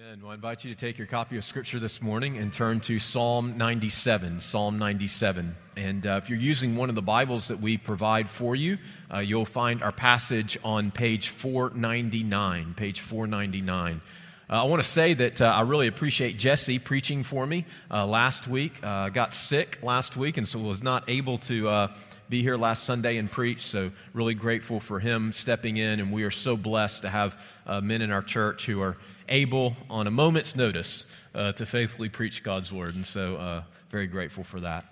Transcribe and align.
Amen. 0.00 0.20
Well, 0.22 0.30
I 0.30 0.34
invite 0.34 0.64
you 0.64 0.72
to 0.72 0.80
take 0.80 0.96
your 0.96 1.06
copy 1.06 1.36
of 1.36 1.44
Scripture 1.44 1.78
this 1.78 2.00
morning 2.00 2.38
and 2.38 2.50
turn 2.50 2.80
to 2.80 2.98
Psalm 2.98 3.58
97. 3.58 4.40
Psalm 4.40 4.78
97. 4.78 5.54
And 5.76 6.06
uh, 6.06 6.20
if 6.22 6.30
you're 6.30 6.38
using 6.38 6.74
one 6.74 6.88
of 6.88 6.94
the 6.94 7.02
Bibles 7.02 7.48
that 7.48 7.60
we 7.60 7.76
provide 7.76 8.30
for 8.30 8.56
you, 8.56 8.78
uh, 9.12 9.18
you'll 9.18 9.44
find 9.44 9.82
our 9.82 9.92
passage 9.92 10.58
on 10.64 10.90
page 10.90 11.28
499. 11.28 12.74
Page 12.74 13.00
499. 13.00 14.00
Uh, 14.48 14.62
I 14.62 14.62
want 14.64 14.82
to 14.82 14.88
say 14.88 15.12
that 15.12 15.42
uh, 15.42 15.46
I 15.46 15.60
really 15.62 15.86
appreciate 15.86 16.38
Jesse 16.38 16.78
preaching 16.78 17.22
for 17.22 17.46
me 17.46 17.66
uh, 17.90 18.06
last 18.06 18.48
week. 18.48 18.72
Uh, 18.82 19.10
got 19.10 19.34
sick 19.34 19.80
last 19.82 20.16
week 20.16 20.38
and 20.38 20.48
so 20.48 20.60
was 20.60 20.82
not 20.82 21.10
able 21.10 21.36
to 21.38 21.90
be 22.30 22.42
here 22.42 22.56
last 22.56 22.84
Sunday 22.84 23.18
and 23.18 23.30
preach. 23.30 23.66
So, 23.66 23.90
really 24.14 24.34
grateful 24.34 24.80
for 24.80 25.00
him 25.00 25.32
stepping 25.32 25.76
in. 25.76 26.00
And 26.00 26.12
we 26.12 26.22
are 26.22 26.30
so 26.30 26.56
blessed 26.56 27.02
to 27.02 27.10
have 27.10 27.36
men 27.82 28.02
in 28.02 28.10
our 28.12 28.22
church 28.22 28.66
who 28.66 28.80
are 28.80 28.96
able, 29.30 29.76
on 29.88 30.06
a 30.06 30.10
moment's 30.10 30.54
notice, 30.54 31.04
uh, 31.34 31.52
to 31.52 31.64
faithfully 31.64 32.08
preach 32.08 32.42
God's 32.42 32.72
word. 32.72 32.94
And 32.94 33.06
so, 33.06 33.36
uh, 33.36 33.62
very 33.90 34.06
grateful 34.06 34.44
for 34.44 34.60
that. 34.60 34.84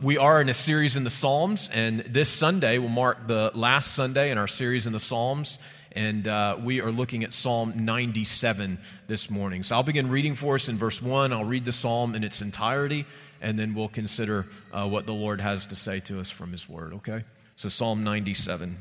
We 0.00 0.16
are 0.16 0.40
in 0.40 0.48
a 0.48 0.54
series 0.54 0.96
in 0.96 1.04
the 1.04 1.10
Psalms, 1.10 1.68
and 1.72 2.00
this 2.00 2.28
Sunday 2.28 2.78
will 2.78 2.88
mark 2.88 3.26
the 3.26 3.50
last 3.54 3.92
Sunday 3.92 4.30
in 4.30 4.38
our 4.38 4.48
series 4.48 4.86
in 4.86 4.92
the 4.92 5.00
Psalms. 5.00 5.58
And 5.92 6.28
uh, 6.28 6.56
we 6.62 6.80
are 6.80 6.92
looking 6.92 7.24
at 7.24 7.34
Psalm 7.34 7.84
97 7.84 8.78
this 9.08 9.28
morning. 9.28 9.62
So 9.64 9.74
I'll 9.74 9.82
begin 9.82 10.08
reading 10.08 10.36
for 10.36 10.54
us 10.54 10.68
in 10.68 10.78
verse 10.78 11.02
1. 11.02 11.32
I'll 11.32 11.44
read 11.44 11.64
the 11.64 11.72
psalm 11.72 12.14
in 12.14 12.22
its 12.22 12.42
entirety, 12.42 13.06
and 13.40 13.58
then 13.58 13.74
we'll 13.74 13.88
consider 13.88 14.46
uh, 14.72 14.86
what 14.86 15.06
the 15.06 15.12
Lord 15.12 15.40
has 15.40 15.66
to 15.66 15.74
say 15.74 15.98
to 16.00 16.20
us 16.20 16.30
from 16.30 16.52
His 16.52 16.68
Word, 16.68 16.94
okay? 16.94 17.24
So, 17.56 17.68
Psalm 17.68 18.04
97. 18.04 18.78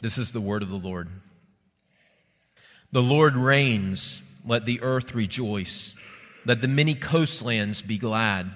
This 0.00 0.18
is 0.18 0.32
the 0.32 0.40
word 0.40 0.62
of 0.62 0.68
the 0.68 0.76
Lord. 0.76 1.08
The 2.94 3.02
Lord 3.02 3.34
reigns, 3.34 4.22
let 4.46 4.66
the 4.66 4.80
earth 4.80 5.16
rejoice. 5.16 5.96
Let 6.46 6.60
the 6.60 6.68
many 6.68 6.94
coastlands 6.94 7.82
be 7.82 7.98
glad. 7.98 8.52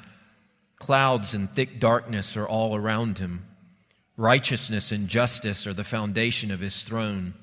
Clouds 0.76 1.34
and 1.34 1.52
thick 1.52 1.80
darkness 1.80 2.36
are 2.36 2.46
all 2.46 2.76
around 2.76 3.18
him. 3.18 3.44
Righteousness 4.16 4.92
and 4.92 5.08
justice 5.08 5.66
are 5.66 5.74
the 5.74 5.82
foundation 5.82 6.52
of 6.52 6.60
his 6.60 6.82
throne. 6.82 7.34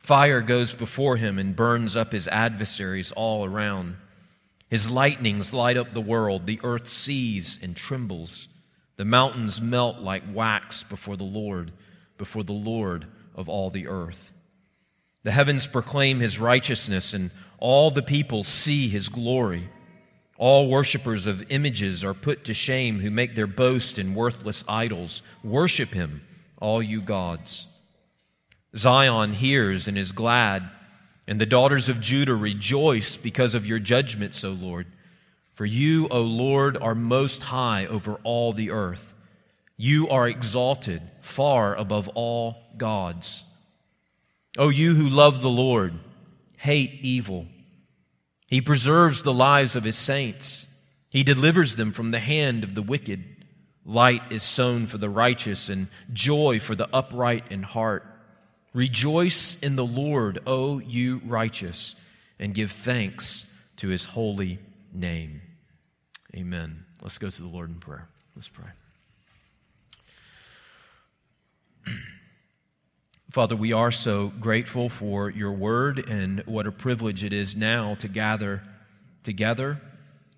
Fire 0.00 0.40
goes 0.40 0.74
before 0.74 1.16
him 1.16 1.38
and 1.38 1.54
burns 1.54 1.94
up 1.94 2.10
his 2.10 2.26
adversaries 2.26 3.12
all 3.12 3.44
around. 3.44 3.94
His 4.68 4.90
lightnings 4.90 5.52
light 5.52 5.76
up 5.76 5.92
the 5.92 6.00
world. 6.00 6.46
The 6.46 6.58
earth 6.64 6.88
sees 6.88 7.60
and 7.62 7.76
trembles. 7.76 8.48
The 8.96 9.04
mountains 9.04 9.60
melt 9.60 10.00
like 10.00 10.24
wax 10.32 10.82
before 10.82 11.16
the 11.16 11.22
Lord, 11.22 11.70
before 12.18 12.42
the 12.42 12.52
Lord 12.52 13.06
of 13.36 13.48
all 13.48 13.70
the 13.70 13.86
earth. 13.86 14.32
The 15.24 15.32
heavens 15.32 15.66
proclaim 15.66 16.20
his 16.20 16.38
righteousness, 16.38 17.14
and 17.14 17.30
all 17.58 17.90
the 17.90 18.02
people 18.02 18.44
see 18.44 18.88
his 18.88 19.08
glory. 19.08 19.68
All 20.36 20.68
worshippers 20.68 21.26
of 21.26 21.50
images 21.50 22.04
are 22.04 22.14
put 22.14 22.44
to 22.44 22.54
shame 22.54 23.00
who 23.00 23.10
make 23.10 23.34
their 23.34 23.46
boast 23.46 23.98
in 23.98 24.14
worthless 24.14 24.64
idols. 24.68 25.22
Worship 25.42 25.90
him, 25.90 26.22
all 26.60 26.82
you 26.82 27.00
gods. 27.00 27.66
Zion 28.76 29.32
hears 29.32 29.88
and 29.88 29.96
is 29.96 30.12
glad, 30.12 30.68
and 31.26 31.40
the 31.40 31.46
daughters 31.46 31.88
of 31.88 32.00
Judah 32.00 32.34
rejoice 32.34 33.16
because 33.16 33.54
of 33.54 33.66
your 33.66 33.78
judgments, 33.78 34.44
O 34.44 34.50
Lord. 34.50 34.86
For 35.54 35.64
you, 35.64 36.08
O 36.10 36.20
Lord, 36.20 36.76
are 36.76 36.94
most 36.94 37.44
high 37.44 37.86
over 37.86 38.20
all 38.24 38.52
the 38.52 38.72
earth. 38.72 39.14
You 39.76 40.08
are 40.10 40.28
exalted 40.28 41.00
far 41.22 41.74
above 41.76 42.08
all 42.14 42.56
gods. 42.76 43.44
O 44.56 44.68
you 44.68 44.94
who 44.94 45.08
love 45.08 45.40
the 45.40 45.50
Lord, 45.50 45.94
hate 46.56 46.98
evil. 47.02 47.46
He 48.46 48.60
preserves 48.60 49.22
the 49.22 49.34
lives 49.34 49.74
of 49.74 49.84
his 49.84 49.96
saints. 49.96 50.66
He 51.10 51.22
delivers 51.22 51.76
them 51.76 51.92
from 51.92 52.10
the 52.10 52.20
hand 52.20 52.62
of 52.62 52.74
the 52.74 52.82
wicked. 52.82 53.24
Light 53.84 54.22
is 54.30 54.42
sown 54.42 54.86
for 54.86 54.98
the 54.98 55.10
righteous 55.10 55.68
and 55.68 55.88
joy 56.12 56.60
for 56.60 56.74
the 56.74 56.88
upright 56.94 57.50
in 57.50 57.62
heart. 57.62 58.04
Rejoice 58.72 59.56
in 59.60 59.76
the 59.76 59.84
Lord, 59.84 60.40
O 60.46 60.78
you 60.78 61.20
righteous, 61.24 61.94
and 62.38 62.54
give 62.54 62.72
thanks 62.72 63.46
to 63.76 63.88
his 63.88 64.04
holy 64.04 64.58
name. 64.92 65.40
Amen. 66.34 66.84
Let's 67.02 67.18
go 67.18 67.30
to 67.30 67.42
the 67.42 67.48
Lord 67.48 67.70
in 67.70 67.76
prayer. 67.76 68.08
Let's 68.34 68.48
pray. 68.48 68.70
Father, 73.34 73.56
we 73.56 73.72
are 73.72 73.90
so 73.90 74.28
grateful 74.38 74.88
for 74.88 75.28
your 75.28 75.50
word 75.50 76.08
and 76.08 76.40
what 76.46 76.68
a 76.68 76.70
privilege 76.70 77.24
it 77.24 77.32
is 77.32 77.56
now 77.56 77.96
to 77.96 78.06
gather 78.06 78.62
together 79.24 79.80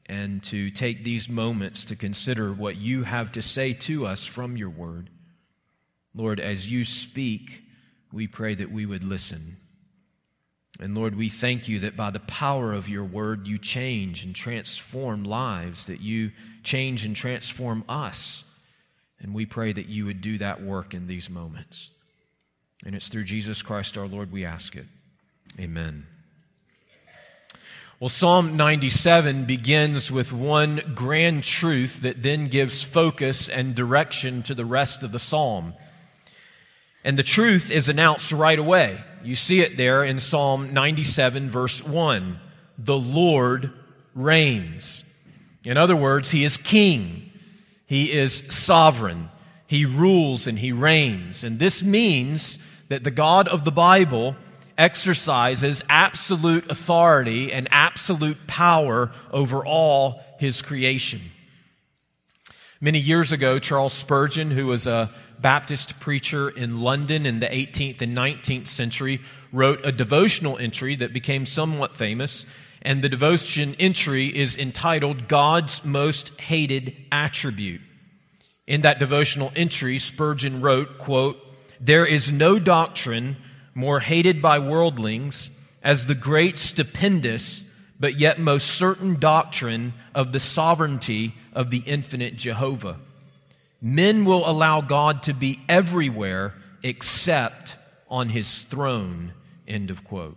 and 0.07 0.43
to 0.45 0.71
take 0.71 1.05
these 1.05 1.29
moments 1.29 1.85
to 1.85 1.95
consider 1.95 2.55
what 2.55 2.77
you 2.77 3.03
have 3.03 3.33
to 3.33 3.43
say 3.43 3.75
to 3.75 4.07
us 4.07 4.25
from 4.25 4.57
your 4.57 4.71
word. 4.71 5.11
Lord, 6.15 6.41
as 6.41 6.71
you 6.71 6.87
speak, 6.87 7.65
we 8.15 8.29
pray 8.29 8.55
that 8.55 8.73
we 8.73 8.87
would 8.87 9.05
listen. 9.05 9.59
And 10.81 10.97
Lord, 10.97 11.17
we 11.17 11.29
thank 11.29 11.69
you 11.69 11.81
that 11.81 11.99
by 11.99 12.11
the 12.11 12.21
power 12.21 12.73
of 12.73 12.89
your 12.89 13.05
word, 13.05 13.47
you 13.47 13.59
change 13.59 14.25
and 14.25 14.35
transform 14.35 15.23
lives, 15.23 15.85
that 15.85 16.01
you 16.01 16.31
change 16.63 17.05
and 17.05 17.15
transform 17.15 17.85
us. 17.91 18.43
And 19.21 19.35
we 19.35 19.45
pray 19.45 19.75
that 19.75 19.91
you 19.91 20.07
would 20.07 20.23
do 20.23 20.39
that 20.39 20.63
work 20.63 20.95
in 20.95 21.07
these 21.07 21.29
moments. 21.29 21.91
And 22.87 22.95
it's 22.95 23.09
through 23.09 23.25
Jesus 23.25 23.63
Christ 23.63 23.99
our 23.99 24.07
Lord 24.07 24.31
we 24.31 24.45
ask 24.45 24.77
it. 24.77 24.87
Amen. 25.59 26.07
Well, 27.99 28.09
Psalm 28.09 28.57
97 28.57 29.45
begins 29.45 30.13
with 30.13 30.33
one 30.33 30.93
grand 30.95 31.43
truth 31.43 32.03
that 32.03 32.23
then 32.23 32.47
gives 32.47 32.85
focus 32.85 33.49
and 33.49 33.75
direction 33.75 34.45
to 34.45 34.55
the 34.55 34.65
rest 34.65 35.03
of 35.03 35.11
the 35.11 35.19
psalm. 35.19 35.75
And 37.03 37.19
the 37.19 37.25
truth 37.25 37.73
is 37.73 37.89
announced 37.89 38.31
right 38.31 38.59
away. 38.59 39.03
You 39.25 39.35
see 39.35 39.63
it 39.63 39.77
there 39.77 40.05
in 40.05 40.21
Psalm 40.21 40.73
97, 40.73 41.51
verse 41.51 41.83
1. 41.83 42.39
The 42.79 42.97
Lord 42.97 43.73
reigns. 44.15 45.03
In 45.65 45.77
other 45.77 45.97
words, 45.97 46.31
He 46.31 46.45
is 46.45 46.57
king, 46.57 47.33
He 47.87 48.13
is 48.13 48.45
sovereign, 48.51 49.29
He 49.67 49.85
rules 49.85 50.47
and 50.47 50.57
He 50.57 50.71
reigns. 50.71 51.43
And 51.43 51.59
this 51.59 51.83
means 51.83 52.61
that 52.89 53.05
the 53.05 53.11
God 53.11 53.49
of 53.49 53.65
the 53.65 53.73
Bible 53.73 54.37
exercises 54.79 55.83
absolute 55.89 56.71
authority 56.71 57.53
and 57.53 57.69
absolute 57.71 58.47
power 58.47 59.11
over 59.33 59.65
all 59.65 60.23
his 60.39 60.63
creation. 60.63 61.21
Many 62.81 62.99
years 62.99 63.33
ago, 63.33 63.59
Charles 63.59 63.95
Spurgeon, 63.95 64.51
who 64.51 64.67
was 64.67 64.87
a 64.87 65.11
Baptist 65.39 65.99
preacher 65.99 66.51
in 66.51 66.83
London 66.83 67.25
in 67.25 67.41
the 67.41 67.47
18th 67.47 68.03
and 68.03 68.17
19th 68.17 68.69
century, 68.69 69.21
wrote 69.53 69.81
a 69.85 69.93
devotional 69.93 70.59
entry 70.59 70.95
that 70.97 71.13
became 71.13 71.47
somewhat 71.47 71.97
famous. 71.97 72.45
And 72.83 73.03
the 73.03 73.09
devotion 73.09 73.75
entry 73.79 74.27
is 74.27 74.59
entitled 74.59 75.27
God's 75.27 75.85
Most 75.85 76.39
Hated 76.39 76.95
Attribute. 77.11 77.81
In 78.67 78.83
that 78.83 78.99
devotional 78.99 79.53
entry, 79.57 79.99
Spurgeon 79.99 80.61
wrote, 80.61 80.99
quote, 80.99 81.39
there 81.81 82.07
is 82.07 82.33
no 82.33 82.59
doctrine 82.59 83.37
more 83.75 84.01
hated 84.01 84.41
by 84.41 84.59
worldlings 84.59 85.51
as 85.83 86.07
the 86.07 86.15
great, 86.15 86.59
stupendous, 86.59 87.65
but 88.01 88.15
yet 88.15 88.41
most 88.41 88.67
certain 88.67 89.19
doctrine 89.21 89.95
of 90.15 90.33
the 90.33 90.41
sovereignty 90.41 91.35
of 91.53 91.71
the 91.71 91.83
infinite 91.87 92.37
Jehovah. 92.37 92.99
Men 93.81 94.25
will 94.25 94.49
allow 94.49 94.81
God 94.81 95.23
to 95.25 95.35
be 95.35 95.61
everywhere 95.69 96.55
except 96.83 97.77
on 98.09 98.31
his 98.31 98.61
throne. 98.61 99.33
End 99.69 99.91
of 99.91 100.05
quote. 100.05 100.37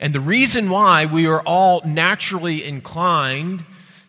And 0.00 0.14
the 0.14 0.20
reason 0.20 0.70
why 0.70 1.06
we 1.06 1.26
are 1.26 1.42
all 1.42 1.82
naturally 1.84 2.64
inclined 2.64 3.64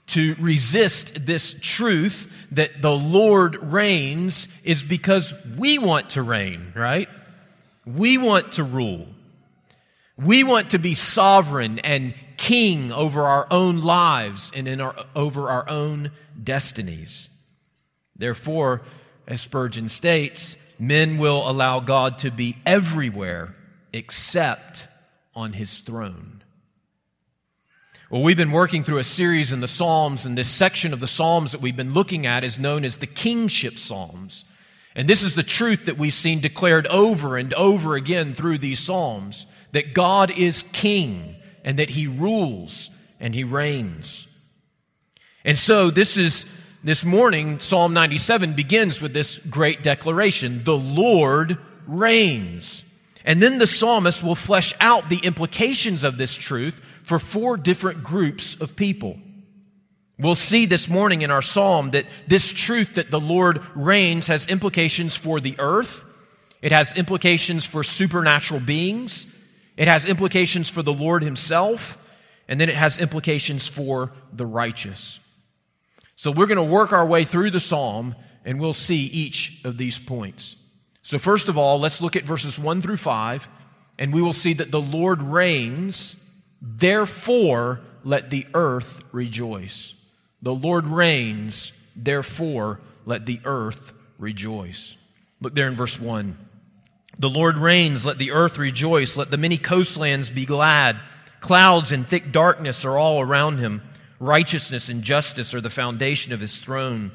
to 0.08 0.36
resist 0.40 1.26
this 1.26 1.56
truth 1.62 2.30
that 2.52 2.82
the 2.82 2.92
Lord 2.92 3.58
reigns 3.62 4.48
is 4.64 4.84
because 4.84 5.34
we 5.58 5.78
want 5.78 6.12
to 6.12 6.22
reign, 6.22 6.74
right? 6.76 7.10
We 7.86 8.18
want 8.18 8.54
to 8.54 8.64
rule. 8.64 9.08
We 10.18 10.44
want 10.44 10.72
to 10.72 10.80
be 10.80 10.94
sovereign 10.94 11.80
and 11.80 12.14
king 12.38 12.92
over 12.92 13.24
our 13.24 13.48
own 13.52 13.82
lives 13.82 14.52
and 14.54 14.68
in 14.68 14.80
our, 14.80 14.96
over 15.16 15.50
our 15.50 15.68
own 15.70 16.12
destinies. 16.42 17.30
Therefore, 18.16 18.82
as 19.28 19.42
Spurgeon 19.42 19.90
states, 19.90 20.58
men 20.80 21.18
will 21.18 21.50
allow 21.50 21.80
God 21.80 22.20
to 22.20 22.32
be 22.32 22.58
everywhere 22.66 23.56
except 23.92 24.88
on 25.34 25.54
his 25.54 25.80
throne. 25.80 26.44
Well, 28.12 28.22
we've 28.22 28.38
been 28.38 28.52
working 28.52 28.84
through 28.84 29.00
a 29.00 29.04
series 29.04 29.52
in 29.52 29.62
the 29.62 29.68
Psalms, 29.68 30.28
and 30.28 30.38
this 30.38 30.48
section 30.48 30.94
of 30.94 31.00
the 31.00 31.08
Psalms 31.08 31.54
that 31.54 31.62
we've 31.62 31.76
been 31.76 31.96
looking 31.96 32.28
at 32.28 32.44
is 32.44 32.60
known 32.60 32.86
as 32.86 33.00
the 33.00 33.08
Kingship 33.08 33.80
Psalms. 33.80 34.46
And 34.96 35.10
this 35.10 35.24
is 35.24 35.34
the 35.34 35.42
truth 35.42 35.88
that 35.88 35.98
we've 35.98 36.14
seen 36.14 36.40
declared 36.40 36.86
over 36.86 37.36
and 37.36 37.52
over 37.56 37.96
again 37.96 38.36
through 38.36 38.60
these 38.60 38.80
Psalms 38.80 39.48
that 39.72 39.96
God 39.96 40.30
is 40.30 40.62
king 40.72 41.36
and 41.64 41.80
that 41.80 41.90
he 41.90 42.06
rules 42.06 42.92
and 43.20 43.34
he 43.34 43.44
reigns. 43.44 44.28
And 45.44 45.58
so 45.58 45.90
this 45.90 46.16
is 46.16 46.46
this 46.84 47.04
morning 47.04 47.60
Psalm 47.60 47.94
97 47.94 48.54
begins 48.54 49.02
with 49.02 49.14
this 49.14 49.40
great 49.50 49.82
declaration, 49.82 50.64
the 50.64 50.78
Lord 50.78 51.58
reigns. 51.88 52.84
And 53.26 53.42
then 53.42 53.58
the 53.58 53.66
psalmist 53.66 54.24
will 54.24 54.36
flesh 54.36 54.76
out 54.80 55.10
the 55.10 55.18
implications 55.18 56.04
of 56.04 56.20
this 56.20 56.36
truth 56.36 56.84
for 57.06 57.20
four 57.20 57.58
different 57.58 58.04
groups 58.04 58.56
of 58.56 58.76
people. 58.76 59.18
We'll 60.18 60.36
see 60.36 60.66
this 60.66 60.88
morning 60.88 61.22
in 61.22 61.32
our 61.32 61.42
psalm 61.42 61.92
that 61.92 62.06
this 62.28 62.48
truth 62.48 62.96
that 62.96 63.12
the 63.12 63.20
Lord 63.20 63.62
reigns 63.76 64.28
has 64.28 64.46
implications 64.48 65.16
for 65.16 65.40
the 65.40 65.56
earth, 65.60 66.04
it 66.62 66.72
has 66.72 66.96
implications 66.96 67.66
for 67.66 67.84
supernatural 67.84 68.60
beings, 68.60 69.28
it 69.78 69.88
has 69.88 70.06
implications 70.06 70.70
for 70.70 70.82
the 70.82 70.94
Lord 70.94 71.24
Himself, 71.24 71.98
and 72.48 72.60
then 72.60 72.70
it 72.70 72.76
has 72.76 73.00
implications 73.00 73.68
for 73.68 74.12
the 74.34 74.46
righteous. 74.46 75.20
So 76.16 76.32
we're 76.32 76.46
going 76.46 76.58
to 76.58 76.64
work 76.64 76.94
our 76.94 77.06
way 77.06 77.26
through 77.26 77.52
the 77.52 77.60
psalm 77.60 78.16
and 78.46 78.60
we'll 78.60 78.74
see 78.74 79.06
each 79.08 79.60
of 79.66 79.78
these 79.78 80.00
points. 80.00 80.56
So, 81.02 81.20
first 81.20 81.50
of 81.50 81.58
all, 81.58 81.80
let's 81.80 82.02
look 82.02 82.16
at 82.16 82.24
verses 82.24 82.58
1 82.58 82.82
through 82.82 82.98
5, 82.98 83.48
and 84.00 84.14
we 84.14 84.22
will 84.22 84.34
see 84.34 84.54
that 84.54 84.72
the 84.72 84.82
Lord 84.82 85.22
reigns, 85.22 86.16
therefore 86.66 87.80
let 88.04 88.30
the 88.30 88.46
earth 88.54 89.04
rejoice. 89.12 89.94
The 90.42 90.54
Lord 90.54 90.88
reigns, 90.88 91.72
therefore 91.96 92.80
let 93.06 93.26
the 93.26 93.40
earth 93.46 93.94
rejoice. 94.18 94.96
Look 95.40 95.54
there 95.54 95.68
in 95.68 95.76
verse 95.76 96.00
1. 96.00 96.38
The 97.18 97.30
Lord 97.30 97.58
reigns, 97.58 98.06
let 98.06 98.18
the 98.18 98.32
earth 98.32 98.58
rejoice, 98.58 99.16
let 99.16 99.32
the 99.32 99.38
many 99.38 99.58
coastlands 99.58 100.30
be 100.30 100.46
glad. 100.46 100.98
Clouds 101.40 101.92
and 101.92 102.08
thick 102.08 102.32
darkness 102.32 102.84
are 102.84 102.98
all 102.98 103.22
around 103.22 103.60
him. 103.60 103.82
Righteousness 104.20 104.90
and 104.90 105.04
justice 105.04 105.54
are 105.54 105.62
the 105.62 105.70
foundation 105.70 106.34
of 106.34 106.40
his 106.40 106.58
throne. 106.58 107.12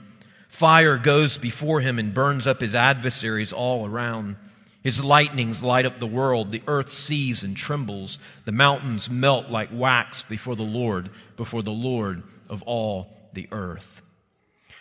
Fire 0.48 0.96
goes 0.96 1.38
before 1.38 1.80
him 1.80 1.98
and 1.98 2.14
burns 2.14 2.46
up 2.46 2.60
his 2.60 2.74
adversaries 2.74 3.52
all 3.52 3.86
around. 3.86 4.36
His 4.82 5.04
lightnings 5.04 5.62
light 5.62 5.84
up 5.84 6.00
the 6.00 6.06
world. 6.06 6.52
The 6.52 6.62
earth 6.66 6.90
sees 6.90 7.42
and 7.42 7.56
trembles. 7.56 8.18
The 8.46 8.52
mountains 8.52 9.10
melt 9.10 9.50
like 9.50 9.68
wax 9.72 10.22
before 10.22 10.56
the 10.56 10.62
Lord, 10.62 11.10
before 11.36 11.62
the 11.62 11.70
Lord 11.70 12.22
of 12.48 12.62
all 12.62 13.12
the 13.34 13.48
earth. 13.52 14.00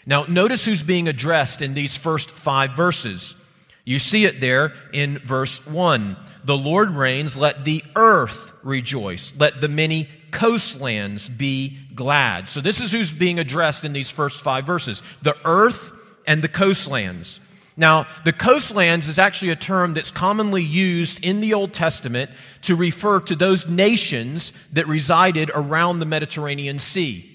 Now, 0.05 0.23
notice 0.23 0.65
who's 0.65 0.83
being 0.83 1.07
addressed 1.07 1.61
in 1.61 1.73
these 1.73 1.97
first 1.97 2.31
five 2.31 2.71
verses. 2.71 3.35
You 3.83 3.99
see 3.99 4.25
it 4.25 4.39
there 4.39 4.73
in 4.93 5.19
verse 5.19 5.65
1. 5.65 6.15
The 6.45 6.57
Lord 6.57 6.91
reigns, 6.91 7.37
let 7.37 7.65
the 7.65 7.83
earth 7.95 8.53
rejoice, 8.63 9.33
let 9.37 9.59
the 9.59 9.67
many 9.67 10.07
coastlands 10.31 11.27
be 11.27 11.77
glad. 11.93 12.47
So, 12.47 12.61
this 12.61 12.79
is 12.79 12.91
who's 12.91 13.11
being 13.11 13.39
addressed 13.39 13.83
in 13.83 13.93
these 13.93 14.09
first 14.09 14.43
five 14.43 14.65
verses 14.65 15.03
the 15.21 15.35
earth 15.43 15.91
and 16.25 16.41
the 16.41 16.47
coastlands. 16.47 17.39
Now, 17.79 18.07
the 18.25 18.33
coastlands 18.33 19.07
is 19.07 19.17
actually 19.17 19.51
a 19.51 19.55
term 19.55 19.93
that's 19.93 20.11
commonly 20.11 20.61
used 20.61 21.23
in 21.23 21.39
the 21.39 21.53
Old 21.53 21.73
Testament 21.73 22.29
to 22.63 22.75
refer 22.75 23.21
to 23.21 23.37
those 23.37 23.67
nations 23.67 24.51
that 24.73 24.85
resided 24.85 25.49
around 25.55 25.99
the 25.99 26.05
Mediterranean 26.05 26.79
Sea. 26.79 27.25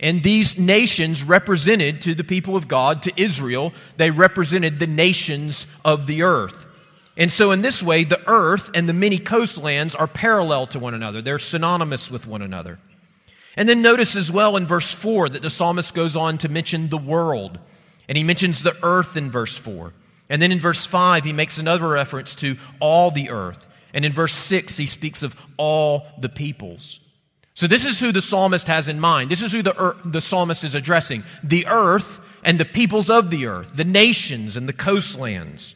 And 0.00 0.24
these 0.24 0.58
nations 0.58 1.22
represented 1.22 2.02
to 2.02 2.16
the 2.16 2.24
people 2.24 2.56
of 2.56 2.66
God, 2.66 3.02
to 3.02 3.12
Israel, 3.16 3.72
they 3.96 4.10
represented 4.10 4.80
the 4.80 4.88
nations 4.88 5.68
of 5.84 6.08
the 6.08 6.24
earth. 6.24 6.66
And 7.16 7.32
so, 7.32 7.52
in 7.52 7.62
this 7.62 7.80
way, 7.80 8.02
the 8.02 8.28
earth 8.28 8.72
and 8.74 8.88
the 8.88 8.92
many 8.92 9.18
coastlands 9.18 9.94
are 9.94 10.08
parallel 10.08 10.66
to 10.68 10.80
one 10.80 10.94
another. 10.94 11.22
They're 11.22 11.38
synonymous 11.38 12.10
with 12.10 12.26
one 12.26 12.42
another. 12.42 12.80
And 13.56 13.68
then 13.68 13.80
notice 13.80 14.16
as 14.16 14.32
well 14.32 14.56
in 14.56 14.66
verse 14.66 14.92
4 14.92 15.28
that 15.28 15.42
the 15.42 15.50
psalmist 15.50 15.94
goes 15.94 16.16
on 16.16 16.38
to 16.38 16.48
mention 16.48 16.88
the 16.88 16.98
world. 16.98 17.60
And 18.08 18.16
he 18.16 18.24
mentions 18.24 18.62
the 18.62 18.76
earth 18.82 19.16
in 19.16 19.30
verse 19.30 19.56
4. 19.56 19.92
And 20.30 20.42
then 20.42 20.52
in 20.52 20.60
verse 20.60 20.86
5, 20.86 21.24
he 21.24 21.32
makes 21.32 21.58
another 21.58 21.88
reference 21.88 22.34
to 22.36 22.56
all 22.80 23.10
the 23.10 23.30
earth. 23.30 23.66
And 23.92 24.04
in 24.04 24.12
verse 24.12 24.34
6, 24.34 24.76
he 24.76 24.86
speaks 24.86 25.22
of 25.22 25.36
all 25.56 26.06
the 26.18 26.28
peoples. 26.28 27.00
So, 27.54 27.66
this 27.66 27.84
is 27.84 27.98
who 27.98 28.12
the 28.12 28.22
psalmist 28.22 28.68
has 28.68 28.88
in 28.88 29.00
mind. 29.00 29.30
This 29.30 29.42
is 29.42 29.50
who 29.50 29.62
the, 29.62 29.76
earth, 29.76 29.96
the 30.04 30.20
psalmist 30.20 30.62
is 30.62 30.74
addressing 30.74 31.24
the 31.42 31.66
earth 31.66 32.20
and 32.44 32.60
the 32.60 32.64
peoples 32.64 33.10
of 33.10 33.30
the 33.30 33.46
earth, 33.46 33.72
the 33.74 33.84
nations 33.84 34.56
and 34.56 34.68
the 34.68 34.72
coastlands. 34.72 35.74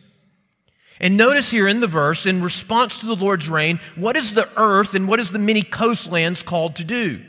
And 1.00 1.16
notice 1.16 1.50
here 1.50 1.66
in 1.66 1.80
the 1.80 1.88
verse, 1.88 2.26
in 2.26 2.42
response 2.42 2.98
to 2.98 3.06
the 3.06 3.16
Lord's 3.16 3.48
reign, 3.48 3.80
what 3.96 4.16
is 4.16 4.34
the 4.34 4.48
earth 4.56 4.94
and 4.94 5.08
what 5.08 5.18
is 5.18 5.32
the 5.32 5.40
many 5.40 5.62
coastlands 5.62 6.44
called 6.44 6.76
to 6.76 6.84
do? 6.84 7.20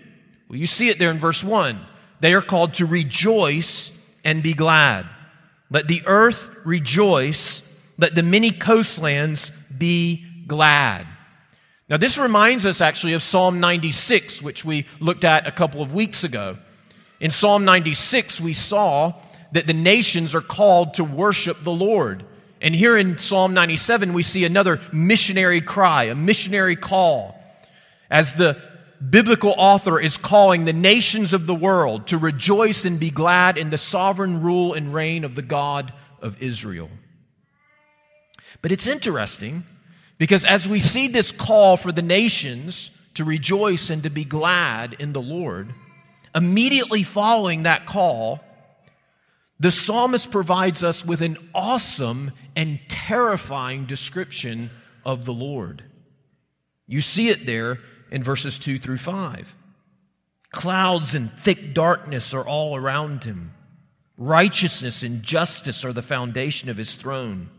Well, 0.48 0.60
you 0.60 0.68
see 0.68 0.90
it 0.90 1.00
there 1.00 1.10
in 1.10 1.18
verse 1.18 1.44
1. 1.44 1.80
They 2.20 2.36
are 2.36 2.42
called 2.44 2.76
to 2.76 2.86
rejoice 2.86 3.92
and 4.24 4.44
be 4.44 4.54
glad. 4.54 5.06
Let 5.70 5.88
the 5.88 6.04
earth 6.06 6.52
rejoice, 6.64 7.62
let 7.98 8.16
the 8.16 8.24
many 8.24 8.52
coastlands 8.52 9.52
be 9.76 10.26
glad. 10.48 11.08
Now, 11.90 11.98
this 11.98 12.18
reminds 12.18 12.66
us 12.66 12.82
actually 12.82 13.14
of 13.14 13.22
Psalm 13.22 13.60
96, 13.60 14.42
which 14.42 14.64
we 14.64 14.86
looked 15.00 15.26
at 15.26 15.48
a 15.48 15.52
couple 15.52 15.82
of 15.82 15.94
weeks 15.94 16.24
ago. 16.24 16.58
In 17.20 17.32
Psalm 17.32 17.66
96, 17.66 18.40
we 18.42 18.54
saw 18.54 19.14
that 19.52 19.68
the 19.68 19.74
nations 19.74 20.34
are 20.34 20.42
called 20.42 20.96
to 20.96 21.04
worship 21.04 21.58
the 21.64 21.72
Lord. 21.72 22.26
And 22.62 22.74
here 22.74 22.98
in 22.98 23.18
Psalm 23.18 23.54
97, 23.54 24.14
we 24.14 24.24
see 24.24 24.46
another 24.46 24.80
missionary 24.92 25.62
cry, 25.62 26.06
a 26.06 26.16
missionary 26.16 26.76
call, 26.76 27.40
as 28.10 28.34
the 28.34 28.58
biblical 29.10 29.54
author 29.58 30.00
is 30.00 30.18
calling 30.18 30.66
the 30.66 30.74
nations 30.74 31.34
of 31.34 31.46
the 31.46 31.56
world 31.56 32.08
to 32.08 32.18
rejoice 32.18 32.86
and 32.86 33.00
be 33.00 33.10
glad 33.10 33.58
in 33.58 33.70
the 33.70 33.78
sovereign 33.78 34.42
rule 34.42 34.74
and 34.74 34.94
reign 34.94 35.24
of 35.24 35.36
the 35.36 35.42
God 35.42 35.94
of 36.22 36.42
Israel. 36.42 36.90
But 38.62 38.72
it's 38.72 38.88
interesting 38.88 39.64
because 40.18 40.46
as 40.46 40.70
we 40.70 40.80
see 40.80 41.08
this 41.08 41.32
call 41.32 41.76
for 41.76 41.92
the 41.92 42.02
nations 42.02 42.92
to 43.16 43.26
rejoice 43.26 43.90
and 43.90 44.04
to 44.04 44.10
be 44.10 44.24
glad 44.24 44.94
in 44.94 45.14
the 45.14 45.22
Lord, 45.22 45.74
immediately 46.34 47.04
following 47.04 47.64
that 47.64 47.86
call, 47.86 48.42
the 49.60 49.72
psalmist 49.72 50.32
provides 50.32 50.84
us 50.84 51.06
with 51.06 51.22
an 51.22 51.38
awesome 51.54 52.32
and 52.56 52.80
terrifying 52.88 53.86
description 53.86 54.70
of 55.06 55.26
the 55.26 55.34
Lord. 55.34 55.84
You 56.88 57.02
see 57.02 57.30
it 57.30 57.46
there 57.46 57.80
in 58.14 58.24
verses 58.24 58.60
2 58.60 58.78
through 58.78 59.00
5. 59.00 59.56
Clouds 60.52 61.16
and 61.16 61.34
thick 61.34 61.74
darkness 61.74 62.32
are 62.34 62.48
all 62.48 62.76
around 62.76 63.24
him. 63.24 63.52
Righteousness 64.18 65.02
and 65.02 65.24
justice 65.24 65.84
are 65.84 65.92
the 65.92 66.04
foundation 66.04 66.70
of 66.70 66.78
his 66.78 66.94
throne. 66.94 67.50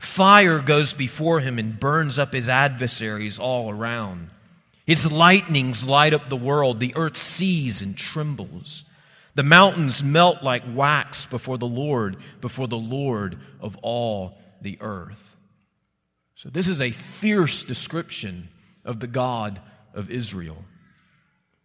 Fire 0.00 0.60
goes 0.60 0.94
before 0.94 1.40
him 1.40 1.58
and 1.58 1.78
burns 1.78 2.18
up 2.18 2.32
his 2.32 2.48
adversaries 2.48 3.38
all 3.38 3.70
around. 3.70 4.30
His 4.86 5.10
lightnings 5.10 5.84
light 5.84 6.14
up 6.14 6.30
the 6.30 6.36
world. 6.36 6.80
The 6.80 6.96
earth 6.96 7.18
sees 7.18 7.82
and 7.82 7.94
trembles. 7.94 8.84
The 9.34 9.42
mountains 9.42 10.02
melt 10.02 10.42
like 10.42 10.62
wax 10.74 11.26
before 11.26 11.58
the 11.58 11.66
Lord, 11.66 12.16
before 12.40 12.68
the 12.68 12.78
Lord 12.78 13.38
of 13.60 13.76
all 13.82 14.38
the 14.62 14.78
earth. 14.80 15.36
So, 16.36 16.48
this 16.48 16.68
is 16.68 16.80
a 16.80 16.90
fierce 16.90 17.64
description 17.64 18.48
of 18.84 19.00
the 19.00 19.06
God 19.06 19.60
of 19.94 20.10
Israel. 20.10 20.58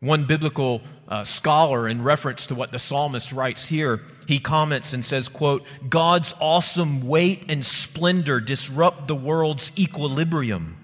One 0.01 0.23
biblical 0.23 0.81
uh, 1.09 1.25
scholar, 1.25 1.87
in 1.87 2.03
reference 2.03 2.47
to 2.47 2.55
what 2.55 2.71
the 2.71 2.79
psalmist 2.79 3.33
writes 3.33 3.65
here, 3.65 4.01
he 4.27 4.39
comments 4.39 4.93
and 4.93 5.03
says, 5.03 5.27
quote, 5.27 5.65
God's 5.89 6.33
awesome 6.39 7.05
weight 7.05 7.45
and 7.49 7.65
splendor 7.65 8.39
disrupt 8.39 9.09
the 9.09 9.15
world's 9.15 9.71
equilibrium. 9.77 10.77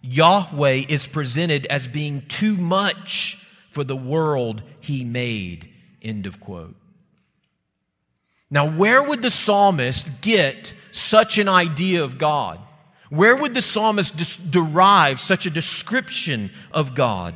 Yahweh 0.00 0.84
is 0.88 1.06
presented 1.06 1.66
as 1.66 1.86
being 1.86 2.22
too 2.26 2.56
much 2.56 3.38
for 3.70 3.84
the 3.84 3.96
world 3.96 4.62
he 4.80 5.04
made. 5.04 5.68
End 6.02 6.26
of 6.26 6.40
quote. 6.40 6.74
Now, 8.50 8.68
where 8.68 9.02
would 9.02 9.22
the 9.22 9.30
psalmist 9.30 10.20
get 10.20 10.74
such 10.90 11.38
an 11.38 11.48
idea 11.48 12.02
of 12.02 12.18
God? 12.18 12.58
Where 13.10 13.36
would 13.36 13.54
the 13.54 13.62
psalmist 13.62 14.50
derive 14.50 15.20
such 15.20 15.46
a 15.46 15.50
description 15.50 16.50
of 16.72 16.94
God? 16.94 17.34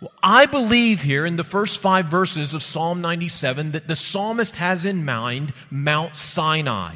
Well, 0.00 0.12
I 0.22 0.46
believe 0.46 1.02
here 1.02 1.26
in 1.26 1.36
the 1.36 1.44
first 1.44 1.80
five 1.80 2.06
verses 2.06 2.54
of 2.54 2.62
Psalm 2.62 3.00
97 3.00 3.72
that 3.72 3.88
the 3.88 3.96
psalmist 3.96 4.56
has 4.56 4.84
in 4.84 5.04
mind 5.04 5.52
Mount 5.70 6.16
Sinai. 6.16 6.94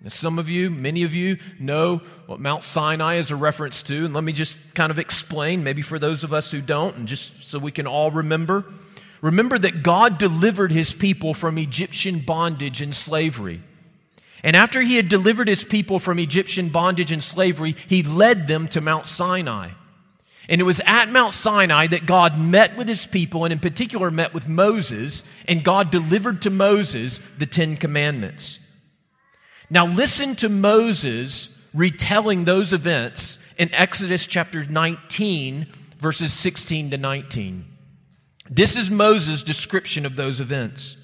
Now, 0.00 0.08
some 0.08 0.38
of 0.38 0.50
you, 0.50 0.70
many 0.70 1.02
of 1.02 1.14
you, 1.14 1.38
know 1.58 2.02
what 2.26 2.40
Mount 2.40 2.62
Sinai 2.62 3.16
is 3.16 3.30
a 3.30 3.36
reference 3.36 3.82
to, 3.84 4.04
and 4.04 4.12
let 4.12 4.24
me 4.24 4.32
just 4.32 4.56
kind 4.74 4.90
of 4.90 4.98
explain, 4.98 5.64
maybe 5.64 5.80
for 5.80 5.98
those 5.98 6.24
of 6.24 6.32
us 6.32 6.50
who 6.50 6.60
don't, 6.60 6.96
and 6.96 7.08
just 7.08 7.50
so 7.50 7.58
we 7.58 7.72
can 7.72 7.86
all 7.86 8.10
remember. 8.10 8.66
Remember 9.22 9.58
that 9.58 9.82
God 9.82 10.18
delivered 10.18 10.72
his 10.72 10.92
people 10.92 11.32
from 11.32 11.56
Egyptian 11.56 12.20
bondage 12.20 12.82
and 12.82 12.94
slavery. 12.94 13.62
And 14.44 14.54
after 14.54 14.82
he 14.82 14.96
had 14.96 15.08
delivered 15.08 15.48
his 15.48 15.64
people 15.64 15.98
from 15.98 16.18
Egyptian 16.18 16.68
bondage 16.68 17.10
and 17.10 17.24
slavery, 17.24 17.74
he 17.88 18.02
led 18.02 18.46
them 18.46 18.68
to 18.68 18.82
Mount 18.82 19.06
Sinai. 19.06 19.70
And 20.50 20.60
it 20.60 20.64
was 20.64 20.82
at 20.84 21.08
Mount 21.10 21.32
Sinai 21.32 21.86
that 21.86 22.04
God 22.04 22.38
met 22.38 22.76
with 22.76 22.86
his 22.86 23.06
people, 23.06 23.44
and 23.44 23.52
in 23.52 23.58
particular 23.58 24.10
met 24.10 24.34
with 24.34 24.46
Moses, 24.46 25.24
and 25.48 25.64
God 25.64 25.90
delivered 25.90 26.42
to 26.42 26.50
Moses 26.50 27.22
the 27.38 27.46
Ten 27.46 27.78
Commandments. 27.78 28.60
Now, 29.70 29.86
listen 29.86 30.36
to 30.36 30.50
Moses 30.50 31.48
retelling 31.72 32.44
those 32.44 32.74
events 32.74 33.38
in 33.56 33.72
Exodus 33.72 34.26
chapter 34.26 34.62
19, 34.66 35.66
verses 35.96 36.34
16 36.34 36.90
to 36.90 36.98
19. 36.98 37.64
This 38.50 38.76
is 38.76 38.90
Moses' 38.90 39.42
description 39.42 40.04
of 40.04 40.16
those 40.16 40.38
events. 40.38 40.98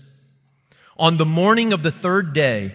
On 0.99 1.17
the 1.17 1.25
morning 1.25 1.73
of 1.73 1.83
the 1.83 1.91
third 1.91 2.35
day, 2.35 2.75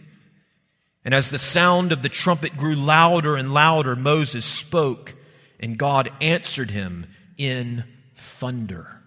And 1.03 1.13
as 1.13 1.29
the 1.31 1.37
sound 1.37 1.91
of 1.91 2.03
the 2.03 2.09
trumpet 2.09 2.57
grew 2.57 2.75
louder 2.75 3.35
and 3.35 3.53
louder, 3.53 3.95
Moses 3.95 4.45
spoke, 4.45 5.15
and 5.59 5.77
God 5.77 6.11
answered 6.21 6.71
him 6.71 7.07
in 7.37 7.83
thunder. 8.15 9.01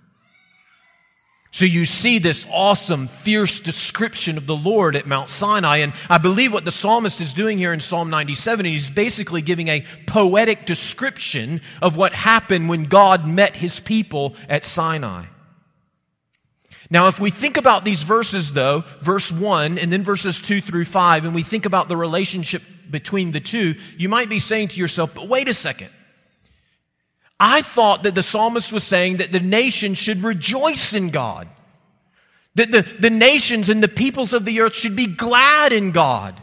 So 1.55 1.67
you 1.67 1.85
see 1.85 2.19
this 2.19 2.49
awesome, 2.51 3.07
fierce 3.07 3.61
description 3.61 4.39
of 4.39 4.47
the 4.47 4.57
Lord 4.57 4.97
at 4.97 5.07
Mount 5.07 5.31
Sinai. 5.31 5.77
And 5.77 5.93
I 6.11 6.19
believe 6.19 6.53
what 6.53 6.65
the 6.65 6.73
psalmist 6.73 7.21
is 7.21 7.33
doing 7.33 7.59
here 7.59 7.73
in 7.73 7.79
Psalm 7.79 8.11
97, 8.11 8.67
he's 8.67 8.91
basically 8.91 9.41
giving 9.41 9.69
a 9.69 9.85
poetic 10.09 10.67
description 10.67 11.61
of 11.81 11.97
what 11.97 12.13
happened 12.13 12.69
when 12.69 12.87
God 12.87 13.25
met 13.25 13.55
his 13.55 13.79
people 13.79 14.35
at 14.49 14.65
Sinai. 14.65 15.27
Now, 16.91 17.09
if 17.09 17.19
we 17.19 17.31
think 17.31 17.57
about 17.57 17.85
these 17.85 18.03
verses, 18.03 18.53
though, 18.53 18.85
verse 19.01 19.33
1 19.33 19.79
and 19.79 19.93
then 19.93 20.03
verses 20.03 20.41
2 20.41 20.61
through 20.61 20.85
5, 20.85 21.25
and 21.25 21.35
we 21.35 21.43
think 21.43 21.67
about 21.67 21.89
the 21.89 21.97
relationship 21.97 22.63
between 22.91 23.33
the 23.33 23.41
two, 23.41 23.75
you 23.97 24.09
might 24.09 24.29
be 24.29 24.39
saying 24.39 24.69
to 24.69 24.81
yourself, 24.81 25.15
but 25.15 25.29
wait 25.29 25.49
a 25.49 25.55
second. 25.55 25.91
I 27.41 27.63
thought 27.63 28.05
that 28.05 28.15
the 28.15 28.23
psalmist 28.23 28.73
was 28.73 28.85
saying 28.85 29.17
that 29.17 29.33
the 29.33 29.41
nation 29.41 29.95
should 29.95 30.23
rejoice 30.23 30.95
in 30.95 31.11
God, 31.11 31.49
that 32.55 32.71
the, 32.71 32.83
the 32.83 33.11
nations 33.11 33.69
and 33.69 33.83
the 33.83 33.89
peoples 33.89 34.33
of 34.33 34.45
the 34.45 34.61
earth 34.61 34.75
should 34.75 34.95
be 34.95 35.07
glad 35.07 35.73
in 35.73 35.91
God. 35.91 36.41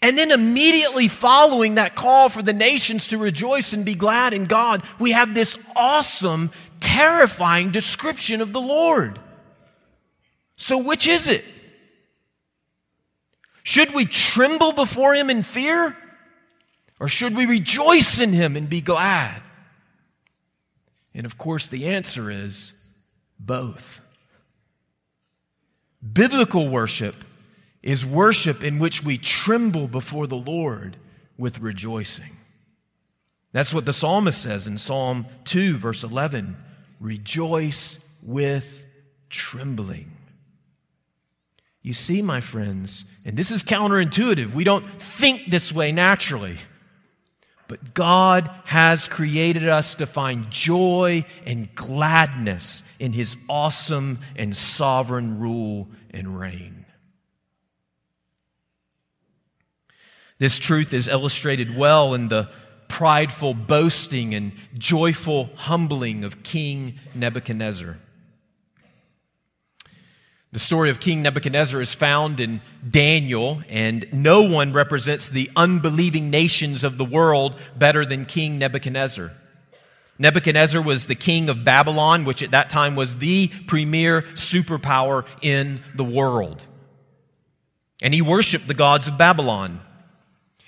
And 0.00 0.16
then 0.16 0.30
immediately 0.30 1.08
following 1.08 1.74
that 1.74 1.96
call 1.96 2.28
for 2.28 2.42
the 2.42 2.52
nations 2.52 3.08
to 3.08 3.18
rejoice 3.18 3.72
and 3.72 3.84
be 3.84 3.96
glad 3.96 4.32
in 4.32 4.44
God, 4.44 4.84
we 5.00 5.10
have 5.10 5.34
this 5.34 5.58
awesome, 5.74 6.52
terrifying 6.78 7.72
description 7.72 8.40
of 8.40 8.52
the 8.52 8.60
Lord. 8.60 9.18
So, 10.58 10.76
which 10.78 11.06
is 11.06 11.28
it? 11.28 11.44
Should 13.62 13.94
we 13.94 14.04
tremble 14.04 14.72
before 14.72 15.14
Him 15.14 15.30
in 15.30 15.42
fear? 15.42 15.96
Or 17.00 17.08
should 17.08 17.36
we 17.36 17.46
rejoice 17.46 18.20
in 18.20 18.32
Him 18.32 18.56
and 18.56 18.68
be 18.68 18.80
glad? 18.80 19.40
And 21.14 21.24
of 21.24 21.38
course, 21.38 21.68
the 21.68 21.86
answer 21.86 22.30
is 22.30 22.74
both. 23.38 24.00
Biblical 26.12 26.68
worship 26.68 27.14
is 27.82 28.04
worship 28.04 28.64
in 28.64 28.80
which 28.80 29.04
we 29.04 29.16
tremble 29.16 29.86
before 29.86 30.26
the 30.26 30.36
Lord 30.36 30.96
with 31.38 31.60
rejoicing. 31.60 32.36
That's 33.52 33.72
what 33.72 33.84
the 33.84 33.92
psalmist 33.92 34.42
says 34.42 34.66
in 34.66 34.76
Psalm 34.76 35.26
2, 35.44 35.76
verse 35.76 36.02
11 36.02 36.56
Rejoice 36.98 38.04
with 38.22 38.84
trembling. 39.30 40.17
You 41.82 41.92
see, 41.92 42.22
my 42.22 42.40
friends, 42.40 43.04
and 43.24 43.36
this 43.36 43.50
is 43.50 43.62
counterintuitive. 43.62 44.52
We 44.52 44.64
don't 44.64 44.86
think 45.00 45.50
this 45.50 45.72
way 45.72 45.92
naturally. 45.92 46.58
But 47.68 47.92
God 47.92 48.50
has 48.64 49.08
created 49.08 49.68
us 49.68 49.94
to 49.96 50.06
find 50.06 50.50
joy 50.50 51.24
and 51.44 51.72
gladness 51.74 52.82
in 52.98 53.12
His 53.12 53.36
awesome 53.48 54.20
and 54.36 54.56
sovereign 54.56 55.38
rule 55.38 55.88
and 56.10 56.38
reign. 56.38 56.86
This 60.38 60.58
truth 60.58 60.94
is 60.94 61.08
illustrated 61.08 61.76
well 61.76 62.14
in 62.14 62.28
the 62.28 62.48
prideful 62.88 63.52
boasting 63.52 64.34
and 64.34 64.52
joyful 64.78 65.50
humbling 65.56 66.24
of 66.24 66.42
King 66.42 66.98
Nebuchadnezzar. 67.14 67.98
The 70.50 70.58
story 70.58 70.88
of 70.88 70.98
King 70.98 71.20
Nebuchadnezzar 71.20 71.78
is 71.80 71.94
found 71.94 72.40
in 72.40 72.62
Daniel, 72.88 73.62
and 73.68 74.06
no 74.12 74.42
one 74.42 74.72
represents 74.72 75.28
the 75.28 75.50
unbelieving 75.54 76.30
nations 76.30 76.84
of 76.84 76.96
the 76.96 77.04
world 77.04 77.54
better 77.76 78.06
than 78.06 78.24
King 78.24 78.58
Nebuchadnezzar. 78.58 79.32
Nebuchadnezzar 80.18 80.80
was 80.80 81.06
the 81.06 81.14
king 81.14 81.50
of 81.50 81.64
Babylon, 81.64 82.24
which 82.24 82.42
at 82.42 82.52
that 82.52 82.70
time 82.70 82.96
was 82.96 83.16
the 83.16 83.48
premier 83.66 84.22
superpower 84.22 85.26
in 85.42 85.82
the 85.94 86.04
world. 86.04 86.62
And 88.00 88.14
he 88.14 88.22
worshiped 88.22 88.66
the 88.66 88.74
gods 88.74 89.06
of 89.06 89.18
Babylon. 89.18 89.80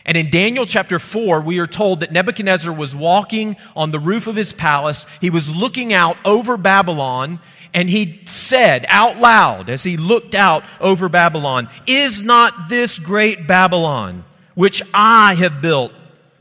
And 0.05 0.17
in 0.17 0.31
Daniel 0.31 0.65
chapter 0.65 0.99
4, 0.99 1.43
we 1.43 1.59
are 1.59 1.67
told 1.67 2.01
that 2.01 2.13
Nebuchadnezzar 2.13 2.73
was 2.73 2.95
walking 2.95 3.57
on 3.77 3.91
the 3.91 3.99
roof 3.99 4.27
of 4.27 4.37
his 4.37 4.53
palace. 4.53 5.07
He 5.21 5.31
was 5.31 5.49
looking 5.49 5.93
out 5.93 6.17
over 6.25 6.57
Babylon, 6.57 7.39
and 7.75 7.89
he 7.89 8.23
said 8.25 8.87
out 8.89 9.19
loud 9.19 9.69
as 9.69 9.83
he 9.83 9.97
looked 9.97 10.35
out 10.35 10.65
over 10.81 11.09
Babylon, 11.09 11.69
Is 11.87 12.23
not 12.23 12.69
this 12.69 12.99
great 12.99 13.47
Babylon, 13.47 14.25
which 14.55 14.83
I 14.95 15.35
have 15.35 15.61
built 15.61 15.93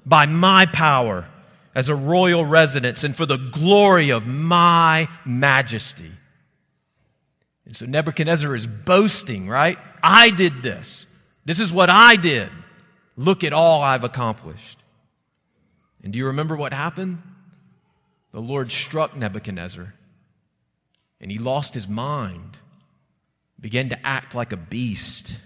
by 0.06 0.26
my 0.26 0.66
power 0.66 1.28
as 1.76 1.90
a 1.90 1.96
royal 1.96 2.46
residence 2.46 3.04
and 3.04 3.16
for 3.16 3.26
the 3.26 3.38
glory 3.38 4.10
of 4.10 4.26
my 4.26 5.10
majesty? 5.26 6.12
And 7.66 7.76
so 7.76 7.86
Nebuchadnezzar 7.86 8.56
is 8.56 8.66
boasting, 8.66 9.50
right? 9.50 9.78
I 10.02 10.32
did 10.32 10.64
this. 10.64 11.06
This 11.46 11.60
is 11.60 11.72
what 11.72 11.90
I 11.90 12.16
did. 12.16 12.50
Look 13.20 13.44
at 13.44 13.52
all 13.52 13.82
I've 13.82 14.06
accomplished. 14.06 14.80
And 16.02 16.14
do 16.14 16.18
you 16.18 16.28
remember 16.28 16.56
what 16.56 16.72
happened? 16.72 17.22
The 18.32 18.40
Lord 18.40 18.72
struck 18.72 19.14
Nebuchadnezzar 19.14 19.94
and 21.20 21.30
he 21.30 21.38
lost 21.38 21.74
his 21.74 21.86
mind, 21.86 22.60
began 23.60 23.90
to 23.90 24.08
act 24.08 24.36
like 24.36 24.54
a 24.54 24.58
beast. 24.58 25.38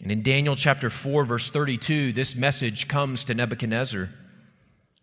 And 0.00 0.12
in 0.12 0.22
Daniel 0.22 0.54
chapter 0.54 0.90
4, 0.90 1.24
verse 1.24 1.50
32, 1.50 2.12
this 2.12 2.36
message 2.36 2.86
comes 2.86 3.24
to 3.24 3.34
Nebuchadnezzar. 3.34 4.10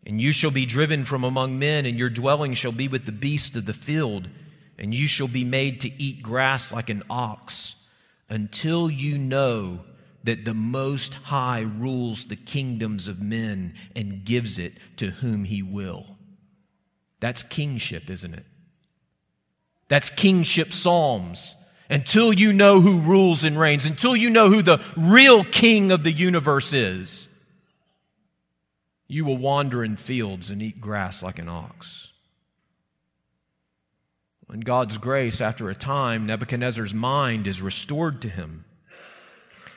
And 0.05 0.21
you 0.21 0.31
shall 0.31 0.51
be 0.51 0.65
driven 0.65 1.03
from 1.03 1.25
among 1.25 1.59
men, 1.59 1.85
and 1.85 1.99
your 1.99 2.09
dwelling 2.09 2.53
shall 2.53 2.71
be 2.71 2.87
with 2.87 3.05
the 3.05 3.11
beasts 3.11 3.57
of 3.57 3.65
the 3.65 3.73
field, 3.73 4.29
and 4.79 4.95
you 4.95 5.07
shall 5.07 5.27
be 5.27 5.43
made 5.43 5.81
to 5.81 6.01
eat 6.01 6.23
grass 6.23 6.71
like 6.71 6.89
an 6.89 7.03
ox, 7.09 7.75
until 8.29 8.89
you 8.89 9.17
know 9.17 9.81
that 10.23 10.45
the 10.45 10.53
Most 10.53 11.15
High 11.15 11.61
rules 11.61 12.25
the 12.25 12.35
kingdoms 12.35 13.07
of 13.07 13.21
men 13.21 13.73
and 13.95 14.23
gives 14.23 14.59
it 14.59 14.73
to 14.97 15.09
whom 15.09 15.43
he 15.45 15.63
will. 15.63 16.17
That's 17.19 17.43
kingship, 17.43 18.09
isn't 18.09 18.33
it? 18.33 18.45
That's 19.87 20.09
kingship 20.09 20.73
psalms. 20.73 21.55
Until 21.89 22.31
you 22.31 22.53
know 22.53 22.79
who 22.79 22.99
rules 22.99 23.43
and 23.43 23.59
reigns, 23.59 23.85
until 23.85 24.15
you 24.15 24.29
know 24.29 24.49
who 24.49 24.61
the 24.61 24.81
real 24.95 25.43
king 25.43 25.91
of 25.91 26.03
the 26.05 26.11
universe 26.11 26.71
is, 26.71 27.27
you 29.07 29.25
will 29.25 29.37
wander 29.37 29.83
in 29.83 29.97
fields 29.97 30.49
and 30.49 30.61
eat 30.61 30.79
grass 30.79 31.21
like 31.21 31.37
an 31.37 31.49
ox. 31.49 32.11
In 34.53 34.61
God's 34.61 34.97
grace, 34.97 35.41
after 35.41 35.69
a 35.69 35.75
time, 35.75 36.25
Nebuchadnezzar's 36.25 36.93
mind 36.93 37.45
is 37.45 37.61
restored 37.61 38.21
to 38.21 38.29
him. 38.29 38.63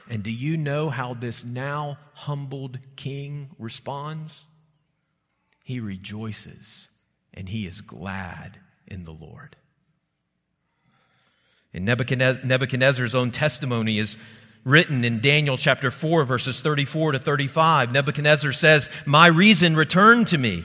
And 0.09 0.23
do 0.23 0.31
you 0.31 0.57
know 0.57 0.91
how 0.91 1.15
this 1.15 1.45
now 1.45 1.99
humbled 2.13 2.79
king 2.97 3.51
responds? 3.59 4.45
He 5.65 5.81
rejoices 5.81 6.89
and 7.33 7.49
he 7.49 7.67
is 7.67 7.81
glad 7.81 8.59
in 8.87 9.05
the 9.05 9.13
Lord. 9.13 9.57
And 11.73 11.85
Nebuchadnezzar's 11.85 13.15
own 13.15 13.33
testimony 13.33 13.99
is 13.99 14.17
written 14.63 15.05
in 15.05 15.21
Daniel 15.21 15.57
chapter 15.57 15.91
4, 15.91 16.25
verses 16.25 16.61
34 16.61 17.13
to 17.13 17.19
35. 17.19 17.91
Nebuchadnezzar 17.91 18.53
says, 18.53 18.89
My 19.05 19.27
reason 19.27 19.75
returned 19.75 20.29
to 20.29 20.39
me. 20.39 20.65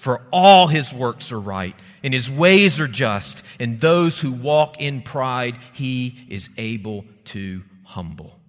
For 0.00 0.22
all 0.32 0.66
his 0.66 0.92
works 0.92 1.30
are 1.30 1.38
right, 1.38 1.76
and 2.02 2.14
his 2.14 2.30
ways 2.30 2.80
are 2.80 2.88
just, 2.88 3.42
and 3.58 3.80
those 3.80 4.18
who 4.18 4.32
walk 4.32 4.80
in 4.80 5.02
pride 5.02 5.58
he 5.74 6.26
is 6.28 6.48
able 6.56 7.04
to 7.26 7.62
humble. 7.84 8.40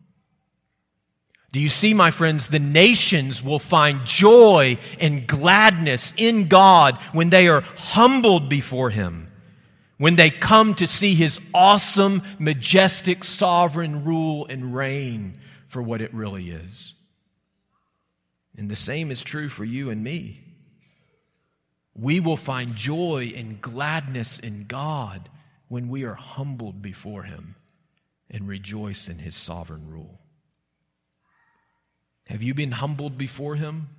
Do 1.52 1.60
you 1.60 1.68
see, 1.68 1.94
my 1.94 2.10
friends? 2.10 2.48
The 2.48 2.60
nations 2.60 3.44
will 3.44 3.60
find 3.60 4.06
joy 4.06 4.78
and 4.98 5.28
gladness 5.28 6.14
in 6.16 6.48
God 6.48 6.96
when 7.12 7.30
they 7.30 7.50
are 7.50 7.62
humbled 7.62 8.48
before 8.48 8.90
him 8.90 9.28
when 10.02 10.16
they 10.16 10.32
come 10.32 10.74
to 10.74 10.88
see 10.88 11.14
his 11.14 11.40
awesome, 11.54 12.24
majestic, 12.40 13.24
sovereign 13.24 14.04
rule 14.04 14.48
and 14.48 14.74
reign 14.74 15.38
for 15.68 15.80
what 15.80 16.02
it 16.02 16.12
really 16.12 16.50
is. 16.50 16.96
And 18.58 18.68
the 18.68 18.76
same 18.76 19.12
is 19.12 19.24
true 19.24 19.48
for 19.48 19.64
you 19.64 19.92
and 19.92 20.04
me. 20.04 20.40
We 21.96 22.20
will 22.20 22.38
find 22.38 22.76
joy 22.76 23.34
and 23.36 23.62
gladness 23.62 24.40
in 24.40 24.66
God 24.68 25.30
when 25.68 25.90
we 25.90 26.04
are 26.04 26.16
humbled 26.16 26.82
before 26.82 27.24
him 27.24 27.56
and 28.30 28.48
rejoice 28.48 29.10
in 29.10 29.20
his 29.20 29.36
sovereign 29.36 29.88
rule. 29.88 30.20
Have 32.28 32.44
you 32.44 32.54
been 32.54 32.72
humbled 32.72 33.18
before 33.18 33.56
him? 33.56 33.90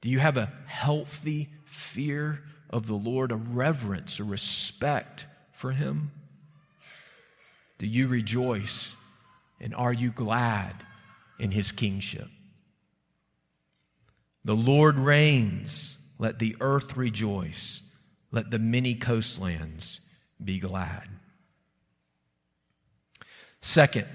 Do 0.00 0.08
you 0.08 0.18
have 0.18 0.36
a 0.36 0.52
healthy 0.66 1.50
fear 1.64 2.42
of 2.70 2.86
the 2.86 2.94
Lord, 2.94 3.32
a 3.32 3.36
reverence, 3.36 4.18
a 4.18 4.24
respect 4.24 5.26
for 5.52 5.72
Him? 5.72 6.12
Do 7.78 7.86
you 7.86 8.08
rejoice 8.08 8.94
and 9.60 9.74
are 9.74 9.92
you 9.92 10.10
glad 10.10 10.74
in 11.38 11.50
His 11.50 11.72
kingship? 11.72 12.28
The 14.44 14.56
Lord 14.56 14.98
reigns. 14.98 15.98
Let 16.20 16.38
the 16.38 16.54
earth 16.60 16.98
rejoice. 16.98 17.80
Let 18.30 18.50
the 18.50 18.58
many 18.58 18.94
coastlands 18.94 20.00
be 20.42 20.58
glad. 20.58 21.08
Second, 23.62 24.06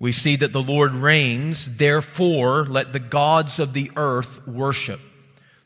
we 0.00 0.10
see 0.10 0.34
that 0.34 0.52
the 0.52 0.62
Lord 0.62 0.94
reigns, 0.94 1.76
therefore, 1.76 2.66
let 2.66 2.92
the 2.92 2.98
gods 2.98 3.60
of 3.60 3.72
the 3.72 3.92
earth 3.96 4.46
worship. 4.48 5.00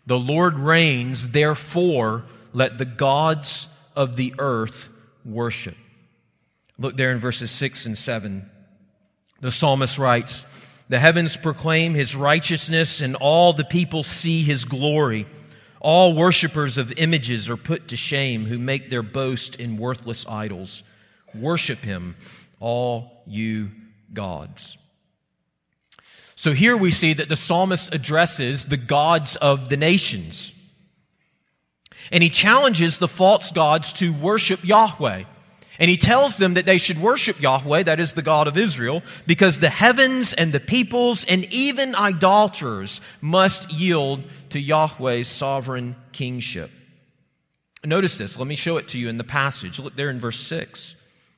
The 0.07 0.19
Lord 0.19 0.59
reigns, 0.59 1.29
therefore, 1.29 2.25
let 2.53 2.77
the 2.77 2.85
gods 2.85 3.67
of 3.97 4.17
the 4.17 4.35
earth 4.39 4.91
worship. 5.25 5.77
Look 6.79 6.99
there 6.99 7.13
in 7.13 7.19
verses 7.19 7.51
6 7.51 7.87
and 7.87 7.97
7. 7.97 8.49
The 9.41 9.51
psalmist 9.51 9.97
writes, 9.97 10.45
The 10.91 10.99
heavens 10.99 11.35
proclaim 11.35 11.95
his 11.95 12.15
righteousness, 12.15 13.01
and 13.01 13.17
all 13.17 13.55
the 13.55 13.65
people 13.65 14.03
see 14.03 14.43
his 14.43 14.67
glory. 14.67 15.27
All 15.83 16.15
worshippers 16.15 16.79
of 16.79 16.93
images 16.97 17.51
are 17.51 17.57
put 17.57 17.89
to 17.89 17.97
shame 17.97 18.45
who 18.45 18.57
make 18.57 18.89
their 18.89 19.03
boast 19.03 19.57
in 19.57 19.79
worthless 19.79 20.25
idols. 20.29 20.85
Worship 21.35 21.81
him, 21.81 22.15
all 22.61 23.25
you 23.27 23.73
gods. 24.15 24.79
So 26.37 26.53
here 26.53 26.77
we 26.77 26.93
see 26.93 27.15
that 27.15 27.29
the 27.29 27.35
psalmist 27.35 27.93
addresses 27.93 28.67
the 28.67 28.77
gods 28.77 29.35
of 29.35 29.71
the 29.71 29.77
nations. 29.77 30.53
And 32.13 32.23
he 32.23 32.31
challenges 32.31 32.99
the 32.99 33.09
false 33.09 33.51
gods 33.51 33.93
to 33.95 34.13
worship 34.13 34.65
Yahweh. 34.65 35.25
And 35.79 35.91
he 35.91 35.97
tells 35.97 36.37
them 36.37 36.55
that 36.55 36.67
they 36.67 36.79
should 36.79 37.01
worship 37.01 37.41
Yahweh, 37.41 37.85
that 37.85 37.99
is 37.99 38.13
the 38.13 38.23
God 38.23 38.47
of 38.47 38.59
Israel, 38.59 39.03
because 39.27 39.59
the 39.59 39.71
heavens 39.71 40.33
and 40.35 40.53
the 40.53 40.61
peoples 40.61 41.25
and 41.25 41.51
even 41.53 41.95
idolaters 41.95 43.01
must 43.21 43.73
yield 43.73 44.23
to 44.51 44.61
Yahweh's 44.61 45.29
sovereign 45.29 45.97
kingship. 46.13 46.71
Notice 47.85 48.19
this. 48.19 48.39
Let 48.39 48.47
me 48.47 48.55
show 48.55 48.77
it 48.77 48.89
to 48.89 48.99
you 48.99 49.09
in 49.09 49.17
the 49.17 49.25
passage. 49.25 49.79
Look 49.79 49.97
there 49.97 50.11
in 50.11 50.21
verse 50.21 50.39
6. 50.41 50.95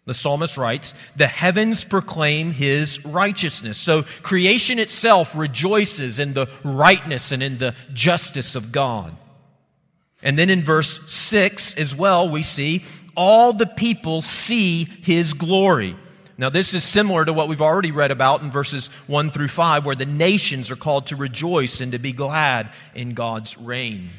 The 0.07 0.12
psalmist 0.12 0.59
writes, 0.59 0.94
The 1.16 1.27
heavens 1.27 1.85
proclaim 1.85 2.53
his 2.53 3.03
righteousness. 3.07 3.79
So 3.79 4.03
creation 4.23 4.79
itself 4.79 5.35
rejoices 5.35 6.18
in 6.18 6.35
the 6.35 6.49
rightness 6.62 7.33
and 7.33 7.42
in 7.42 7.59
the 7.59 7.75
justice 7.94 8.55
of 8.55 8.70
God. 8.70 9.16
And 10.23 10.38
then 10.38 10.51
in 10.51 10.62
verse 10.62 11.01
6 11.11 11.75
as 11.75 11.94
well, 11.94 12.29
we 12.29 12.42
see, 12.42 12.85
All 13.16 13.53
the 13.53 13.66
people 13.66 14.22
see 14.22 14.85
his 14.85 15.35
glory. 15.35 15.96
Now, 16.37 16.50
this 16.50 16.74
is 16.74 16.83
similar 16.83 17.24
to 17.24 17.33
what 17.33 17.48
we've 17.48 17.62
already 17.62 17.92
read 17.92 18.11
about 18.11 18.42
in 18.42 18.50
verses 18.50 18.88
1 19.07 19.31
through 19.31 19.48
5, 19.48 19.87
where 19.87 19.94
the 19.94 20.05
nations 20.05 20.70
are 20.70 20.77
called 20.77 21.07
to 21.07 21.16
rejoice 21.16 21.81
and 21.81 21.92
to 21.92 21.98
be 21.98 22.12
glad 22.12 22.70
in 22.94 23.14
God's 23.14 23.57
reign. 23.57 24.11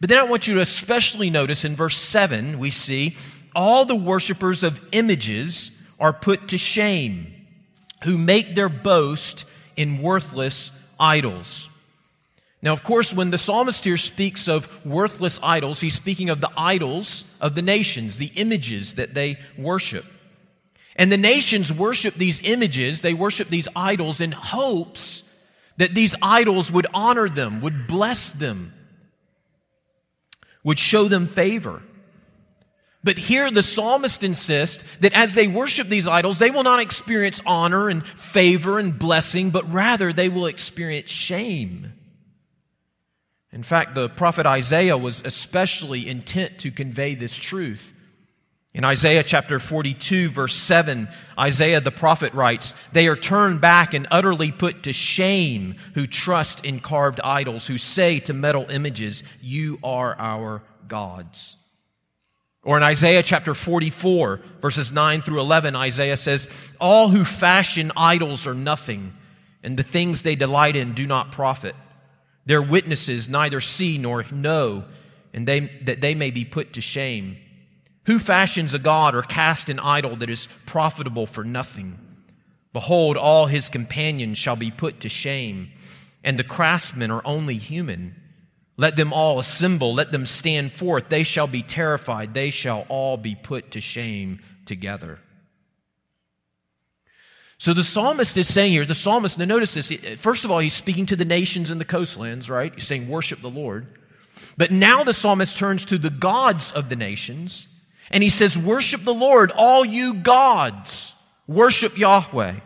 But 0.00 0.10
then 0.10 0.18
I 0.18 0.24
want 0.24 0.46
you 0.46 0.54
to 0.54 0.60
especially 0.60 1.30
notice 1.30 1.64
in 1.64 1.74
verse 1.74 1.98
7, 1.98 2.58
we 2.58 2.70
see 2.70 3.16
all 3.54 3.84
the 3.84 3.96
worshippers 3.96 4.62
of 4.62 4.80
images 4.92 5.70
are 5.98 6.12
put 6.12 6.48
to 6.48 6.58
shame, 6.58 7.32
who 8.04 8.18
make 8.18 8.54
their 8.54 8.68
boast 8.68 9.46
in 9.76 10.02
worthless 10.02 10.70
idols. 11.00 11.68
Now, 12.66 12.72
of 12.72 12.82
course, 12.82 13.12
when 13.12 13.30
the 13.30 13.38
psalmist 13.38 13.84
here 13.84 13.96
speaks 13.96 14.48
of 14.48 14.84
worthless 14.84 15.38
idols, 15.40 15.80
he's 15.80 15.94
speaking 15.94 16.30
of 16.30 16.40
the 16.40 16.50
idols 16.56 17.24
of 17.40 17.54
the 17.54 17.62
nations, 17.62 18.18
the 18.18 18.32
images 18.34 18.96
that 18.96 19.14
they 19.14 19.38
worship. 19.56 20.04
And 20.96 21.12
the 21.12 21.16
nations 21.16 21.72
worship 21.72 22.16
these 22.16 22.42
images, 22.42 23.02
they 23.02 23.14
worship 23.14 23.50
these 23.50 23.68
idols 23.76 24.20
in 24.20 24.32
hopes 24.32 25.22
that 25.76 25.94
these 25.94 26.16
idols 26.20 26.72
would 26.72 26.88
honor 26.92 27.28
them, 27.28 27.60
would 27.60 27.86
bless 27.86 28.32
them, 28.32 28.74
would 30.64 30.80
show 30.80 31.06
them 31.06 31.28
favor. 31.28 31.82
But 33.04 33.16
here 33.16 33.48
the 33.48 33.62
psalmist 33.62 34.24
insists 34.24 34.82
that 34.98 35.12
as 35.12 35.34
they 35.34 35.46
worship 35.46 35.86
these 35.86 36.08
idols, 36.08 36.40
they 36.40 36.50
will 36.50 36.64
not 36.64 36.80
experience 36.80 37.40
honor 37.46 37.88
and 37.88 38.04
favor 38.04 38.80
and 38.80 38.98
blessing, 38.98 39.50
but 39.50 39.72
rather 39.72 40.12
they 40.12 40.28
will 40.28 40.46
experience 40.46 41.12
shame. 41.12 41.92
In 43.56 43.62
fact, 43.62 43.94
the 43.94 44.10
prophet 44.10 44.44
Isaiah 44.44 44.98
was 44.98 45.22
especially 45.24 46.06
intent 46.06 46.58
to 46.58 46.70
convey 46.70 47.14
this 47.14 47.34
truth. 47.34 47.94
In 48.74 48.84
Isaiah 48.84 49.22
chapter 49.22 49.58
42, 49.58 50.28
verse 50.28 50.54
7, 50.54 51.08
Isaiah 51.38 51.80
the 51.80 51.90
prophet 51.90 52.34
writes, 52.34 52.74
They 52.92 53.08
are 53.08 53.16
turned 53.16 53.62
back 53.62 53.94
and 53.94 54.06
utterly 54.10 54.52
put 54.52 54.82
to 54.82 54.92
shame 54.92 55.76
who 55.94 56.06
trust 56.06 56.66
in 56.66 56.80
carved 56.80 57.18
idols, 57.24 57.66
who 57.66 57.78
say 57.78 58.18
to 58.18 58.34
metal 58.34 58.66
images, 58.68 59.24
You 59.40 59.78
are 59.82 60.14
our 60.18 60.62
gods. 60.86 61.56
Or 62.62 62.76
in 62.76 62.82
Isaiah 62.82 63.22
chapter 63.22 63.54
44, 63.54 64.38
verses 64.60 64.92
9 64.92 65.22
through 65.22 65.40
11, 65.40 65.74
Isaiah 65.74 66.18
says, 66.18 66.46
All 66.78 67.08
who 67.08 67.24
fashion 67.24 67.90
idols 67.96 68.46
are 68.46 68.52
nothing, 68.52 69.14
and 69.62 69.78
the 69.78 69.82
things 69.82 70.20
they 70.20 70.36
delight 70.36 70.76
in 70.76 70.92
do 70.92 71.06
not 71.06 71.32
profit. 71.32 71.74
Their 72.46 72.62
witnesses 72.62 73.28
neither 73.28 73.60
see 73.60 73.98
nor 73.98 74.24
know, 74.30 74.84
and 75.34 75.46
they, 75.46 75.60
that 75.84 76.00
they 76.00 76.14
may 76.14 76.30
be 76.30 76.44
put 76.44 76.72
to 76.74 76.80
shame. 76.80 77.36
Who 78.06 78.20
fashions 78.20 78.72
a 78.72 78.78
god 78.78 79.16
or 79.16 79.22
casts 79.22 79.68
an 79.68 79.80
idol 79.80 80.16
that 80.16 80.30
is 80.30 80.48
profitable 80.64 81.26
for 81.26 81.42
nothing? 81.42 81.98
Behold, 82.72 83.16
all 83.16 83.46
his 83.46 83.68
companions 83.68 84.38
shall 84.38 84.54
be 84.54 84.70
put 84.70 85.00
to 85.00 85.08
shame, 85.08 85.72
and 86.22 86.38
the 86.38 86.44
craftsmen 86.44 87.10
are 87.10 87.22
only 87.24 87.58
human. 87.58 88.14
Let 88.76 88.96
them 88.96 89.12
all 89.12 89.38
assemble, 89.38 89.94
let 89.94 90.12
them 90.12 90.26
stand 90.26 90.70
forth. 90.70 91.08
They 91.08 91.24
shall 91.24 91.46
be 91.46 91.62
terrified, 91.62 92.32
they 92.32 92.50
shall 92.50 92.86
all 92.88 93.16
be 93.16 93.34
put 93.34 93.72
to 93.72 93.80
shame 93.80 94.40
together. 94.66 95.18
So 97.58 97.72
the 97.72 97.84
psalmist 97.84 98.36
is 98.36 98.52
saying 98.52 98.72
here, 98.72 98.84
the 98.84 98.94
psalmist, 98.94 99.38
now 99.38 99.46
notice 99.46 99.72
this. 99.74 99.90
First 100.18 100.44
of 100.44 100.50
all, 100.50 100.58
he's 100.58 100.74
speaking 100.74 101.06
to 101.06 101.16
the 101.16 101.24
nations 101.24 101.70
and 101.70 101.80
the 101.80 101.86
coastlands, 101.86 102.50
right? 102.50 102.72
He's 102.74 102.86
saying, 102.86 103.08
worship 103.08 103.40
the 103.40 103.50
Lord. 103.50 103.86
But 104.58 104.70
now 104.70 105.04
the 105.04 105.14
psalmist 105.14 105.56
turns 105.56 105.84
to 105.86 105.98
the 105.98 106.10
gods 106.10 106.70
of 106.72 106.88
the 106.88 106.96
nations, 106.96 107.68
and 108.10 108.22
he 108.22 108.28
says, 108.28 108.58
worship 108.58 109.04
the 109.04 109.14
Lord, 109.14 109.50
all 109.52 109.84
you 109.84 110.14
gods. 110.14 111.14
worship 111.46 111.96
Yahweh. 111.96 112.56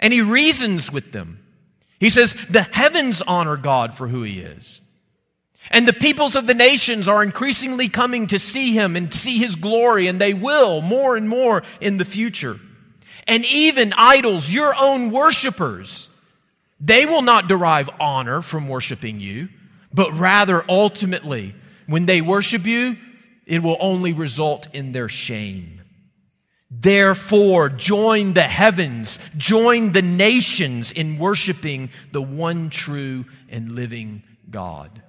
And 0.00 0.12
he 0.12 0.22
reasons 0.22 0.90
with 0.90 1.12
them. 1.12 1.44
He 1.98 2.10
says, 2.10 2.36
The 2.50 2.62
heavens 2.62 3.22
honor 3.22 3.56
God 3.56 3.94
for 3.94 4.06
who 4.06 4.22
he 4.22 4.40
is. 4.40 4.80
And 5.70 5.86
the 5.86 5.92
peoples 5.92 6.36
of 6.36 6.46
the 6.46 6.54
nations 6.54 7.08
are 7.08 7.22
increasingly 7.22 7.88
coming 7.88 8.28
to 8.28 8.38
see 8.38 8.72
him 8.72 8.96
and 8.96 9.12
see 9.12 9.38
his 9.38 9.56
glory, 9.56 10.06
and 10.06 10.20
they 10.20 10.32
will 10.32 10.80
more 10.80 11.16
and 11.16 11.28
more 11.28 11.62
in 11.80 11.98
the 11.98 12.04
future. 12.04 12.58
And 13.28 13.44
even 13.44 13.92
idols, 13.96 14.48
your 14.48 14.74
own 14.80 15.10
worshipers, 15.10 16.08
they 16.80 17.04
will 17.04 17.22
not 17.22 17.46
derive 17.46 17.90
honor 18.00 18.40
from 18.40 18.68
worshiping 18.68 19.20
you, 19.20 19.50
but 19.92 20.12
rather 20.14 20.64
ultimately, 20.68 21.54
when 21.86 22.06
they 22.06 22.22
worship 22.22 22.66
you, 22.66 22.96
it 23.46 23.62
will 23.62 23.76
only 23.80 24.14
result 24.14 24.66
in 24.72 24.92
their 24.92 25.08
shame. 25.08 25.82
Therefore, 26.70 27.70
join 27.70 28.34
the 28.34 28.42
heavens, 28.42 29.18
join 29.36 29.92
the 29.92 30.02
nations 30.02 30.90
in 30.90 31.18
worshiping 31.18 31.90
the 32.12 32.20
one 32.22 32.70
true 32.70 33.24
and 33.48 33.72
living 33.72 34.22
God. 34.50 35.02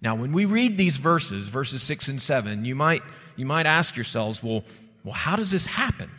Now, 0.00 0.16
when 0.16 0.32
we 0.32 0.44
read 0.44 0.76
these 0.76 0.96
verses, 0.96 1.48
verses 1.48 1.82
6 1.82 2.08
and 2.08 2.22
7, 2.22 2.64
you 2.64 2.74
might, 2.74 3.02
you 3.36 3.46
might 3.46 3.66
ask 3.66 3.96
yourselves, 3.96 4.42
well, 4.42 4.64
well, 5.04 5.14
how 5.14 5.36
does 5.36 5.50
this 5.50 5.66
happen? 5.66 6.10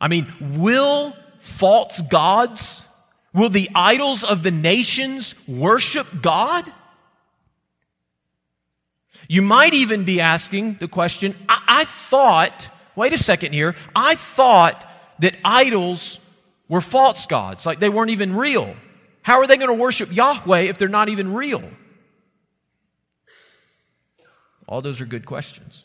I 0.00 0.08
mean, 0.08 0.32
will 0.58 1.16
false 1.38 2.02
gods, 2.02 2.86
will 3.32 3.48
the 3.48 3.70
idols 3.74 4.22
of 4.22 4.42
the 4.42 4.50
nations 4.50 5.34
worship 5.48 6.06
God? 6.20 6.70
You 9.26 9.40
might 9.40 9.72
even 9.72 10.04
be 10.04 10.20
asking 10.20 10.74
the 10.74 10.88
question 10.88 11.34
I, 11.48 11.62
I 11.66 11.84
thought, 11.84 12.70
wait 12.94 13.14
a 13.14 13.18
second 13.18 13.54
here, 13.54 13.74
I 13.96 14.14
thought 14.16 14.86
that 15.20 15.36
idols 15.44 16.20
were 16.68 16.82
false 16.82 17.24
gods, 17.26 17.64
like 17.64 17.80
they 17.80 17.88
weren't 17.88 18.10
even 18.10 18.36
real. 18.36 18.76
How 19.22 19.40
are 19.40 19.46
they 19.46 19.56
going 19.56 19.68
to 19.68 19.74
worship 19.74 20.14
Yahweh 20.14 20.62
if 20.62 20.76
they're 20.76 20.88
not 20.88 21.08
even 21.08 21.32
real? 21.32 21.62
All 24.68 24.82
those 24.82 25.00
are 25.00 25.06
good 25.06 25.24
questions. 25.24 25.84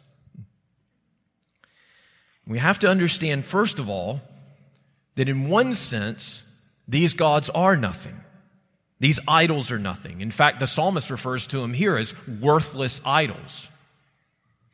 We 2.49 2.57
have 2.57 2.79
to 2.79 2.89
understand, 2.89 3.45
first 3.45 3.77
of 3.77 3.89
all, 3.89 4.21
that 5.15 5.29
in 5.29 5.49
one 5.49 5.75
sense, 5.75 6.43
these 6.88 7.13
gods 7.13 7.51
are 7.51 7.77
nothing. 7.77 8.19
These 8.99 9.19
idols 9.27 9.71
are 9.71 9.77
nothing. 9.77 10.21
In 10.21 10.31
fact, 10.31 10.59
the 10.59 10.65
psalmist 10.65 11.12
refers 11.12 11.45
to 11.47 11.59
them 11.59 11.73
here 11.73 11.95
as 11.95 12.15
worthless 12.27 13.01
idols. 13.05 13.69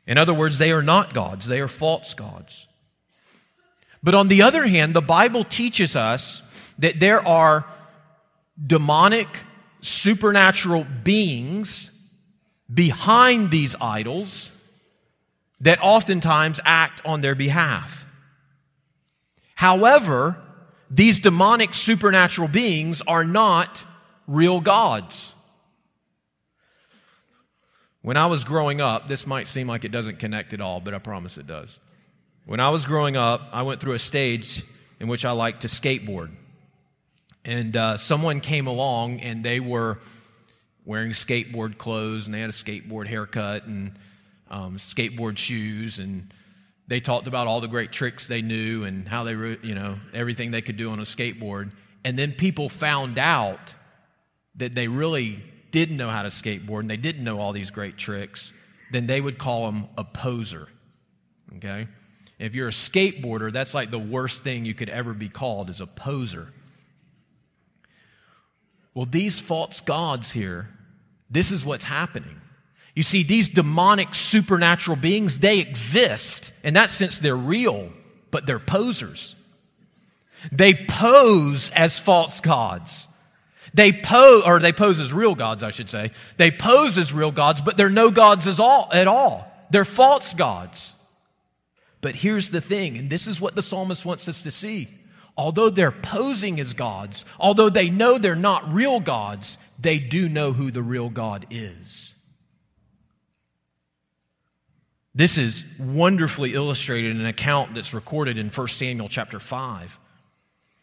In 0.06 0.16
other 0.16 0.32
words, 0.32 0.56
they 0.56 0.72
are 0.72 0.82
not 0.82 1.12
gods, 1.12 1.46
they 1.46 1.60
are 1.60 1.68
false 1.68 2.14
gods. 2.14 2.66
But 4.02 4.14
on 4.14 4.28
the 4.28 4.42
other 4.42 4.66
hand, 4.66 4.94
the 4.94 5.02
Bible 5.02 5.44
teaches 5.44 5.96
us 5.96 6.42
that 6.78 6.98
there 6.98 7.26
are 7.26 7.66
demonic, 8.64 9.28
supernatural 9.82 10.86
beings 11.04 11.90
behind 12.72 13.50
these 13.50 13.76
idols 13.80 14.50
that 15.60 15.78
oftentimes 15.80 16.60
act 16.64 17.00
on 17.04 17.20
their 17.20 17.34
behalf. 17.34 18.06
However, 19.54 20.36
these 20.90 21.18
demonic 21.18 21.74
supernatural 21.74 22.48
beings 22.48 23.02
are 23.06 23.24
not 23.24 23.84
real 24.26 24.60
gods. 24.60 25.32
When 28.02 28.16
I 28.16 28.26
was 28.26 28.44
growing 28.44 28.80
up, 28.80 29.08
this 29.08 29.26
might 29.26 29.48
seem 29.48 29.66
like 29.66 29.84
it 29.84 29.90
doesn't 29.90 30.18
connect 30.20 30.52
at 30.52 30.60
all, 30.60 30.80
but 30.80 30.94
I 30.94 30.98
promise 30.98 31.38
it 31.38 31.46
does. 31.46 31.78
When 32.44 32.60
I 32.60 32.68
was 32.68 32.86
growing 32.86 33.16
up, 33.16 33.48
I 33.52 33.62
went 33.62 33.80
through 33.80 33.94
a 33.94 33.98
stage 33.98 34.62
in 35.00 35.08
which 35.08 35.24
I 35.24 35.32
liked 35.32 35.62
to 35.62 35.68
skateboard. 35.68 36.30
And 37.44 37.76
uh, 37.76 37.96
someone 37.96 38.40
came 38.40 38.66
along 38.66 39.20
and 39.20 39.44
they 39.44 39.58
were 39.58 39.98
wearing 40.84 41.10
skateboard 41.10 41.78
clothes 41.78 42.26
and 42.26 42.34
they 42.34 42.40
had 42.40 42.50
a 42.50 42.52
skateboard 42.52 43.08
haircut 43.08 43.64
and 43.64 43.98
um, 44.50 44.76
skateboard 44.76 45.38
shoes 45.38 45.98
and 45.98 46.32
they 46.88 47.00
talked 47.00 47.26
about 47.26 47.46
all 47.46 47.60
the 47.60 47.68
great 47.68 47.90
tricks 47.90 48.26
they 48.28 48.42
knew 48.42 48.84
and 48.84 49.08
how 49.08 49.24
they, 49.24 49.32
you 49.32 49.74
know, 49.74 49.98
everything 50.14 50.52
they 50.52 50.62
could 50.62 50.76
do 50.76 50.90
on 50.90 51.00
a 51.00 51.04
skateboard. 51.04 51.72
And 52.04 52.18
then 52.18 52.32
people 52.32 52.68
found 52.68 53.18
out 53.18 53.74
that 54.56 54.74
they 54.74 54.86
really 54.86 55.42
didn't 55.72 55.96
know 55.96 56.10
how 56.10 56.22
to 56.22 56.28
skateboard 56.28 56.80
and 56.80 56.90
they 56.90 56.96
didn't 56.96 57.24
know 57.24 57.40
all 57.40 57.52
these 57.52 57.70
great 57.70 57.96
tricks, 57.96 58.52
then 58.92 59.06
they 59.06 59.20
would 59.20 59.38
call 59.38 59.66
them 59.66 59.88
a 59.98 60.04
poser. 60.04 60.68
Okay? 61.56 61.88
If 62.38 62.54
you're 62.54 62.68
a 62.68 62.72
skateboarder, 62.72 63.52
that's 63.52 63.74
like 63.74 63.90
the 63.90 63.98
worst 63.98 64.44
thing 64.44 64.64
you 64.64 64.74
could 64.74 64.88
ever 64.88 65.12
be 65.12 65.28
called 65.28 65.68
is 65.70 65.80
a 65.80 65.86
poser. 65.86 66.52
Well, 68.94 69.06
these 69.06 69.40
false 69.40 69.80
gods 69.80 70.32
here, 70.32 70.68
this 71.28 71.50
is 71.50 71.64
what's 71.64 71.84
happening. 71.84 72.40
You 72.96 73.02
see, 73.02 73.22
these 73.22 73.50
demonic 73.50 74.14
supernatural 74.14 74.96
beings, 74.96 75.38
they 75.38 75.58
exist. 75.58 76.50
In 76.64 76.74
that 76.74 76.88
sense, 76.88 77.18
they're 77.18 77.36
real, 77.36 77.90
but 78.30 78.46
they're 78.46 78.58
posers. 78.58 79.36
They 80.50 80.72
pose 80.72 81.70
as 81.70 82.00
false 82.00 82.40
gods. 82.40 83.06
They 83.74 83.92
pose, 83.92 84.44
or 84.44 84.58
they 84.60 84.72
pose 84.72 84.98
as 84.98 85.12
real 85.12 85.34
gods, 85.34 85.62
I 85.62 85.72
should 85.72 85.90
say. 85.90 86.10
They 86.38 86.50
pose 86.50 86.96
as 86.96 87.12
real 87.12 87.32
gods, 87.32 87.60
but 87.60 87.76
they're 87.76 87.90
no 87.90 88.10
gods 88.10 88.48
as 88.48 88.58
all, 88.58 88.88
at 88.90 89.06
all. 89.06 89.46
They're 89.68 89.84
false 89.84 90.32
gods. 90.32 90.94
But 92.00 92.14
here's 92.14 92.48
the 92.48 92.62
thing, 92.62 92.96
and 92.96 93.10
this 93.10 93.26
is 93.26 93.42
what 93.42 93.54
the 93.54 93.62
psalmist 93.62 94.06
wants 94.06 94.26
us 94.26 94.40
to 94.42 94.50
see. 94.50 94.88
Although 95.36 95.68
they're 95.68 95.92
posing 95.92 96.58
as 96.60 96.72
gods, 96.72 97.26
although 97.38 97.68
they 97.68 97.90
know 97.90 98.16
they're 98.16 98.34
not 98.34 98.72
real 98.72 99.00
gods, 99.00 99.58
they 99.78 99.98
do 99.98 100.30
know 100.30 100.54
who 100.54 100.70
the 100.70 100.82
real 100.82 101.10
God 101.10 101.46
is. 101.50 102.14
This 105.16 105.38
is 105.38 105.64
wonderfully 105.78 106.52
illustrated 106.52 107.10
in 107.12 107.20
an 107.20 107.26
account 107.26 107.74
that's 107.74 107.94
recorded 107.94 108.36
in 108.36 108.50
1 108.50 108.68
Samuel 108.68 109.08
chapter 109.08 109.40
5. 109.40 109.98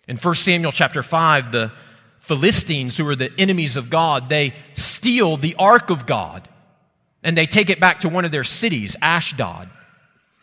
In 0.08 0.18
1 0.18 0.36
Samuel 0.36 0.72
chapter 0.72 1.04
5, 1.04 1.52
the 1.52 1.72
Philistines, 2.18 2.98
who 2.98 3.08
are 3.08 3.16
the 3.16 3.32
enemies 3.38 3.78
of 3.78 3.92
God, 3.92 4.30
they 4.30 4.56
steal 4.74 5.38
the 5.38 5.54
ark 5.60 5.92
of 5.92 6.08
God 6.08 6.50
and 7.24 7.38
they 7.38 7.46
take 7.46 7.70
it 7.70 7.80
back 7.80 8.00
to 8.00 8.10
one 8.10 8.26
of 8.26 8.32
their 8.32 8.44
cities, 8.44 8.96
Ashdod. 9.04 9.70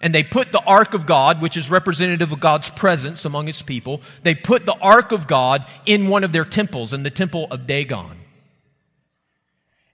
And 0.00 0.14
they 0.14 0.22
put 0.22 0.53
the 0.53 0.62
ark 0.62 0.94
of 0.94 1.05
God, 1.05 1.42
which 1.42 1.57
is 1.57 1.68
representative 1.68 2.31
of 2.31 2.38
God's 2.38 2.70
presence 2.70 3.24
among 3.24 3.48
his 3.48 3.61
people, 3.61 4.03
they 4.22 4.37
put 4.37 4.66
the 4.66 4.79
ark 4.81 5.11
of 5.11 5.26
God 5.26 5.66
in 5.85 6.07
one 6.07 6.22
of 6.22 6.31
their 6.31 6.44
temples, 6.44 6.92
in 6.92 7.03
the 7.03 7.11
temple 7.11 7.48
of 7.50 7.66
Dagon. 7.66 8.20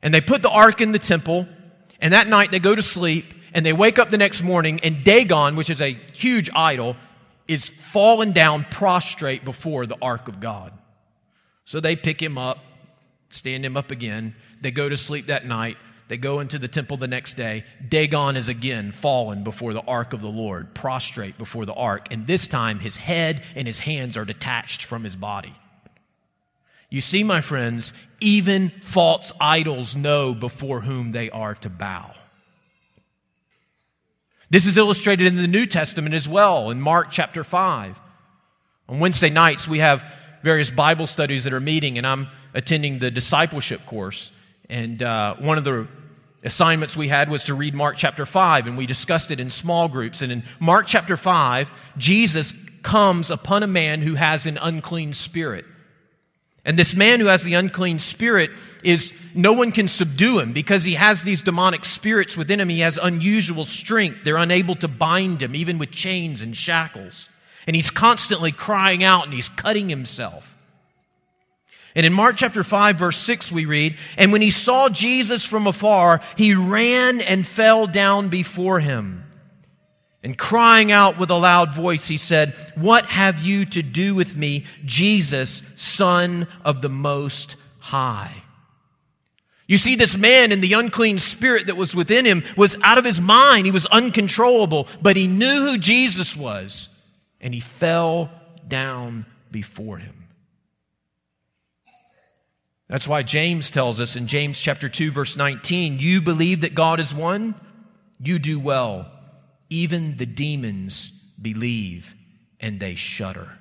And 0.02 0.12
they 0.12 0.20
put 0.20 0.42
the 0.42 0.50
ark 0.50 0.82
in 0.82 0.92
the 0.92 0.98
temple, 0.98 1.48
and 1.98 2.12
that 2.12 2.28
night 2.28 2.50
they 2.50 2.58
go 2.58 2.74
to 2.74 2.82
sleep, 2.82 3.32
and 3.56 3.64
they 3.64 3.72
wake 3.72 3.98
up 3.98 4.10
the 4.10 4.18
next 4.18 4.42
morning, 4.42 4.80
and 4.82 5.02
Dagon, 5.02 5.56
which 5.56 5.70
is 5.70 5.80
a 5.80 5.98
huge 6.12 6.50
idol, 6.54 6.94
is 7.48 7.70
fallen 7.70 8.32
down 8.32 8.66
prostrate 8.70 9.46
before 9.46 9.86
the 9.86 9.96
ark 10.02 10.28
of 10.28 10.40
God. 10.40 10.74
So 11.64 11.80
they 11.80 11.96
pick 11.96 12.22
him 12.22 12.36
up, 12.36 12.58
stand 13.30 13.64
him 13.64 13.74
up 13.74 13.90
again. 13.90 14.34
They 14.60 14.72
go 14.72 14.90
to 14.90 14.96
sleep 14.98 15.28
that 15.28 15.46
night. 15.46 15.78
They 16.08 16.18
go 16.18 16.40
into 16.40 16.58
the 16.58 16.68
temple 16.68 16.98
the 16.98 17.08
next 17.08 17.38
day. 17.38 17.64
Dagon 17.88 18.36
is 18.36 18.50
again 18.50 18.92
fallen 18.92 19.42
before 19.42 19.72
the 19.72 19.80
ark 19.80 20.12
of 20.12 20.20
the 20.20 20.28
Lord, 20.28 20.74
prostrate 20.74 21.38
before 21.38 21.64
the 21.64 21.72
ark. 21.72 22.08
And 22.10 22.26
this 22.26 22.46
time, 22.46 22.78
his 22.78 22.98
head 22.98 23.42
and 23.54 23.66
his 23.66 23.78
hands 23.78 24.18
are 24.18 24.26
detached 24.26 24.84
from 24.84 25.02
his 25.02 25.16
body. 25.16 25.54
You 26.90 27.00
see, 27.00 27.24
my 27.24 27.40
friends, 27.40 27.94
even 28.20 28.68
false 28.82 29.32
idols 29.40 29.96
know 29.96 30.34
before 30.34 30.82
whom 30.82 31.12
they 31.12 31.30
are 31.30 31.54
to 31.54 31.70
bow. 31.70 32.12
This 34.48 34.66
is 34.66 34.76
illustrated 34.76 35.26
in 35.26 35.36
the 35.36 35.48
New 35.48 35.66
Testament 35.66 36.14
as 36.14 36.28
well, 36.28 36.70
in 36.70 36.80
Mark 36.80 37.08
chapter 37.10 37.42
5. 37.42 37.98
On 38.88 39.00
Wednesday 39.00 39.28
nights, 39.28 39.66
we 39.66 39.80
have 39.80 40.04
various 40.44 40.70
Bible 40.70 41.08
studies 41.08 41.44
that 41.44 41.52
are 41.52 41.60
meeting, 41.60 41.98
and 41.98 42.06
I'm 42.06 42.28
attending 42.54 43.00
the 43.00 43.10
discipleship 43.10 43.84
course. 43.86 44.30
And 44.70 45.02
uh, 45.02 45.34
one 45.36 45.58
of 45.58 45.64
the 45.64 45.88
assignments 46.44 46.96
we 46.96 47.08
had 47.08 47.28
was 47.28 47.44
to 47.44 47.54
read 47.54 47.74
Mark 47.74 47.96
chapter 47.96 48.24
5, 48.24 48.68
and 48.68 48.78
we 48.78 48.86
discussed 48.86 49.32
it 49.32 49.40
in 49.40 49.50
small 49.50 49.88
groups. 49.88 50.22
And 50.22 50.30
in 50.30 50.44
Mark 50.60 50.86
chapter 50.86 51.16
5, 51.16 51.68
Jesus 51.98 52.54
comes 52.84 53.32
upon 53.32 53.64
a 53.64 53.66
man 53.66 54.00
who 54.00 54.14
has 54.14 54.46
an 54.46 54.58
unclean 54.62 55.12
spirit. 55.12 55.64
And 56.66 56.78
this 56.78 56.94
man 56.94 57.20
who 57.20 57.26
has 57.26 57.42
the 57.42 57.54
unclean 57.54 58.00
spirit 58.00 58.50
is 58.82 59.14
no 59.34 59.54
one 59.54 59.72
can 59.72 59.88
subdue 59.88 60.38
him 60.38 60.52
because 60.52 60.84
he 60.84 60.94
has 60.94 61.22
these 61.22 61.40
demonic 61.40 61.86
spirits 61.86 62.36
within 62.36 62.60
him. 62.60 62.68
He 62.68 62.80
has 62.80 62.98
unusual 63.00 63.64
strength. 63.64 64.24
They're 64.24 64.36
unable 64.36 64.74
to 64.76 64.88
bind 64.88 65.42
him, 65.42 65.54
even 65.54 65.78
with 65.78 65.90
chains 65.90 66.42
and 66.42 66.54
shackles 66.54 67.30
and 67.66 67.74
he's 67.74 67.90
constantly 67.90 68.52
crying 68.52 69.02
out 69.02 69.24
and 69.24 69.34
he's 69.34 69.48
cutting 69.48 69.88
himself. 69.88 70.56
And 71.94 72.06
in 72.06 72.12
Mark 72.12 72.36
chapter 72.36 72.62
5, 72.62 72.96
verse 72.96 73.16
6, 73.16 73.50
we 73.50 73.64
read, 73.64 73.96
And 74.16 74.30
when 74.30 74.42
he 74.42 74.50
saw 74.50 74.88
Jesus 74.88 75.44
from 75.44 75.66
afar, 75.66 76.20
he 76.36 76.54
ran 76.54 77.20
and 77.22 77.46
fell 77.46 77.86
down 77.86 78.28
before 78.28 78.80
him. 78.80 79.24
And 80.26 80.36
crying 80.36 80.90
out 80.90 81.20
with 81.20 81.30
a 81.30 81.36
loud 81.36 81.72
voice, 81.72 82.08
he 82.08 82.16
said, 82.16 82.56
What 82.74 83.06
have 83.06 83.38
you 83.38 83.64
to 83.66 83.80
do 83.80 84.12
with 84.12 84.34
me, 84.34 84.64
Jesus, 84.84 85.62
Son 85.76 86.48
of 86.64 86.82
the 86.82 86.88
Most 86.88 87.54
High? 87.78 88.42
You 89.68 89.78
see, 89.78 89.94
this 89.94 90.16
man 90.16 90.50
and 90.50 90.60
the 90.60 90.72
unclean 90.72 91.20
spirit 91.20 91.68
that 91.68 91.76
was 91.76 91.94
within 91.94 92.24
him 92.24 92.42
was 92.56 92.76
out 92.82 92.98
of 92.98 93.04
his 93.04 93.20
mind. 93.20 93.66
He 93.66 93.70
was 93.70 93.86
uncontrollable, 93.86 94.88
but 95.00 95.14
he 95.14 95.28
knew 95.28 95.64
who 95.64 95.78
Jesus 95.78 96.36
was, 96.36 96.88
and 97.40 97.54
he 97.54 97.60
fell 97.60 98.28
down 98.66 99.26
before 99.52 99.98
him. 99.98 100.24
That's 102.88 103.06
why 103.06 103.22
James 103.22 103.70
tells 103.70 104.00
us 104.00 104.16
in 104.16 104.26
James 104.26 104.58
chapter 104.58 104.88
2 104.88 105.12
verse 105.12 105.36
19, 105.36 106.00
you 106.00 106.20
believe 106.20 106.62
that 106.62 106.74
God 106.74 106.98
is 106.98 107.14
one, 107.14 107.54
you 108.18 108.40
do 108.40 108.58
well. 108.58 109.12
Even 109.68 110.16
the 110.16 110.26
demons 110.26 111.12
believe 111.40 112.14
and 112.60 112.80
they 112.80 112.94
shudder. 112.94 113.58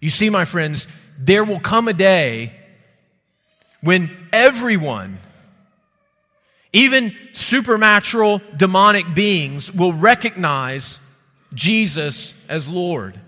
You 0.00 0.10
see, 0.10 0.30
my 0.30 0.44
friends, 0.44 0.86
there 1.18 1.44
will 1.44 1.60
come 1.60 1.88
a 1.88 1.92
day 1.92 2.52
when 3.80 4.28
everyone, 4.32 5.18
even 6.72 7.14
supernatural 7.32 8.40
demonic 8.56 9.14
beings, 9.14 9.72
will 9.72 9.92
recognize 9.92 11.00
Jesus 11.54 12.34
as 12.48 12.68
Lord. 12.68 13.18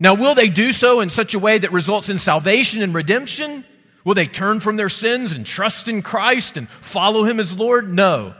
Now, 0.00 0.14
will 0.14 0.36
they 0.36 0.48
do 0.48 0.72
so 0.72 1.00
in 1.00 1.10
such 1.10 1.34
a 1.34 1.38
way 1.38 1.58
that 1.58 1.72
results 1.72 2.08
in 2.08 2.18
salvation 2.18 2.82
and 2.82 2.94
redemption? 2.94 3.64
Will 4.04 4.14
they 4.14 4.26
turn 4.26 4.60
from 4.60 4.76
their 4.76 4.88
sins 4.88 5.32
and 5.32 5.44
trust 5.44 5.88
in 5.88 6.02
Christ 6.02 6.56
and 6.56 6.68
follow 6.68 7.24
Him 7.24 7.40
as 7.40 7.54
Lord? 7.54 7.92
No. 7.92 8.34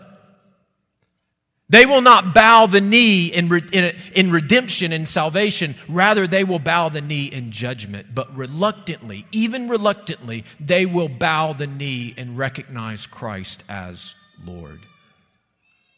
They 1.70 1.84
will 1.84 2.00
not 2.00 2.32
bow 2.34 2.66
the 2.66 2.80
knee 2.80 3.26
in, 3.26 3.52
in, 3.72 3.94
in, 4.14 4.30
redemption 4.30 4.90
and 4.90 5.06
salvation. 5.06 5.74
Rather, 5.86 6.26
they 6.26 6.42
will 6.42 6.58
bow 6.58 6.88
the 6.88 7.02
knee 7.02 7.26
in 7.26 7.50
judgment. 7.50 8.14
But 8.14 8.34
reluctantly, 8.34 9.26
even 9.32 9.68
reluctantly, 9.68 10.44
they 10.58 10.86
will 10.86 11.10
bow 11.10 11.52
the 11.52 11.66
knee 11.66 12.14
and 12.16 12.38
recognize 12.38 13.06
Christ 13.06 13.64
as 13.68 14.14
Lord. 14.42 14.80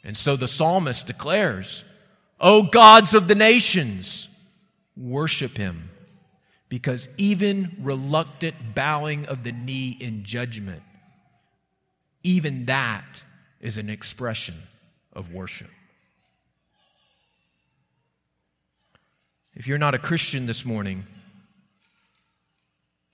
And 0.03 0.17
so 0.17 0.35
the 0.35 0.49
psalmist 0.49 1.07
declares, 1.07 1.85
O 2.41 2.65
gods 2.65 3.15
of 3.15 3.29
the 3.29 3.37
nations, 3.37 4.29
worship 4.97 5.57
him 5.57 5.90
because 6.71 7.09
even 7.19 7.77
reluctant 7.81 8.75
bowing 8.75 9.27
of 9.27 9.43
the 9.43 9.53
knee 9.53 9.99
in 10.01 10.25
judgment, 10.25 10.83
even 12.23 12.67
that 12.67 13.23
is 13.61 13.77
an 13.77 13.91
expression 13.91 14.55
of 15.13 15.33
worship. 15.33 15.69
If 19.55 19.67
you're 19.67 19.79
not 19.79 19.95
a 19.95 19.99
Christian 19.99 20.47
this 20.47 20.65
morning, 20.65 21.07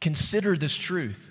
consider 0.02 0.56
this 0.56 0.76
truth. 0.76 1.30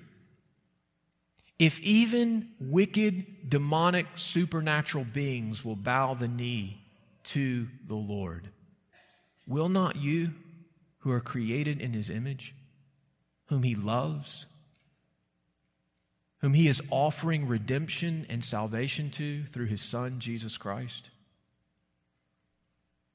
If 1.59 1.79
even 1.81 2.49
wicked, 2.59 3.49
demonic, 3.49 4.07
supernatural 4.15 5.05
beings 5.05 5.63
will 5.63 5.75
bow 5.75 6.15
the 6.15 6.27
knee 6.27 6.81
to 7.25 7.67
the 7.87 7.95
Lord, 7.95 8.49
will 9.47 9.69
not 9.69 9.95
you? 9.95 10.33
Who 11.05 11.11
are 11.11 11.21
created 11.21 11.79
in 11.79 11.93
his 11.93 12.09
image, 12.09 12.55
whom 13.45 13.61
he 13.61 13.75
loves, 13.75 14.47
whom 16.39 16.55
he 16.55 16.67
is 16.67 16.81
offering 16.89 17.47
redemption 17.47 18.25
and 18.27 18.43
salvation 18.43 19.11
to 19.11 19.43
through 19.45 19.67
his 19.67 19.83
Son, 19.83 20.15
Jesus 20.17 20.57
Christ. 20.57 21.11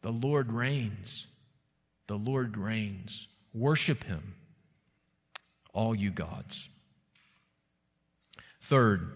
The 0.03 0.12
Lord 0.12 0.53
reigns. 0.53 1.26
The 2.07 2.16
Lord 2.16 2.57
reigns. 2.57 3.26
Worship 3.53 4.05
him, 4.05 4.37
all 5.74 5.92
you 5.92 6.12
gods. 6.12 6.68
Third, 8.61 9.11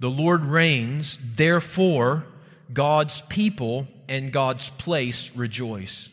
the 0.00 0.10
Lord 0.10 0.44
reigns, 0.44 1.20
therefore, 1.36 2.26
God's 2.72 3.22
people 3.28 3.86
and 4.08 4.32
God's 4.32 4.70
place 4.70 5.30
rejoice. 5.36 6.08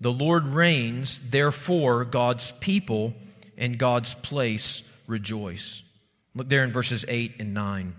The 0.00 0.12
Lord 0.12 0.46
reigns, 0.46 1.20
therefore, 1.28 2.04
God's 2.04 2.52
people 2.60 3.14
and 3.58 3.78
God's 3.78 4.14
place 4.14 4.82
rejoice. 5.06 5.82
Look 6.34 6.48
there 6.48 6.64
in 6.64 6.72
verses 6.72 7.04
8 7.06 7.34
and 7.38 7.52
9. 7.52 7.94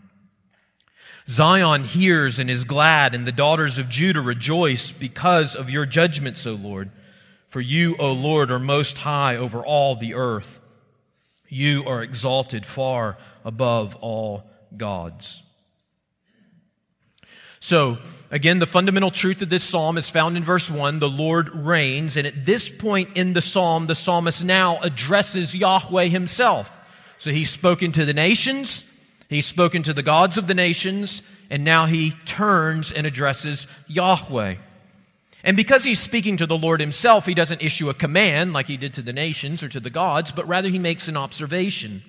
Zion 1.28 1.84
hears 1.84 2.40
and 2.40 2.50
is 2.50 2.64
glad, 2.64 3.14
and 3.14 3.28
the 3.28 3.32
daughters 3.32 3.78
of 3.78 3.90
Judah 3.90 4.22
rejoice 4.22 4.92
because 4.92 5.56
of 5.56 5.70
your 5.70 5.86
judgments, 5.86 6.48
O 6.48 6.54
Lord. 6.54 6.92
For 7.48 7.62
you, 7.62 7.96
O 8.00 8.14
Lord, 8.14 8.50
are 8.50 8.60
most 8.60 8.98
high 8.98 9.36
over 9.36 9.64
all 9.64 9.96
the 9.96 10.16
earth. 10.16 10.60
You 11.48 11.84
are 11.86 12.02
exalted 12.02 12.66
far 12.66 13.18
above 13.46 13.96
all 13.98 14.50
gods. 14.76 15.44
So, 17.62 18.00
again, 18.32 18.58
the 18.58 18.66
fundamental 18.66 19.12
truth 19.12 19.44
of 19.44 19.50
this 19.50 19.64
psalm 19.64 20.00
is 20.00 20.10
found 20.10 20.36
in 20.36 20.44
verse 20.44 20.70
1 20.70 20.98
the 20.98 21.08
Lord 21.08 21.56
reigns. 21.56 22.18
And 22.18 22.26
at 22.26 22.44
this 22.44 22.68
point 22.68 23.16
in 23.16 23.34
the 23.34 23.42
psalm, 23.42 23.86
the 23.86 23.96
psalmist 23.96 24.44
now 24.44 24.80
addresses 24.80 25.56
Yahweh 25.56 26.06
himself. 26.06 26.76
So 27.20 27.30
he's 27.32 27.52
spoken 27.52 27.92
to 27.94 28.04
the 28.04 28.16
nations, 28.16 28.84
he's 29.30 29.46
spoken 29.46 29.84
to 29.84 29.94
the 29.94 30.02
gods 30.02 30.40
of 30.40 30.48
the 30.48 30.56
nations, 30.56 31.22
and 31.52 31.64
now 31.64 31.86
he 31.86 32.12
turns 32.26 32.92
and 32.92 33.06
addresses 33.06 33.68
Yahweh. 33.88 34.56
And 35.44 35.56
because 35.56 35.84
he's 35.84 36.00
speaking 36.00 36.38
to 36.38 36.48
the 36.48 36.58
Lord 36.58 36.80
himself, 36.80 37.28
he 37.28 37.36
doesn't 37.36 37.62
issue 37.62 37.90
a 37.90 37.94
command 37.94 38.54
like 38.54 38.68
he 38.68 38.78
did 38.78 38.96
to 38.96 39.04
the 39.04 39.14
nations 39.14 39.62
or 39.62 39.70
to 39.70 39.80
the 39.80 39.90
gods, 39.92 40.32
but 40.32 40.48
rather 40.48 40.70
he 40.70 40.80
makes 40.80 41.08
an 41.08 41.18
observation. 41.18 42.02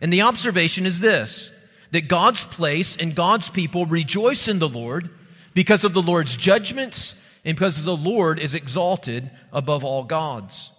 And 0.00 0.12
the 0.12 0.22
observation 0.22 0.86
is 0.86 1.00
this 1.00 1.50
that 1.92 2.08
God's 2.08 2.44
place 2.44 2.96
and 2.96 3.14
God's 3.14 3.48
people 3.48 3.86
rejoice 3.86 4.48
in 4.48 4.58
the 4.58 4.68
Lord 4.68 5.10
because 5.54 5.84
of 5.84 5.94
the 5.94 6.02
Lord's 6.02 6.36
judgments 6.36 7.14
and 7.44 7.56
because 7.56 7.84
the 7.84 7.96
Lord 7.96 8.38
is 8.38 8.54
exalted 8.54 9.30
above 9.52 9.84
all 9.84 10.04
gods. 10.04 10.70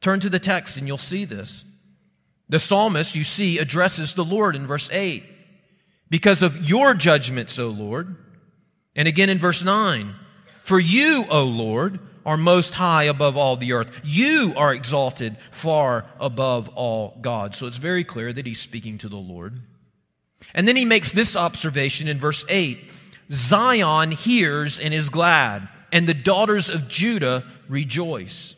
Turn 0.00 0.20
to 0.20 0.30
the 0.30 0.38
text 0.38 0.76
and 0.76 0.86
you'll 0.86 0.98
see 0.98 1.24
this. 1.24 1.64
The 2.48 2.58
psalmist, 2.58 3.14
you 3.14 3.24
see, 3.24 3.58
addresses 3.58 4.14
the 4.14 4.24
Lord 4.24 4.56
in 4.56 4.66
verse 4.66 4.88
8. 4.90 5.22
Because 6.08 6.42
of 6.42 6.68
your 6.68 6.94
judgments, 6.94 7.58
O 7.58 7.68
Lord. 7.68 8.16
And 8.96 9.06
again 9.06 9.28
in 9.28 9.38
verse 9.38 9.62
9. 9.62 10.14
For 10.62 10.80
you, 10.80 11.24
O 11.30 11.44
Lord, 11.44 12.00
are 12.24 12.36
most 12.36 12.74
high 12.74 13.04
above 13.04 13.36
all 13.36 13.56
the 13.56 13.72
earth. 13.72 13.90
You 14.04 14.52
are 14.56 14.74
exalted 14.74 15.36
far 15.50 16.06
above 16.20 16.68
all 16.70 17.18
gods. 17.20 17.58
So 17.58 17.66
it's 17.66 17.78
very 17.78 18.04
clear 18.04 18.32
that 18.32 18.46
he's 18.46 18.60
speaking 18.60 18.98
to 18.98 19.08
the 19.08 19.16
Lord. 19.16 19.60
And 20.54 20.66
then 20.66 20.76
he 20.76 20.84
makes 20.84 21.12
this 21.12 21.36
observation 21.36 22.08
in 22.08 22.18
verse 22.18 22.44
8 22.48 22.90
Zion 23.30 24.10
hears 24.10 24.80
and 24.80 24.94
is 24.94 25.10
glad, 25.10 25.68
and 25.92 26.06
the 26.06 26.14
daughters 26.14 26.68
of 26.68 26.88
Judah 26.88 27.44
rejoice. 27.68 28.54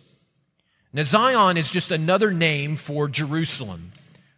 Now, 0.93 1.03
Zion 1.03 1.57
is 1.57 1.71
just 1.71 1.91
another 1.91 2.31
name 2.31 2.77
for 2.77 3.09
Jerusalem, 3.09 3.93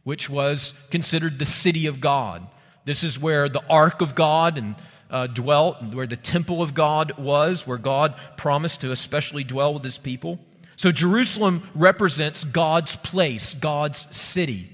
which 0.05 0.29
was 0.29 0.75
considered 0.91 1.39
the 1.39 1.45
city 1.45 1.87
of 1.87 2.01
God. 2.01 2.47
This 2.85 3.05
is 3.05 3.19
where 3.19 3.49
the 3.49 3.63
ark 3.71 4.01
of 4.01 4.15
God 4.15 4.59
and 4.59 4.75
uh, 5.11 5.27
dwelt, 5.27 5.83
where 5.93 6.07
the 6.07 6.17
temple 6.17 6.63
of 6.63 6.75
God 6.75 7.19
was, 7.19 7.67
where 7.67 7.79
God 7.79 8.15
promised 8.37 8.81
to 8.81 8.93
especially 8.93 9.45
dwell 9.45 9.75
with 9.75 9.85
his 9.85 9.99
people. 9.99 10.39
So 10.77 10.91
Jerusalem 10.91 11.69
represents 11.75 12.45
God's 12.45 12.97
place, 12.97 13.55
God's 13.55 14.15
city. 14.15 14.72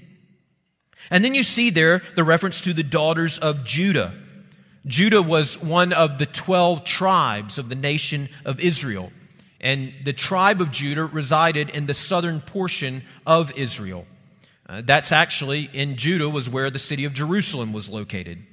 And 1.09 1.23
then 1.23 1.35
you 1.35 1.43
see 1.43 1.69
there 1.69 2.01
the 2.15 2.23
reference 2.23 2.61
to 2.61 2.73
the 2.73 2.83
daughters 2.83 3.39
of 3.39 3.63
Judah. 3.63 4.13
Judah 4.85 5.21
was 5.21 5.61
one 5.61 5.93
of 5.93 6.17
the 6.17 6.25
12 6.25 6.83
tribes 6.83 7.57
of 7.57 7.69
the 7.69 7.75
nation 7.75 8.29
of 8.45 8.59
Israel. 8.59 9.11
And 9.61 9.93
the 10.05 10.13
tribe 10.13 10.61
of 10.61 10.71
Judah 10.71 11.05
resided 11.05 11.69
in 11.71 11.85
the 11.85 11.93
southern 11.93 12.41
portion 12.41 13.03
of 13.25 13.51
Israel. 13.57 14.05
Uh, 14.67 14.81
that's 14.85 15.11
actually 15.11 15.69
in 15.73 15.95
Judah, 15.95 16.29
was 16.29 16.49
where 16.49 16.69
the 16.69 16.79
city 16.79 17.05
of 17.05 17.13
Jerusalem 17.13 17.73
was 17.73 17.89
located. 17.89 18.45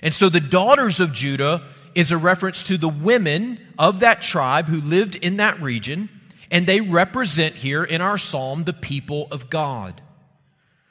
And 0.00 0.14
so 0.14 0.28
the 0.28 0.40
daughters 0.40 1.00
of 1.00 1.12
Judah 1.12 1.62
is 1.94 2.12
a 2.12 2.18
reference 2.18 2.62
to 2.64 2.78
the 2.78 2.88
women 2.88 3.58
of 3.78 4.00
that 4.00 4.22
tribe 4.22 4.68
who 4.68 4.80
lived 4.80 5.16
in 5.16 5.38
that 5.38 5.60
region. 5.60 6.08
And 6.50 6.66
they 6.66 6.80
represent 6.80 7.56
here 7.56 7.82
in 7.82 8.00
our 8.00 8.16
psalm 8.16 8.64
the 8.64 8.72
people 8.72 9.28
of 9.30 9.50
God. 9.50 10.00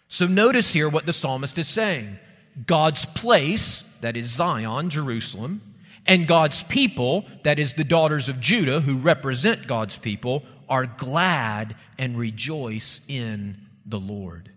So 0.07 0.27
notice 0.27 0.71
here 0.71 0.89
what 0.89 1.05
the 1.05 1.13
psalmist 1.13 1.57
is 1.57 1.67
saying 1.67 2.19
God's 2.65 3.05
place, 3.05 3.83
that 4.01 4.15
is 4.15 4.27
Zion, 4.27 4.89
Jerusalem, 4.89 5.75
and 6.05 6.27
God's 6.27 6.63
people, 6.63 7.25
that 7.43 7.59
is 7.59 7.73
the 7.73 7.83
daughters 7.83 8.29
of 8.29 8.39
Judah, 8.39 8.81
who 8.81 8.97
represent 8.97 9.67
God's 9.67 9.97
people, 9.97 10.43
are 10.69 10.85
glad 10.85 11.75
and 11.97 12.17
rejoice 12.17 13.01
in 13.07 13.57
the 13.85 13.99
Lord. 13.99 14.51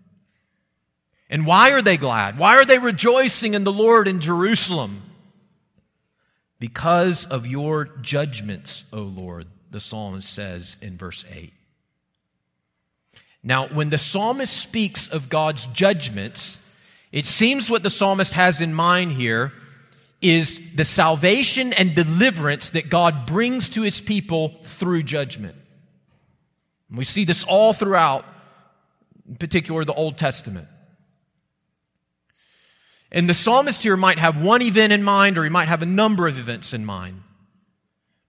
And 1.29 1.45
why 1.45 1.71
are 1.71 1.81
they 1.81 1.97
glad? 1.97 2.39
Why 2.39 2.55
are 2.55 2.65
they 2.65 2.79
rejoicing 2.79 3.53
in 3.53 3.63
the 3.63 3.71
Lord 3.71 4.07
in 4.07 4.19
Jerusalem? 4.19 5.03
Because 6.59 7.25
of 7.25 7.47
your 7.47 7.85
judgments, 8.01 8.85
O 8.91 9.01
Lord, 9.01 9.47
the 9.71 9.79
psalmist 9.79 10.31
says 10.31 10.77
in 10.81 10.97
verse 10.97 11.23
8. 11.31 11.53
Now, 13.43 13.67
when 13.67 13.89
the 13.89 13.97
psalmist 13.97 14.55
speaks 14.55 15.07
of 15.07 15.29
God's 15.29 15.65
judgments, 15.67 16.59
it 17.11 17.25
seems 17.25 17.69
what 17.69 17.83
the 17.83 17.89
psalmist 17.89 18.33
has 18.33 18.61
in 18.61 18.73
mind 18.73 19.13
here 19.13 19.53
is 20.21 20.61
the 20.75 20.83
salvation 20.83 21.71
and 21.73 21.95
deliverance 21.95 22.71
that 22.71 22.89
God 22.89 23.25
brings 23.25 23.69
to 23.69 23.81
his 23.81 24.01
people 24.01 24.59
through 24.63 25.03
judgment. 25.03 25.55
And 26.89 26.97
we 26.97 27.05
see 27.05 27.23
this 27.23 27.43
all 27.45 27.71
throughout, 27.71 28.25
in 29.27 29.35
particular, 29.35 29.85
the 29.85 29.93
Old 29.93 30.17
Testament. 30.17 30.67
And 33.11 33.29
the 33.29 33.33
psalmist 33.33 33.83
here 33.83 33.97
might 33.97 34.19
have 34.19 34.39
one 34.39 34.61
event 34.61 34.93
in 34.93 35.01
mind, 35.01 35.37
or 35.37 35.43
he 35.43 35.49
might 35.49 35.69
have 35.69 35.81
a 35.81 35.87
number 35.87 36.27
of 36.27 36.37
events 36.37 36.73
in 36.73 36.85
mind. 36.85 37.23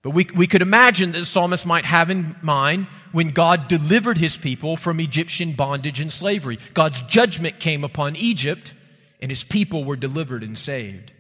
But 0.03 0.11
we, 0.11 0.27
we 0.35 0.47
could 0.47 0.63
imagine 0.63 1.13
that 1.13 1.19
the 1.19 1.27
psalmist 1.27 1.67
might 1.67 1.85
have 1.85 2.09
in 2.09 2.35
mind 2.41 2.87
when 3.13 3.31
God 3.31 3.69
delivered 3.69 4.17
his 4.17 4.37
people 4.37 4.77
from 4.77 4.99
Egyptian 4.99 5.53
bondage 5.53 6.01
and 6.01 6.13
slavery. 6.13 6.59
God's 6.73 7.03
judgment 7.03 7.61
came 7.61 7.85
upon 7.85 8.17
Egypt, 8.17 8.73
and 9.21 9.31
his 9.31 9.45
people 9.45 9.85
were 9.85 9.97
delivered 9.97 10.43
and 10.43 10.57
saved. 10.57 11.13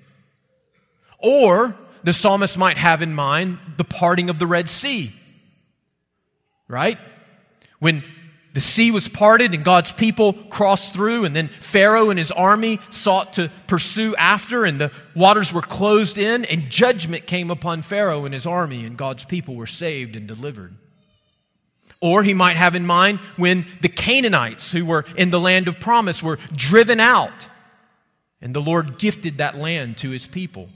Or 1.19 1.77
the 2.05 2.14
psalmist 2.14 2.57
might 2.57 2.79
have 2.79 3.03
in 3.03 3.14
mind 3.14 3.59
the 3.77 3.85
parting 3.85 4.31
of 4.31 4.38
the 4.38 4.47
Red 4.47 4.69
Sea, 4.71 5.12
right? 6.66 6.99
When 7.81 8.03
the 8.52 8.60
sea 8.60 8.90
was 8.90 9.08
parted 9.08 9.54
and 9.54 9.64
God's 9.64 9.92
people 9.92 10.32
crossed 10.32 10.92
through, 10.92 11.24
and 11.24 11.36
then 11.36 11.48
Pharaoh 11.48 12.10
and 12.10 12.18
his 12.18 12.32
army 12.32 12.80
sought 12.90 13.34
to 13.34 13.50
pursue 13.68 14.16
after, 14.16 14.64
and 14.64 14.80
the 14.80 14.92
waters 15.14 15.52
were 15.52 15.62
closed 15.62 16.18
in, 16.18 16.44
and 16.46 16.68
judgment 16.68 17.26
came 17.26 17.50
upon 17.50 17.82
Pharaoh 17.82 18.24
and 18.24 18.34
his 18.34 18.46
army, 18.46 18.84
and 18.84 18.96
God's 18.96 19.24
people 19.24 19.54
were 19.54 19.68
saved 19.68 20.16
and 20.16 20.26
delivered. 20.26 20.74
Or 22.00 22.22
he 22.22 22.34
might 22.34 22.56
have 22.56 22.74
in 22.74 22.86
mind 22.86 23.20
when 23.36 23.66
the 23.82 23.88
Canaanites, 23.88 24.72
who 24.72 24.84
were 24.84 25.04
in 25.16 25.30
the 25.30 25.40
land 25.40 25.68
of 25.68 25.78
promise, 25.78 26.22
were 26.22 26.38
driven 26.52 26.98
out, 26.98 27.46
and 28.40 28.54
the 28.54 28.62
Lord 28.62 28.98
gifted 28.98 29.38
that 29.38 29.58
land 29.58 29.98
to 29.98 30.10
his 30.10 30.26
people. 30.26 30.68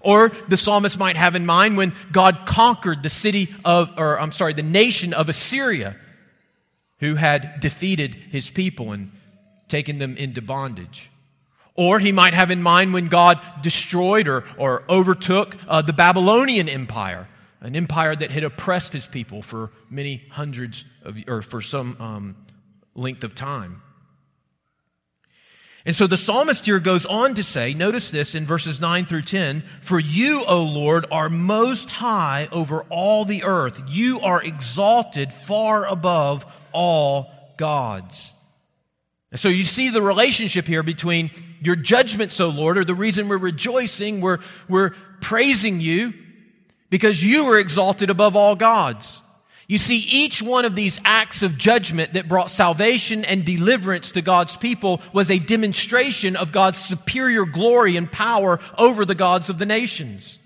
Or 0.00 0.30
the 0.48 0.56
psalmist 0.56 0.98
might 0.98 1.16
have 1.16 1.36
in 1.36 1.46
mind 1.46 1.76
when 1.76 1.94
God 2.10 2.40
conquered 2.44 3.02
the 3.02 3.08
city 3.08 3.54
of, 3.64 3.92
or 3.96 4.18
I'm 4.18 4.32
sorry, 4.32 4.52
the 4.52 4.62
nation 4.62 5.12
of 5.14 5.28
Assyria 5.28 5.96
who 7.00 7.14
had 7.16 7.60
defeated 7.60 8.14
his 8.14 8.50
people 8.50 8.92
and 8.92 9.12
taken 9.68 9.98
them 9.98 10.16
into 10.16 10.40
bondage. 10.40 11.10
Or 11.74 11.98
he 11.98 12.12
might 12.12 12.34
have 12.34 12.50
in 12.50 12.62
mind 12.62 12.94
when 12.94 13.08
God 13.08 13.40
destroyed 13.62 14.28
or, 14.28 14.44
or 14.56 14.84
overtook 14.88 15.56
uh, 15.66 15.82
the 15.82 15.92
Babylonian 15.92 16.68
Empire, 16.68 17.28
an 17.60 17.74
empire 17.74 18.14
that 18.14 18.30
had 18.30 18.44
oppressed 18.44 18.92
his 18.92 19.06
people 19.06 19.42
for 19.42 19.72
many 19.90 20.24
hundreds 20.30 20.84
of, 21.02 21.18
or 21.26 21.42
for 21.42 21.60
some 21.60 21.96
um, 21.98 22.36
length 22.94 23.24
of 23.24 23.34
time. 23.34 23.82
And 25.86 25.94
so 25.94 26.06
the 26.06 26.16
psalmist 26.16 26.64
here 26.64 26.80
goes 26.80 27.04
on 27.04 27.34
to 27.34 27.42
say, 27.42 27.74
notice 27.74 28.10
this 28.10 28.34
in 28.34 28.46
verses 28.46 28.80
9 28.80 29.04
through 29.04 29.22
10 29.22 29.62
For 29.82 30.00
you, 30.00 30.42
O 30.46 30.62
Lord, 30.62 31.06
are 31.10 31.28
most 31.28 31.90
high 31.90 32.48
over 32.52 32.82
all 32.88 33.24
the 33.26 33.44
earth. 33.44 33.82
You 33.88 34.20
are 34.20 34.42
exalted 34.42 35.32
far 35.32 35.86
above 35.86 36.46
all 36.72 37.30
gods. 37.58 38.32
And 39.30 39.38
so 39.38 39.48
you 39.48 39.64
see 39.64 39.90
the 39.90 40.00
relationship 40.00 40.66
here 40.66 40.82
between 40.82 41.30
your 41.60 41.76
judgments, 41.76 42.40
O 42.40 42.48
Lord, 42.48 42.78
or 42.78 42.84
the 42.84 42.94
reason 42.94 43.28
we're 43.28 43.36
rejoicing, 43.36 44.20
we're, 44.20 44.38
we're 44.68 44.90
praising 45.20 45.80
you 45.80 46.14
because 46.88 47.22
you 47.22 47.46
are 47.46 47.58
exalted 47.58 48.08
above 48.08 48.36
all 48.36 48.54
gods. 48.54 49.20
You 49.66 49.78
see, 49.78 49.98
each 50.10 50.42
one 50.42 50.64
of 50.64 50.76
these 50.76 51.00
acts 51.04 51.42
of 51.42 51.56
judgment 51.56 52.12
that 52.12 52.28
brought 52.28 52.50
salvation 52.50 53.24
and 53.24 53.44
deliverance 53.44 54.10
to 54.12 54.22
God's 54.22 54.56
people 54.56 55.00
was 55.12 55.30
a 55.30 55.38
demonstration 55.38 56.36
of 56.36 56.52
God's 56.52 56.78
superior 56.78 57.46
glory 57.46 57.96
and 57.96 58.10
power 58.10 58.60
over 58.76 59.06
the 59.06 59.14
gods 59.14 59.48
of 59.48 59.58
the 59.58 59.66
nations. 59.66 60.38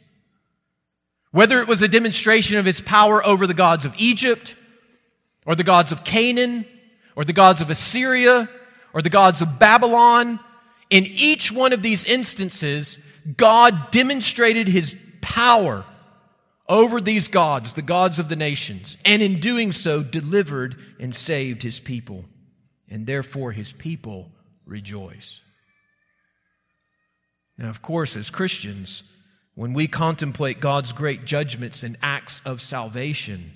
Whether 1.33 1.59
it 1.59 1.69
was 1.69 1.83
a 1.83 1.89
demonstration 1.89 2.59
of 2.59 2.65
his 2.65 2.81
power 2.81 3.25
over 3.27 3.47
the 3.47 3.55
gods 3.55 3.85
of 3.85 3.95
Egypt, 3.99 4.55
or 5.45 5.57
the 5.57 5.65
gods 5.65 5.91
of 5.93 6.05
Canaan, 6.05 6.65
or 7.17 7.25
the 7.25 7.33
gods 7.33 7.61
of 7.61 7.71
Assyria, 7.71 8.49
or 8.93 9.03
the 9.03 9.11
gods 9.11 9.43
of 9.43 9.59
Babylon. 9.59 10.39
In 10.91 11.07
each 11.07 11.51
one 11.51 11.73
of 11.73 11.83
these 11.83 12.05
instances, 12.05 12.99
God 13.37 13.91
demonstrated 13.91 14.69
his 14.69 14.97
power 15.21 15.85
over 16.69 17.01
these 17.01 17.29
gods, 17.29 17.73
the 17.73 17.83
gods 17.83 18.19
of 18.19 18.29
the 18.29 18.37
nations, 18.37 18.99
and 19.05 19.23
in 19.23 19.41
doing 19.41 19.73
so, 19.73 20.03
delivered 20.03 20.77
and 21.01 21.15
saved 21.15 21.63
his 21.63 21.81
people. 21.81 22.25
And 22.89 23.07
therefore, 23.07 23.53
his 23.53 23.73
people 23.73 24.31
rejoice. 24.67 25.41
Now, 27.57 27.71
of 27.71 27.83
course, 27.83 28.17
as 28.17 28.31
Christians, 28.31 29.03
when 29.55 29.73
we 29.73 29.89
contemplate 29.89 30.61
God's 30.61 30.93
great 30.93 31.25
judgments 31.25 31.83
and 31.83 31.97
acts 32.03 32.41
of 32.45 32.63
salvation, 32.63 33.55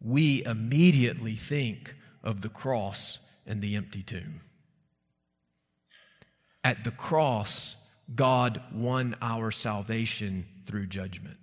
we 0.00 0.44
immediately 0.44 1.36
think 1.36 1.94
of 2.22 2.40
the 2.40 2.48
cross 2.48 3.18
and 3.46 3.60
the 3.60 3.76
empty 3.76 4.02
tomb. 4.02 4.40
At 6.64 6.84
the 6.84 6.90
cross, 6.90 7.76
God 8.14 8.62
won 8.72 9.16
our 9.20 9.50
salvation 9.50 10.46
through 10.66 10.86
judgment. 10.86 11.36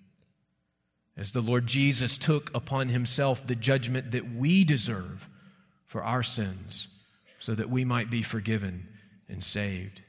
As 1.20 1.34
the 1.34 1.42
Lord 1.42 1.68
Jesus 1.68 2.18
took 2.18 2.50
upon 2.56 2.88
himself 2.88 3.46
the 3.46 3.54
judgment 3.54 4.12
that 4.12 4.34
we 4.34 4.64
deserve 4.64 5.28
for 5.86 6.02
our 6.02 6.24
sins, 6.24 6.88
so 7.40 7.54
that 7.56 7.70
we 7.70 7.84
might 7.84 8.10
be 8.10 8.22
forgiven 8.22 8.88
and 9.28 9.44
saved. 9.44 10.02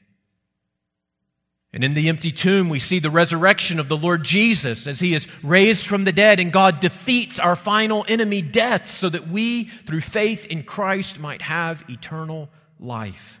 And 1.73 1.83
in 1.83 1.95
the 1.95 2.07
empty 2.07 2.31
tomb, 2.31 2.69
we 2.69 2.79
see 2.79 2.99
the 2.99 3.09
resurrection 3.09 3.77
of 3.77 3.89
the 3.89 3.97
Lord 3.97 4.23
Jesus 4.23 4.87
as 4.87 5.01
he 5.01 5.13
is 5.13 5.27
raised 5.43 5.85
from 5.85 6.05
the 6.05 6.13
dead, 6.13 6.39
and 6.39 6.51
God 6.51 6.79
defeats 6.79 7.39
our 7.39 7.57
final 7.57 8.05
enemy, 8.07 8.41
death, 8.41 8.89
so 8.89 9.09
that 9.09 9.27
we, 9.27 9.65
through 9.65 10.01
faith 10.01 10.45
in 10.45 10.63
Christ, 10.63 11.19
might 11.19 11.41
have 11.41 11.83
eternal 11.89 12.47
life. 12.79 13.40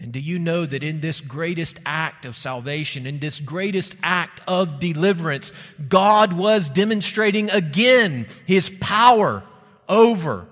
And 0.00 0.12
do 0.12 0.20
you 0.20 0.38
know 0.38 0.64
that 0.64 0.82
in 0.82 1.00
this 1.00 1.20
greatest 1.20 1.78
act 1.84 2.24
of 2.24 2.34
salvation, 2.34 3.06
in 3.06 3.18
this 3.18 3.38
greatest 3.38 3.94
act 4.02 4.40
of 4.48 4.78
deliverance, 4.78 5.52
God 5.88 6.32
was 6.32 6.70
demonstrating 6.70 7.50
again 7.50 8.26
his 8.46 8.70
power 8.80 9.42
over 9.88 10.46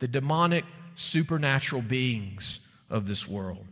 the 0.00 0.08
demonic 0.08 0.64
supernatural 0.96 1.82
beings 1.82 2.58
of 2.90 3.06
this 3.06 3.28
world? 3.28 3.64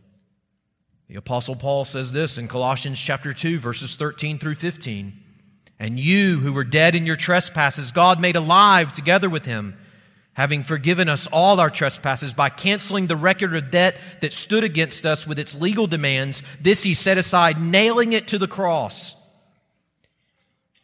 The 1.08 1.16
apostle 1.16 1.56
Paul 1.56 1.84
says 1.84 2.12
this 2.12 2.38
in 2.38 2.46
Colossians 2.46 3.00
chapter 3.00 3.34
2 3.34 3.58
verses 3.58 3.96
13 3.96 4.38
through 4.38 4.56
15. 4.56 5.12
And 5.78 6.00
you 6.00 6.38
who 6.38 6.52
were 6.52 6.64
dead 6.64 6.94
in 6.94 7.04
your 7.04 7.16
trespasses 7.16 7.90
God 7.90 8.20
made 8.20 8.36
alive 8.36 8.92
together 8.92 9.28
with 9.28 9.44
him, 9.44 9.76
having 10.36 10.62
forgiven 10.62 11.08
us 11.08 11.26
all 11.32 11.60
our 11.60 11.68
trespasses 11.68 12.32
by 12.32 12.48
canceling 12.48 13.06
the 13.06 13.16
record 13.16 13.54
of 13.54 13.70
debt 13.70 13.96
that 14.20 14.32
stood 14.32 14.64
against 14.64 15.04
us 15.04 15.26
with 15.26 15.38
its 15.38 15.54
legal 15.54 15.86
demands. 15.86 16.42
This 16.60 16.82
he 16.82 16.94
set 16.94 17.18
aside, 17.18 17.60
nailing 17.60 18.12
it 18.12 18.28
to 18.28 18.38
the 18.38 18.48
cross. 18.48 19.14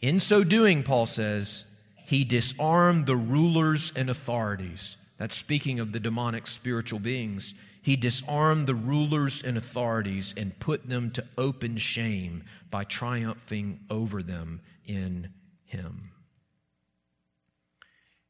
In 0.00 0.20
so 0.20 0.42
doing, 0.42 0.82
Paul 0.82 1.06
says, 1.06 1.64
he 2.06 2.24
disarmed 2.24 3.06
the 3.06 3.16
rulers 3.16 3.92
and 3.94 4.10
authorities. 4.10 4.96
That's 5.16 5.36
speaking 5.36 5.80
of 5.80 5.92
the 5.92 6.00
demonic 6.00 6.46
spiritual 6.46 6.98
beings 6.98 7.54
he 7.82 7.96
disarmed 7.96 8.68
the 8.68 8.76
rulers 8.76 9.42
and 9.44 9.58
authorities 9.58 10.32
and 10.36 10.58
put 10.60 10.88
them 10.88 11.10
to 11.10 11.24
open 11.36 11.76
shame 11.76 12.44
by 12.70 12.84
triumphing 12.84 13.80
over 13.90 14.22
them 14.22 14.60
in 14.86 15.28
him. 15.64 16.11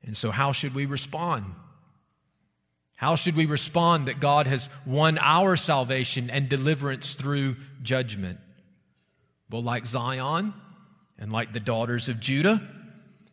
And 0.05 0.16
so, 0.16 0.30
how 0.30 0.53
should 0.53 0.74
we 0.74 0.86
respond? 0.86 1.44
How 2.96 3.16
should 3.16 3.34
we 3.34 3.46
respond 3.46 4.07
that 4.07 4.20
God 4.20 4.46
has 4.46 4.68
won 4.86 5.18
our 5.18 5.57
salvation 5.57 6.30
and 6.30 6.48
deliverance 6.48 7.14
through 7.14 7.57
judgment? 7.82 8.38
Well, 9.50 9.62
like 9.62 9.86
Zion 9.86 10.55
and 11.18 11.32
like 11.32 11.53
the 11.53 11.61
daughters 11.61 12.09
of 12.09 12.20
Judah, 12.20 12.62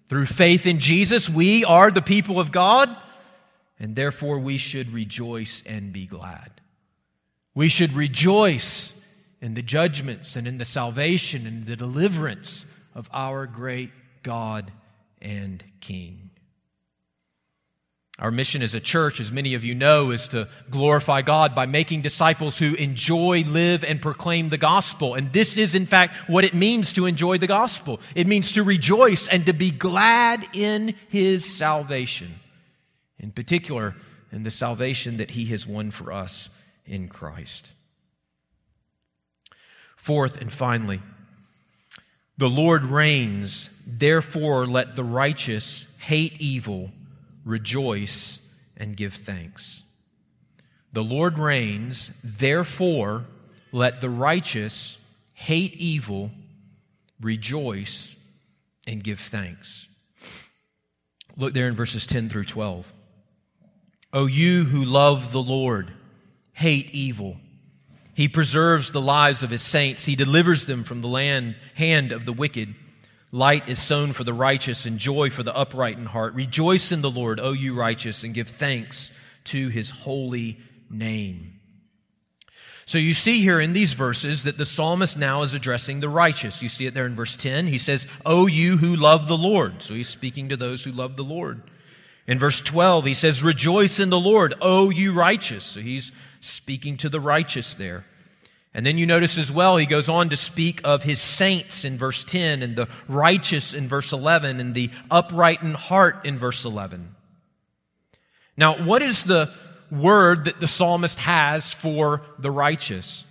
through 0.09 0.25
faith 0.25 0.65
in 0.65 0.79
Jesus, 0.79 1.29
we 1.29 1.63
are 1.65 1.91
the 1.91 2.01
people 2.01 2.39
of 2.39 2.51
God 2.51 2.95
and 3.79 3.95
therefore 3.95 4.39
we 4.39 4.57
should 4.57 4.91
rejoice 4.91 5.63
and 5.65 5.93
be 5.93 6.05
glad. 6.05 6.61
We 7.55 7.69
should 7.69 7.93
rejoice 7.93 8.93
in 9.41 9.53
the 9.53 9.61
judgments 9.61 10.35
and 10.35 10.47
in 10.47 10.57
the 10.57 10.65
salvation 10.65 11.47
and 11.47 11.65
the 11.65 11.75
deliverance 11.75 12.65
of 12.93 13.09
our 13.13 13.45
great 13.45 13.91
God 14.23 14.71
and 15.21 15.63
King. 15.79 16.28
Our 18.19 18.31
mission 18.31 18.61
as 18.61 18.75
a 18.75 18.81
church, 18.81 19.21
as 19.21 19.31
many 19.31 19.53
of 19.53 19.63
you 19.63 19.73
know, 19.73 20.11
is 20.11 20.27
to 20.29 20.49
glorify 20.69 21.21
God 21.21 21.55
by 21.55 21.65
making 21.65 22.01
disciples 22.01 22.57
who 22.57 22.73
enjoy, 22.73 23.43
live, 23.47 23.85
and 23.85 24.01
proclaim 24.01 24.49
the 24.49 24.57
gospel. 24.57 25.15
And 25.15 25.31
this 25.31 25.55
is, 25.55 25.73
in 25.73 25.85
fact, 25.85 26.29
what 26.29 26.43
it 26.43 26.53
means 26.53 26.91
to 26.93 27.05
enjoy 27.05 27.37
the 27.37 27.47
gospel. 27.47 28.01
It 28.15 28.27
means 28.27 28.51
to 28.53 28.63
rejoice 28.63 29.29
and 29.29 29.45
to 29.45 29.53
be 29.53 29.71
glad 29.71 30.45
in 30.53 30.95
his 31.07 31.45
salvation. 31.45 32.35
In 33.19 33.31
particular, 33.31 33.95
in 34.33 34.43
the 34.43 34.51
salvation 34.51 35.17
that 35.17 35.31
he 35.31 35.45
has 35.45 35.65
won 35.65 35.89
for 35.89 36.11
us 36.11 36.49
in 36.85 37.07
Christ. 37.07 37.71
Fourth 39.95 40.41
and 40.41 40.51
finally, 40.51 41.01
the 42.37 42.49
Lord 42.49 42.83
reigns, 42.83 43.69
therefore 43.87 44.67
let 44.67 44.95
the 44.95 45.03
righteous 45.03 45.87
hate 45.99 46.39
evil 46.39 46.91
rejoice, 47.45 48.39
and 48.77 48.95
give 48.95 49.13
thanks. 49.13 49.83
The 50.93 51.03
Lord 51.03 51.37
reigns, 51.37 52.11
therefore, 52.23 53.25
let 53.71 54.01
the 54.01 54.09
righteous 54.09 54.97
hate 55.33 55.75
evil, 55.75 56.31
rejoice, 57.21 58.15
and 58.87 59.03
give 59.03 59.19
thanks. 59.19 59.87
Look 61.37 61.53
there 61.53 61.67
in 61.67 61.75
verses 61.75 62.07
10 62.07 62.29
through 62.29 62.45
12. 62.45 62.91
O 64.11 64.25
you 64.25 64.63
who 64.63 64.83
love 64.83 65.31
the 65.31 65.41
Lord, 65.41 65.93
hate 66.53 66.89
evil. 66.91 67.37
He 68.15 68.27
preserves 68.27 68.91
the 68.91 68.99
lives 68.99 69.43
of 69.43 69.49
his 69.49 69.61
saints, 69.61 70.05
he 70.05 70.15
delivers 70.15 70.65
them 70.65 70.83
from 70.83 71.01
the 71.01 71.07
land, 71.07 71.55
hand 71.75 72.11
of 72.11 72.25
the 72.25 72.33
wicked. 72.33 72.75
Light 73.31 73.69
is 73.69 73.79
sown 73.79 74.13
for 74.13 74.23
the 74.23 74.33
righteous 74.33 74.85
and 74.85 74.97
joy 74.97 75.29
for 75.29 75.43
the 75.43 75.55
upright 75.55 75.97
in 75.97 76.05
heart. 76.05 76.33
Rejoice 76.33 76.91
in 76.91 77.01
the 77.01 77.11
Lord, 77.11 77.39
O 77.39 77.51
you 77.51 77.75
righteous, 77.75 78.23
and 78.23 78.33
give 78.33 78.47
thanks 78.47 79.11
to 79.45 79.69
his 79.69 79.91
holy 79.91 80.59
name. 80.89 81.59
So 82.87 82.97
you 82.97 83.13
see 83.13 83.41
here 83.41 83.59
in 83.59 83.73
these 83.73 83.93
verses 83.93 84.45
that 84.45 84.57
the 84.57 84.65
psalmist 84.65 85.15
now 85.15 85.43
is 85.43 85.53
addressing 85.53 85.99
the 85.99 86.09
righteous. 86.09 86.63
You 86.63 86.69
see 86.69 86.87
it 86.87 86.95
there 86.95 87.05
in 87.05 87.13
verse 87.13 87.35
10. 87.35 87.67
He 87.67 87.77
says, 87.77 88.07
O 88.25 88.47
you 88.47 88.77
who 88.77 88.95
love 88.95 89.27
the 89.27 89.37
Lord. 89.37 89.83
So 89.83 89.93
he's 89.93 90.09
speaking 90.09 90.49
to 90.49 90.57
those 90.57 90.83
who 90.83 90.91
love 90.91 91.15
the 91.15 91.23
Lord. 91.23 91.61
In 92.25 92.39
verse 92.39 92.61
12, 92.61 93.05
he 93.05 93.13
says, 93.13 93.43
Rejoice 93.43 93.99
in 93.99 94.09
the 94.09 94.19
Lord, 94.19 94.55
O 94.59 94.89
you 94.89 95.13
righteous. 95.13 95.65
So 95.65 95.81
he's 95.81 96.11
speaking 96.41 96.97
to 96.97 97.09
the 97.09 97.19
righteous 97.19 97.75
there. 97.75 98.05
And 98.73 98.85
then 98.85 98.97
you 98.97 99.07
notice 99.07 99.37
as 99.37 99.51
well, 99.51 99.77
he 99.77 99.85
goes 99.85 100.09
on 100.09 100.29
to 100.29 100.37
speak 100.37 100.81
of 100.83 101.01
his 101.01 101.19
saints 101.19 101.85
in 101.85 101.97
verse 101.97 102.23
10 102.23 102.61
and 102.61 102.75
the 102.75 102.87
righteous 103.07 103.73
in 103.73 103.87
verse 103.87 104.13
11 104.13 104.59
and 104.59 104.75
the 104.75 104.91
upright 105.09 105.63
in 105.63 105.73
heart 105.73 106.25
in 106.25 106.37
verse 106.37 106.65
11. 106.65 107.15
Now, 108.55 108.83
what 108.83 109.01
is 109.01 109.23
the 109.23 109.51
word 109.89 110.45
that 110.45 110.59
the 110.59 110.67
psalmist 110.67 111.17
has 111.19 111.73
for 111.73 112.21
the 112.37 112.51
righteous? 112.51 113.25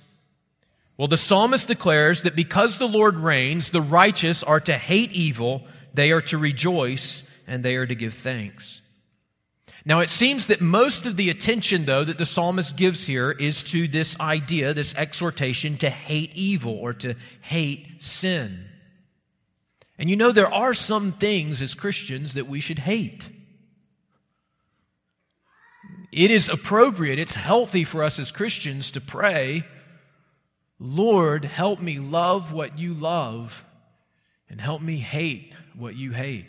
Well, 0.97 1.09
the 1.09 1.16
psalmist 1.16 1.68
declares 1.68 2.22
that 2.22 2.34
because 2.34 2.78
the 2.78 2.89
Lord 2.89 3.16
reigns, 3.16 3.70
the 3.70 3.80
righteous 3.80 4.43
are 4.43 4.59
to 4.61 4.72
hate 4.72 5.12
evil, 5.12 5.64
they 5.95 6.11
are 6.11 6.22
to 6.22 6.39
rejoice, 6.39 7.22
and 7.47 7.64
they 7.64 7.76
are 7.76 7.86
to 7.86 7.95
give 7.95 8.14
thanks. 8.14 8.80
Now, 9.85 10.01
it 10.01 10.11
seems 10.11 10.49
that 10.49 10.61
most 10.61 11.07
of 11.07 11.16
the 11.16 11.31
attention, 11.31 11.85
though, 11.85 12.05
that 12.05 12.19
the 12.19 12.27
psalmist 12.27 12.77
gives 12.77 13.07
here 13.07 13.31
is 13.31 13.62
to 13.64 13.89
this 13.89 14.19
idea, 14.21 14.75
this 14.75 14.95
exhortation 14.95 15.79
to 15.79 15.89
hate 15.89 16.33
evil 16.35 16.75
or 16.75 16.93
to 16.95 17.14
hate 17.41 17.87
sin. 17.99 18.66
And 19.99 20.11
you 20.11 20.16
know, 20.16 20.31
there 20.31 20.53
are 20.53 20.75
some 20.75 21.12
things 21.12 21.62
as 21.62 21.75
Christians 21.75 22.35
that 22.35 22.47
we 22.47 22.61
should 22.61 22.79
hate. 22.79 23.29
It 26.12 26.31
is 26.31 26.49
appropriate, 26.49 27.19
it's 27.19 27.35
healthy 27.35 27.85
for 27.85 28.03
us 28.03 28.19
as 28.19 28.33
Christians 28.33 28.91
to 28.93 29.01
pray, 29.01 29.64
Lord, 30.79 31.45
help 31.45 31.81
me 31.81 31.99
love 31.99 32.53
what 32.53 32.79
you 32.79 32.95
love 32.95 33.64
and 34.49 34.61
help 34.61 34.81
me 34.81 34.99
hate 34.99 35.53
what 35.75 35.97
you 35.97 36.12
hate. 36.12 36.47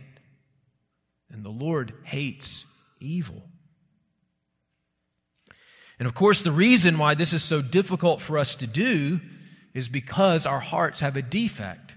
And 1.32 1.44
the 1.44 1.50
Lord 1.50 1.94
hates 2.04 2.66
evil. 3.00 3.50
And 6.00 6.08
of 6.08 6.14
course, 6.14 6.42
the 6.42 6.52
reason 6.52 6.98
why 6.98 7.16
this 7.16 7.34
is 7.34 7.44
so 7.44 7.62
difficult 7.62 8.22
for 8.22 8.38
us 8.38 8.56
to 8.56 8.68
do 8.68 9.20
is 9.74 9.90
because 9.90 10.46
our 10.46 10.60
hearts 10.60 11.02
have 11.02 11.18
a 11.18 11.22
defect. 11.22 11.96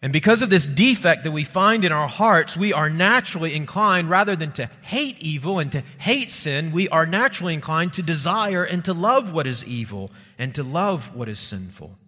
And 0.00 0.12
because 0.12 0.42
of 0.42 0.50
this 0.50 0.66
defect 0.66 1.22
that 1.22 1.30
we 1.30 1.44
find 1.44 1.84
in 1.84 1.92
our 1.92 2.08
hearts, 2.08 2.56
we 2.56 2.72
are 2.72 2.90
naturally 2.90 3.54
inclined, 3.54 4.10
rather 4.10 4.34
than 4.34 4.50
to 4.52 4.68
hate 4.80 5.22
evil 5.22 5.60
and 5.60 5.70
to 5.72 5.84
hate 5.98 6.30
sin, 6.30 6.72
we 6.72 6.88
are 6.88 7.06
naturally 7.06 7.54
inclined 7.54 7.92
to 7.94 8.02
desire 8.02 8.64
and 8.64 8.84
to 8.84 8.94
love 8.94 9.32
what 9.32 9.46
is 9.46 9.64
evil 9.64 10.10
and 10.38 10.54
to 10.56 10.64
love 10.64 11.14
what 11.14 11.28
is 11.28 11.38
sinful. 11.38 11.98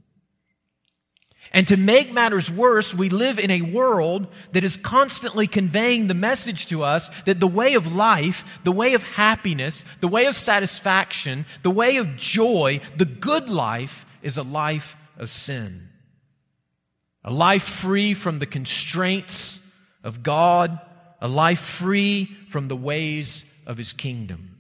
And 1.55 1.69
to 1.69 1.77
make 1.77 2.13
matters 2.13 2.51
worse, 2.51 2.93
we 2.93 3.09
live 3.09 3.39
in 3.39 3.53
a 3.53 3.63
world 3.63 4.27
that 4.51 4.65
is 4.65 4.77
constantly 4.77 5.47
conveying 5.47 6.09
the 6.09 6.15
message 6.15 6.67
to 6.67 6.83
us 6.83 7.11
that 7.27 7.39
the 7.39 7.47
way 7.47 7.75
of 7.75 7.95
life, 7.95 8.45
the 8.65 8.73
way 8.73 8.95
of 8.95 9.05
happiness, 9.05 9.85
the 10.01 10.09
way 10.09 10.27
of 10.27 10.35
satisfaction, 10.35 11.47
the 11.63 11.71
way 11.71 11.99
of 11.99 12.17
joy, 12.17 12.81
the 12.97 13.05
good 13.05 13.49
life 13.49 14.05
is 14.21 14.37
a 14.37 14.43
life 14.43 14.97
of 15.17 15.31
sin. 15.31 15.91
A 17.23 17.33
life 17.33 17.63
free 17.63 18.15
from 18.15 18.41
the 18.41 18.47
constraints 18.47 19.61
of 20.03 20.25
God, 20.25 20.81
a 21.21 21.29
life 21.29 21.61
free 21.61 22.37
from 22.49 22.67
the 22.67 22.77
ways 22.77 23.45
of 23.65 23.79
his 23.79 23.93
kingdom. 23.93 24.59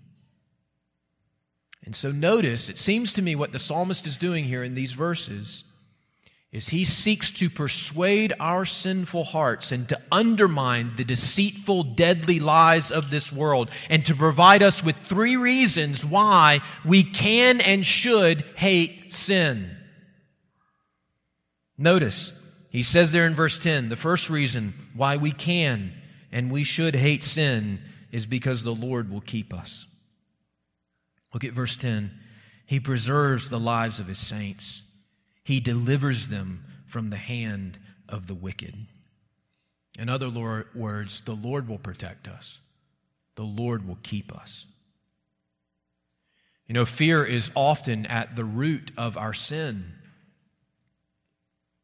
And 1.85 1.97
so 1.97 2.13
notice, 2.13 2.69
it 2.69 2.79
seems 2.79 3.13
to 3.15 3.23
me 3.23 3.35
what 3.35 3.51
the 3.51 3.59
psalmist 3.59 4.07
is 4.07 4.17
doing 4.17 4.45
here 4.45 4.63
in 4.63 4.77
these 4.77 4.93
verses 4.93 5.65
is 6.55 6.69
he 6.69 6.85
seeks 6.85 7.33
to 7.33 7.51
persuade 7.51 8.33
our 8.39 8.65
sinful 8.65 9.25
hearts 9.25 9.73
and 9.73 9.89
to 9.89 10.01
undermine 10.13 10.93
the 10.97 11.05
deceitful, 11.05 11.83
deadly 11.83 12.39
lies 12.39 12.93
of 12.93 13.11
this 13.11 13.33
world 13.33 13.69
and 13.91 14.05
to 14.05 14.15
provide 14.15 14.63
us 14.63 14.81
with 14.81 14.95
three 15.03 15.35
reasons 15.35 16.05
why 16.05 16.61
we 16.85 17.03
can 17.03 17.61
and 17.61 17.85
should 17.85 18.43
hate 18.55 19.13
sin. 19.13 19.69
Notice, 21.77 22.33
he 22.71 22.85
says 22.85 23.11
there 23.11 23.27
in 23.27 23.35
verse 23.35 23.59
10 23.59 23.89
the 23.89 23.97
first 23.97 24.31
reason 24.31 24.75
why 24.95 25.17
we 25.17 25.33
can 25.33 25.93
and 26.31 26.53
we 26.53 26.63
should 26.63 26.95
hate 26.95 27.25
sin 27.25 27.81
is 28.13 28.27
because 28.27 28.63
the 28.63 28.73
Lord 28.73 29.11
will 29.11 29.21
keep 29.21 29.53
us. 29.53 29.87
Look 31.33 31.43
at 31.43 31.53
verse 31.53 31.77
10. 31.77 32.13
He 32.65 32.79
preserves 32.79 33.51
the 33.51 33.59
lives 33.59 33.99
of 33.99 34.07
his 34.07 34.21
saints. 34.21 34.84
He 35.45 35.61
delivers 35.61 36.29
them 36.29 36.65
from 36.87 37.11
the 37.11 37.17
hand 37.17 37.79
of 38.09 38.27
the 38.27 38.35
wicked. 38.35 38.75
In 39.99 40.09
other 40.09 40.29
words, 40.75 41.21
the 41.21 41.35
Lord 41.35 41.69
will 41.69 41.79
protect 41.79 42.27
us, 42.27 42.59
the 43.37 43.45
Lord 43.45 43.87
will 43.87 43.99
keep 44.03 44.35
us. 44.35 44.67
You 46.67 46.73
know, 46.73 46.87
fear 46.87 47.25
is 47.25 47.51
often 47.55 48.07
at 48.07 48.37
the 48.37 48.45
root 48.45 48.91
of 48.97 49.19
our 49.19 49.35
sin. 49.35 49.93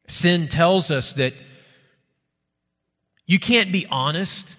Sin 0.08 0.48
tells 0.48 0.90
us 0.90 1.12
that 1.14 1.34
you 3.26 3.38
can't 3.38 3.70
be 3.70 3.86
honest, 3.90 4.56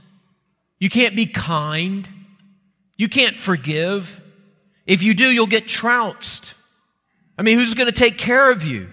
you 0.80 0.89
can't 0.89 1.16
be 1.16 1.26
kind, 1.26 2.08
you 2.97 3.10
can't 3.10 3.36
forgive. 3.36 4.22
If 4.86 5.02
you 5.02 5.14
do, 5.14 5.26
you'll 5.26 5.47
get 5.47 5.68
trounced. 5.68 6.54
I 7.42 7.44
mean, 7.44 7.58
who's 7.58 7.74
going 7.74 7.88
to 7.88 7.92
take 7.92 8.20
care 8.20 8.52
of 8.52 8.64
you? 8.64 8.88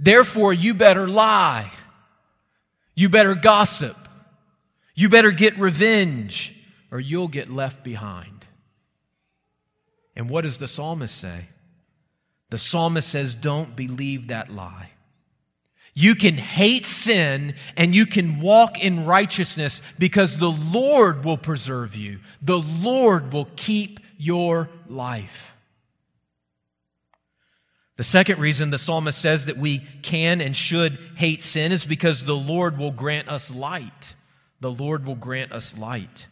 Therefore, 0.00 0.54
you 0.54 0.72
better 0.72 1.06
lie. 1.06 1.70
You 2.94 3.10
better 3.10 3.34
gossip. 3.34 3.98
You 4.94 5.10
better 5.10 5.30
get 5.30 5.58
revenge, 5.58 6.54
or 6.90 6.98
you'll 6.98 7.28
get 7.28 7.50
left 7.50 7.84
behind. 7.84 8.46
And 10.16 10.30
what 10.30 10.40
does 10.40 10.56
the 10.56 10.66
psalmist 10.66 11.14
say? 11.14 11.48
The 12.48 12.56
psalmist 12.56 13.10
says, 13.10 13.34
Don't 13.34 13.76
believe 13.76 14.28
that 14.28 14.50
lie. 14.50 14.92
You 15.92 16.14
can 16.14 16.38
hate 16.38 16.86
sin 16.86 17.56
and 17.76 17.94
you 17.94 18.06
can 18.06 18.40
walk 18.40 18.82
in 18.82 19.04
righteousness 19.04 19.82
because 19.98 20.38
the 20.38 20.50
Lord 20.50 21.26
will 21.26 21.36
preserve 21.36 21.94
you. 21.94 22.20
The 22.40 22.58
Lord 22.58 23.34
will 23.34 23.50
keep 23.54 24.00
your 24.16 24.70
life. 24.88 25.52
The 27.98 28.04
second 28.04 28.38
reason 28.38 28.70
the 28.70 28.78
psalmist 28.78 29.20
says 29.20 29.46
that 29.46 29.58
we 29.58 29.80
can 30.02 30.40
and 30.40 30.54
should 30.54 30.98
hate 31.16 31.42
sin 31.42 31.72
is 31.72 31.84
because 31.84 32.24
the 32.24 32.36
Lord 32.36 32.78
will 32.78 32.92
grant 32.92 33.28
us 33.28 33.50
light. 33.50 34.14
The 34.60 34.70
Lord 34.70 35.04
will 35.04 35.16
grant 35.16 35.50
us 35.50 35.76
light. 35.76 36.28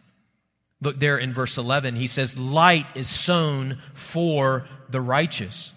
Look 0.80 1.00
there 1.00 1.18
in 1.18 1.34
verse 1.34 1.58
11. 1.58 1.96
He 1.96 2.06
says, 2.06 2.38
Light 2.38 2.86
is 2.94 3.08
sown 3.08 3.78
for 3.94 4.68
the 4.90 5.00
righteous. 5.00 5.72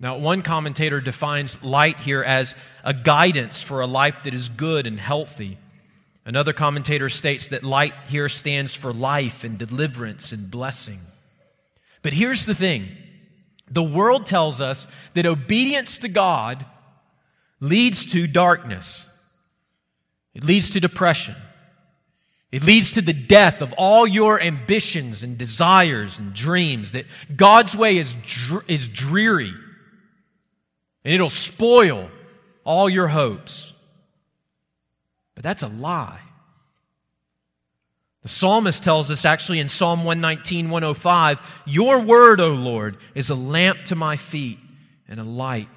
Now, 0.00 0.16
one 0.16 0.40
commentator 0.40 1.02
defines 1.02 1.62
light 1.62 1.98
here 1.98 2.22
as 2.22 2.56
a 2.82 2.94
guidance 2.94 3.62
for 3.62 3.82
a 3.82 3.86
life 3.86 4.16
that 4.24 4.32
is 4.32 4.48
good 4.48 4.86
and 4.86 4.98
healthy. 4.98 5.58
Another 6.24 6.54
commentator 6.54 7.10
states 7.10 7.48
that 7.48 7.62
light 7.62 7.92
here 8.08 8.30
stands 8.30 8.74
for 8.74 8.90
life 8.90 9.44
and 9.44 9.58
deliverance 9.58 10.32
and 10.32 10.50
blessing. 10.50 11.00
But 12.00 12.14
here's 12.14 12.46
the 12.46 12.54
thing 12.54 12.88
the 13.70 13.82
world 13.82 14.26
tells 14.26 14.60
us 14.60 14.86
that 15.14 15.26
obedience 15.26 15.98
to 15.98 16.08
God 16.08 16.64
leads 17.60 18.06
to 18.12 18.26
darkness, 18.26 19.06
it 20.34 20.44
leads 20.44 20.70
to 20.70 20.80
depression, 20.80 21.36
it 22.52 22.64
leads 22.64 22.92
to 22.92 23.02
the 23.02 23.12
death 23.12 23.60
of 23.62 23.72
all 23.74 24.06
your 24.06 24.40
ambitions 24.40 25.22
and 25.22 25.36
desires 25.36 26.18
and 26.18 26.32
dreams, 26.32 26.92
that 26.92 27.06
God's 27.34 27.76
way 27.76 27.98
is, 27.98 28.14
is 28.68 28.88
dreary 28.88 29.52
and 31.06 31.14
it'll 31.14 31.30
spoil 31.30 32.10
all 32.64 32.90
your 32.90 33.06
hopes. 33.06 33.72
But 35.36 35.44
that's 35.44 35.62
a 35.62 35.68
lie. 35.68 36.20
The 38.26 38.30
psalmist 38.30 38.82
tells 38.82 39.08
us 39.12 39.24
actually 39.24 39.60
in 39.60 39.68
Psalm 39.68 40.00
119, 40.00 40.68
105, 40.68 41.40
Your 41.64 42.00
word, 42.00 42.40
O 42.40 42.48
Lord, 42.48 42.96
is 43.14 43.30
a 43.30 43.36
lamp 43.36 43.84
to 43.84 43.94
my 43.94 44.16
feet 44.16 44.58
and 45.06 45.20
a 45.20 45.22
light 45.22 45.68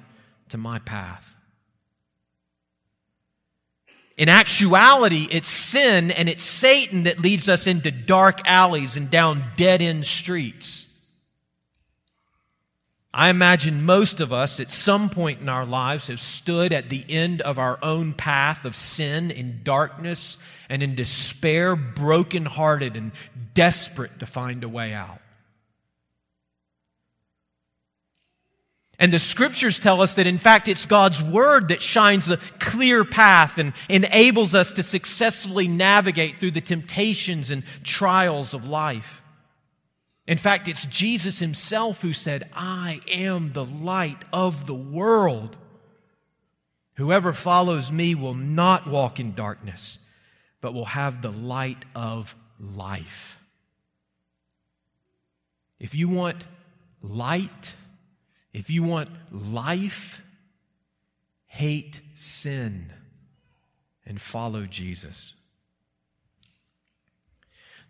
to 0.48 0.58
my 0.58 0.80
path. 0.80 1.32
In 4.16 4.28
actuality, 4.28 5.28
it's 5.30 5.46
sin 5.46 6.10
and 6.10 6.28
it's 6.28 6.42
Satan 6.42 7.04
that 7.04 7.20
leads 7.20 7.48
us 7.48 7.68
into 7.68 7.92
dark 7.92 8.40
alleys 8.44 8.96
and 8.96 9.08
down 9.08 9.44
dead 9.56 9.80
end 9.80 10.04
streets. 10.04 10.88
I 13.12 13.28
imagine 13.28 13.84
most 13.84 14.20
of 14.20 14.32
us 14.32 14.60
at 14.60 14.70
some 14.70 15.10
point 15.10 15.40
in 15.40 15.48
our 15.48 15.66
lives 15.66 16.06
have 16.06 16.20
stood 16.20 16.72
at 16.72 16.90
the 16.90 17.04
end 17.08 17.40
of 17.40 17.58
our 17.58 17.78
own 17.82 18.12
path 18.14 18.64
of 18.64 18.76
sin 18.76 19.32
in 19.32 19.62
darkness 19.64 20.38
and 20.68 20.80
in 20.80 20.94
despair, 20.94 21.74
brokenhearted 21.74 22.96
and 22.96 23.10
desperate 23.52 24.20
to 24.20 24.26
find 24.26 24.62
a 24.62 24.68
way 24.68 24.94
out. 24.94 25.20
And 29.00 29.12
the 29.12 29.18
scriptures 29.18 29.78
tell 29.78 30.02
us 30.02 30.14
that, 30.14 30.26
in 30.26 30.38
fact, 30.38 30.68
it's 30.68 30.86
God's 30.86 31.22
word 31.22 31.68
that 31.68 31.82
shines 31.82 32.28
a 32.28 32.36
clear 32.58 33.02
path 33.02 33.56
and 33.58 33.72
enables 33.88 34.54
us 34.54 34.74
to 34.74 34.82
successfully 34.82 35.66
navigate 35.66 36.38
through 36.38 36.50
the 36.52 36.60
temptations 36.60 37.50
and 37.50 37.64
trials 37.82 38.54
of 38.54 38.68
life. 38.68 39.19
In 40.30 40.38
fact, 40.38 40.68
it's 40.68 40.84
Jesus 40.84 41.40
himself 41.40 42.02
who 42.02 42.12
said, 42.12 42.48
I 42.54 43.00
am 43.08 43.52
the 43.52 43.64
light 43.64 44.22
of 44.32 44.64
the 44.64 44.74
world. 44.74 45.56
Whoever 46.94 47.32
follows 47.32 47.90
me 47.90 48.14
will 48.14 48.34
not 48.34 48.86
walk 48.88 49.18
in 49.18 49.34
darkness, 49.34 49.98
but 50.60 50.72
will 50.72 50.84
have 50.84 51.20
the 51.20 51.32
light 51.32 51.84
of 51.96 52.36
life. 52.60 53.40
If 55.80 55.96
you 55.96 56.08
want 56.08 56.44
light, 57.02 57.72
if 58.52 58.70
you 58.70 58.84
want 58.84 59.10
life, 59.32 60.22
hate 61.46 62.02
sin 62.14 62.92
and 64.06 64.20
follow 64.20 64.64
Jesus. 64.64 65.34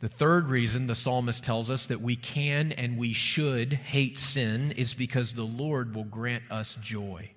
The 0.00 0.08
third 0.08 0.48
reason 0.48 0.86
the 0.86 0.94
psalmist 0.94 1.44
tells 1.44 1.70
us 1.70 1.86
that 1.86 2.00
we 2.00 2.16
can 2.16 2.72
and 2.72 2.96
we 2.96 3.12
should 3.12 3.74
hate 3.74 4.18
sin 4.18 4.72
is 4.72 4.94
because 4.94 5.34
the 5.34 5.44
Lord 5.44 5.94
will 5.94 6.04
grant 6.04 6.42
us 6.50 6.76
joy. 6.80 7.30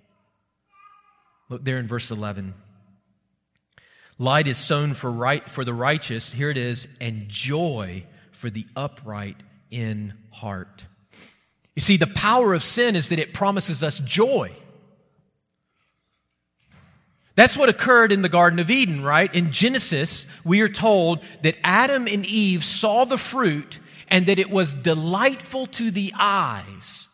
Look 1.50 1.66
there 1.66 1.78
in 1.78 1.88
verse 1.88 2.10
11. 2.10 2.54
Light 4.18 4.48
is 4.48 4.58
sown 4.58 4.94
for, 4.94 5.12
right, 5.12 5.50
for 5.50 5.66
the 5.66 5.74
righteous, 5.74 6.32
here 6.32 6.50
it 6.50 6.58
is, 6.58 6.88
and 7.02 7.28
joy 7.28 8.06
for 8.32 8.50
the 8.50 8.66
upright 8.76 9.44
in 9.70 10.14
heart. 10.32 10.86
You 11.76 11.82
see, 11.82 11.98
the 11.98 12.08
power 12.08 12.54
of 12.54 12.64
sin 12.64 12.96
is 12.96 13.10
that 13.10 13.20
it 13.20 13.34
promises 13.34 13.84
us 13.84 14.00
joy. 14.00 14.56
That's 17.36 17.58
what 17.58 17.70
occurred 17.70 18.12
in 18.12 18.22
the 18.22 18.30
Garden 18.30 18.60
of 18.60 18.70
Eden, 18.70 19.04
right? 19.04 19.34
In 19.34 19.52
Genesis, 19.52 20.28
we 20.44 20.62
are 20.62 20.70
told 20.70 21.24
that 21.42 21.58
Adam 21.64 22.08
and 22.08 22.26
Eve 22.26 22.64
saw 22.64 23.06
the 23.06 23.18
fruit 23.18 23.80
and 24.08 24.28
that 24.28 24.38
it 24.38 24.52
was 24.52 24.76
delightful 24.76 25.66
to 25.68 25.90
the 25.90 26.14
eyes. 26.18 27.08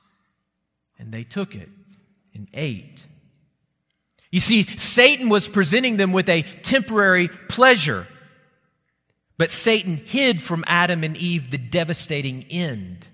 And 0.97 1.13
they 1.13 1.24
took 1.24 1.55
it 1.55 1.70
and 2.34 2.49
ate. 2.53 3.05
You 4.30 4.41
see, 4.41 4.65
Satan 4.65 5.30
was 5.30 5.47
presenting 5.47 5.95
them 5.95 6.11
with 6.11 6.28
a 6.28 6.41
temporary 6.41 7.30
pleasure. 7.30 8.05
But 9.38 9.51
Satan 9.51 9.95
hid 9.95 10.41
from 10.41 10.65
Adam 10.67 11.05
and 11.05 11.15
Eve 11.15 11.49
the 11.49 11.57
devastating 11.57 12.43
end 12.49 13.07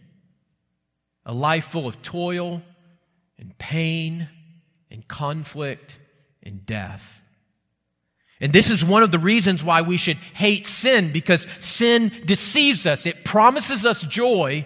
a 1.28 1.34
life 1.34 1.66
full 1.66 1.88
of 1.88 2.02
toil 2.02 2.62
and 3.40 3.58
pain 3.58 4.30
and 4.92 5.08
conflict 5.08 6.00
and 6.46 6.66
death. 6.66 7.22
And 8.42 8.52
this 8.52 8.70
is 8.70 8.84
one 8.84 9.04
of 9.04 9.12
the 9.12 9.20
reasons 9.20 9.64
why 9.64 9.82
we 9.82 9.98
should 9.98 10.18
hate 10.34 10.68
sin 10.68 11.12
because 11.12 11.48
sin 11.60 12.12
deceives 12.26 12.86
us. 12.86 13.06
It 13.06 13.24
promises 13.24 13.86
us 13.86 14.02
joy, 14.02 14.66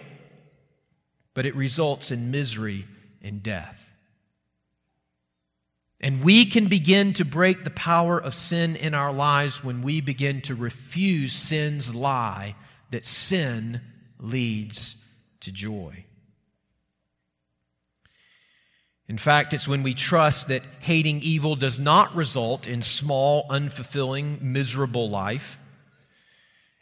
but 1.34 1.46
it 1.46 1.54
results 1.54 2.10
in 2.10 2.30
misery 2.30 2.86
and 3.22 3.42
death. 3.42 3.86
And 6.00 6.24
we 6.24 6.46
can 6.46 6.66
begin 6.66 7.12
to 7.14 7.24
break 7.24 7.62
the 7.62 7.70
power 7.70 8.18
of 8.18 8.34
sin 8.34 8.74
in 8.74 8.94
our 8.94 9.12
lives 9.12 9.62
when 9.62 9.82
we 9.82 10.00
begin 10.00 10.40
to 10.42 10.54
refuse 10.54 11.34
sin's 11.34 11.94
lie 11.94 12.56
that 12.90 13.04
sin 13.04 13.82
leads 14.18 14.96
to 15.40 15.52
joy. 15.52 16.06
In 19.10 19.18
fact, 19.18 19.52
it's 19.52 19.66
when 19.66 19.82
we 19.82 19.92
trust 19.92 20.46
that 20.48 20.62
hating 20.78 21.20
evil 21.22 21.56
does 21.56 21.80
not 21.80 22.14
result 22.14 22.68
in 22.68 22.80
small, 22.80 23.44
unfulfilling, 23.48 24.40
miserable 24.40 25.10
life. 25.10 25.58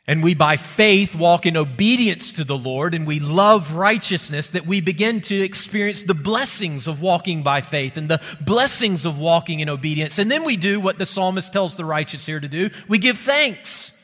And 0.06 0.22
we, 0.22 0.34
by 0.34 0.58
faith, 0.58 1.14
walk 1.14 1.46
in 1.46 1.56
obedience 1.56 2.32
to 2.32 2.44
the 2.44 2.56
Lord 2.56 2.94
and 2.94 3.06
we 3.06 3.18
love 3.18 3.72
righteousness 3.72 4.50
that 4.50 4.66
we 4.66 4.82
begin 4.82 5.22
to 5.22 5.34
experience 5.34 6.02
the 6.02 6.12
blessings 6.12 6.86
of 6.86 7.00
walking 7.00 7.42
by 7.42 7.62
faith 7.62 7.96
and 7.96 8.10
the 8.10 8.20
blessings 8.42 9.06
of 9.06 9.18
walking 9.18 9.60
in 9.60 9.70
obedience. 9.70 10.18
And 10.18 10.30
then 10.30 10.44
we 10.44 10.58
do 10.58 10.80
what 10.80 10.98
the 10.98 11.06
psalmist 11.06 11.50
tells 11.50 11.76
the 11.76 11.86
righteous 11.86 12.26
here 12.26 12.40
to 12.40 12.48
do 12.48 12.68
we 12.88 12.98
give 12.98 13.16
thanks 13.16 13.94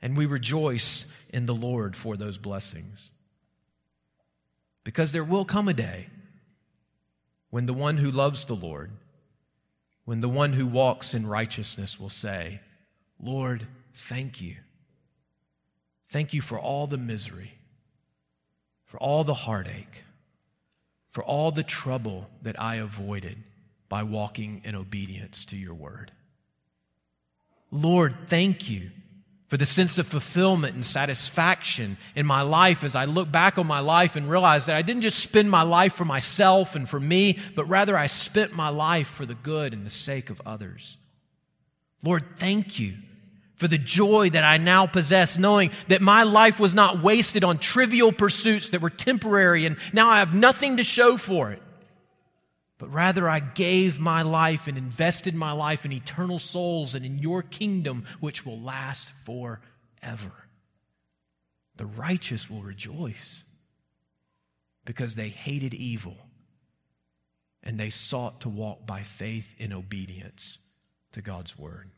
and 0.00 0.16
we 0.16 0.26
rejoice 0.26 1.06
in 1.30 1.46
the 1.46 1.56
Lord 1.56 1.96
for 1.96 2.16
those 2.16 2.38
blessings. 2.38 3.10
Because 4.84 5.10
there 5.10 5.24
will 5.24 5.44
come 5.44 5.66
a 5.66 5.74
day 5.74 6.06
when 7.54 7.66
the 7.66 7.72
one 7.72 7.98
who 7.98 8.10
loves 8.10 8.46
the 8.46 8.56
Lord, 8.56 8.90
when 10.04 10.20
the 10.20 10.28
one 10.28 10.54
who 10.54 10.66
walks 10.66 11.14
in 11.14 11.24
righteousness 11.24 12.00
will 12.00 12.10
say, 12.10 12.58
Lord, 13.22 13.68
thank 13.94 14.40
you. 14.40 14.56
Thank 16.08 16.34
you 16.34 16.40
for 16.40 16.58
all 16.58 16.88
the 16.88 16.98
misery, 16.98 17.52
for 18.86 18.98
all 18.98 19.22
the 19.22 19.34
heartache, 19.34 20.02
for 21.12 21.22
all 21.22 21.52
the 21.52 21.62
trouble 21.62 22.28
that 22.42 22.60
I 22.60 22.74
avoided 22.74 23.38
by 23.88 24.02
walking 24.02 24.62
in 24.64 24.74
obedience 24.74 25.44
to 25.44 25.56
your 25.56 25.74
word. 25.74 26.10
Lord, 27.70 28.16
thank 28.26 28.68
you 28.68 28.90
for 29.54 29.58
the 29.58 29.64
sense 29.64 29.98
of 29.98 30.06
fulfillment 30.08 30.74
and 30.74 30.84
satisfaction 30.84 31.96
in 32.16 32.26
my 32.26 32.42
life 32.42 32.82
as 32.82 32.96
I 32.96 33.04
look 33.04 33.30
back 33.30 33.56
on 33.56 33.68
my 33.68 33.78
life 33.78 34.16
and 34.16 34.28
realize 34.28 34.66
that 34.66 34.74
I 34.74 34.82
didn't 34.82 35.02
just 35.02 35.20
spend 35.20 35.48
my 35.48 35.62
life 35.62 35.94
for 35.94 36.04
myself 36.04 36.74
and 36.74 36.88
for 36.88 36.98
me, 36.98 37.38
but 37.54 37.66
rather 37.66 37.96
I 37.96 38.08
spent 38.08 38.52
my 38.52 38.68
life 38.68 39.06
for 39.06 39.24
the 39.24 39.36
good 39.36 39.72
and 39.72 39.86
the 39.86 39.90
sake 39.90 40.28
of 40.28 40.42
others. 40.44 40.96
Lord, 42.02 42.24
thank 42.34 42.80
you 42.80 42.96
for 43.54 43.68
the 43.68 43.78
joy 43.78 44.28
that 44.30 44.42
I 44.42 44.56
now 44.56 44.88
possess, 44.88 45.38
knowing 45.38 45.70
that 45.86 46.02
my 46.02 46.24
life 46.24 46.58
was 46.58 46.74
not 46.74 47.00
wasted 47.00 47.44
on 47.44 47.58
trivial 47.58 48.10
pursuits 48.10 48.70
that 48.70 48.80
were 48.80 48.90
temporary 48.90 49.66
and 49.66 49.76
now 49.92 50.08
I 50.08 50.18
have 50.18 50.34
nothing 50.34 50.78
to 50.78 50.82
show 50.82 51.16
for 51.16 51.52
it 51.52 51.62
but 52.84 52.92
rather 52.92 53.30
I 53.30 53.40
gave 53.40 53.98
my 53.98 54.20
life 54.20 54.66
and 54.66 54.76
invested 54.76 55.34
my 55.34 55.52
life 55.52 55.86
in 55.86 55.92
eternal 55.92 56.38
souls 56.38 56.94
and 56.94 57.02
in 57.02 57.18
your 57.18 57.40
kingdom, 57.40 58.04
which 58.20 58.44
will 58.44 58.60
last 58.60 59.10
forever. 59.24 60.32
The 61.76 61.86
righteous 61.86 62.50
will 62.50 62.60
rejoice 62.60 63.42
because 64.84 65.14
they 65.14 65.30
hated 65.30 65.72
evil 65.72 66.18
and 67.62 67.80
they 67.80 67.88
sought 67.88 68.42
to 68.42 68.50
walk 68.50 68.86
by 68.86 69.02
faith 69.02 69.54
in 69.56 69.72
obedience 69.72 70.58
to 71.12 71.22
God's 71.22 71.58
word. 71.58 71.88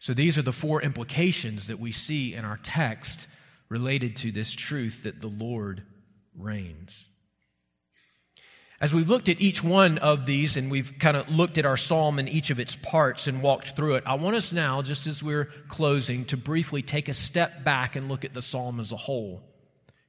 So, 0.00 0.12
these 0.12 0.36
are 0.38 0.42
the 0.42 0.52
four 0.52 0.82
implications 0.82 1.68
that 1.68 1.78
we 1.78 1.92
see 1.92 2.34
in 2.34 2.44
our 2.44 2.58
text 2.58 3.28
related 3.68 4.16
to 4.16 4.32
this 4.32 4.52
truth 4.52 5.04
that 5.04 5.20
the 5.20 5.28
Lord 5.28 5.84
reigns. 6.36 7.06
As 8.84 8.92
we've 8.92 9.08
looked 9.08 9.30
at 9.30 9.40
each 9.40 9.64
one 9.64 9.96
of 9.96 10.26
these 10.26 10.58
and 10.58 10.70
we've 10.70 10.92
kind 10.98 11.16
of 11.16 11.26
looked 11.30 11.56
at 11.56 11.64
our 11.64 11.78
psalm 11.78 12.18
in 12.18 12.28
each 12.28 12.50
of 12.50 12.58
its 12.58 12.76
parts 12.76 13.26
and 13.26 13.40
walked 13.40 13.74
through 13.74 13.94
it, 13.94 14.04
I 14.04 14.12
want 14.12 14.36
us 14.36 14.52
now, 14.52 14.82
just 14.82 15.06
as 15.06 15.22
we're 15.22 15.46
closing, 15.68 16.26
to 16.26 16.36
briefly 16.36 16.82
take 16.82 17.08
a 17.08 17.14
step 17.14 17.64
back 17.64 17.96
and 17.96 18.10
look 18.10 18.26
at 18.26 18.34
the 18.34 18.42
psalm 18.42 18.80
as 18.80 18.92
a 18.92 18.98
whole. 18.98 19.42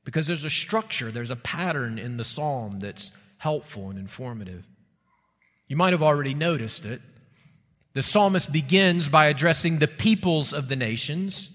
Because 0.04 0.28
there's 0.28 0.44
a 0.44 0.50
structure, 0.50 1.10
there's 1.10 1.32
a 1.32 1.38
pattern 1.38 1.98
in 1.98 2.18
the 2.18 2.26
psalm 2.26 2.82
that's 2.82 3.14
helpful 3.38 3.90
and 3.90 3.98
informative. 3.98 4.68
You 5.70 5.78
might 5.78 5.94
have 5.94 6.04
already 6.04 6.34
noticed 6.34 6.84
it. 6.84 7.02
The 7.94 8.04
psalmist 8.04 8.52
begins 8.52 9.08
by 9.08 9.28
addressing 9.28 9.80
the 9.80 9.88
peoples 9.88 10.52
of 10.52 10.68
the 10.68 10.76
nations. 10.76 11.50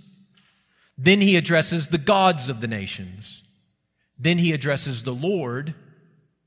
Then 0.97 1.21
he 1.21 1.37
addresses 1.37 1.89
the 1.89 1.99
gods 1.99 2.49
of 2.49 2.63
the 2.63 2.67
nations. 2.67 3.43
Then 4.19 4.39
he 4.39 4.55
addresses 4.55 5.03
the 5.03 5.13
Lord 5.13 5.75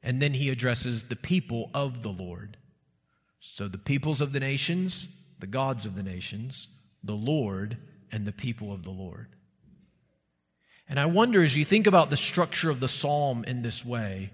and 0.03 0.21
then 0.21 0.33
he 0.33 0.49
addresses 0.49 1.05
the 1.05 1.15
people 1.15 1.71
of 1.73 2.03
the 2.03 2.11
Lord. 2.11 2.57
So 3.39 3.67
the 3.67 3.77
peoples 3.77 4.21
of 4.21 4.33
the 4.33 4.39
nations, 4.39 5.07
the 5.39 5.47
gods 5.47 5.85
of 5.85 5.95
the 5.95 6.03
nations, 6.03 6.67
the 7.03 7.13
Lord, 7.13 7.77
and 8.11 8.25
the 8.25 8.31
people 8.31 8.73
of 8.73 8.83
the 8.83 8.91
Lord. 8.91 9.27
And 10.87 10.99
I 10.99 11.05
wonder 11.05 11.43
as 11.43 11.55
you 11.55 11.65
think 11.65 11.87
about 11.87 12.09
the 12.09 12.17
structure 12.17 12.69
of 12.69 12.79
the 12.79 12.87
psalm 12.87 13.43
in 13.45 13.61
this 13.61 13.85
way, 13.85 14.31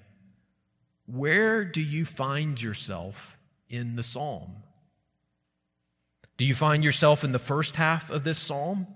where 1.05 1.63
do 1.63 1.81
you 1.81 2.05
find 2.05 2.61
yourself 2.61 3.37
in 3.69 3.95
the 3.95 4.03
psalm? 4.03 4.57
Do 6.37 6.45
you 6.45 6.55
find 6.55 6.83
yourself 6.83 7.23
in 7.23 7.31
the 7.31 7.39
first 7.39 7.75
half 7.75 8.09
of 8.09 8.23
this 8.23 8.39
psalm? 8.39 8.87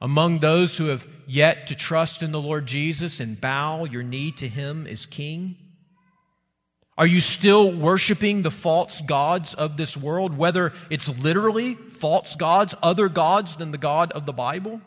Among 0.00 0.38
those 0.38 0.76
who 0.76 0.86
have 0.86 1.06
yet 1.26 1.66
to 1.68 1.74
trust 1.74 2.22
in 2.22 2.30
the 2.30 2.40
Lord 2.40 2.66
Jesus 2.66 3.18
and 3.18 3.40
bow 3.40 3.84
your 3.84 4.02
knee 4.02 4.30
to 4.32 4.48
him 4.48 4.86
as 4.86 5.06
king? 5.06 5.56
Are 6.96 7.06
you 7.06 7.20
still 7.20 7.72
worshiping 7.72 8.42
the 8.42 8.50
false 8.50 9.00
gods 9.00 9.54
of 9.54 9.76
this 9.76 9.96
world, 9.96 10.36
whether 10.36 10.72
it's 10.90 11.08
literally 11.08 11.74
false 11.74 12.34
gods, 12.34 12.74
other 12.82 13.08
gods 13.08 13.56
than 13.56 13.70
the 13.70 13.78
God 13.78 14.10
of 14.12 14.26
the 14.26 14.32
Bible? 14.32 14.80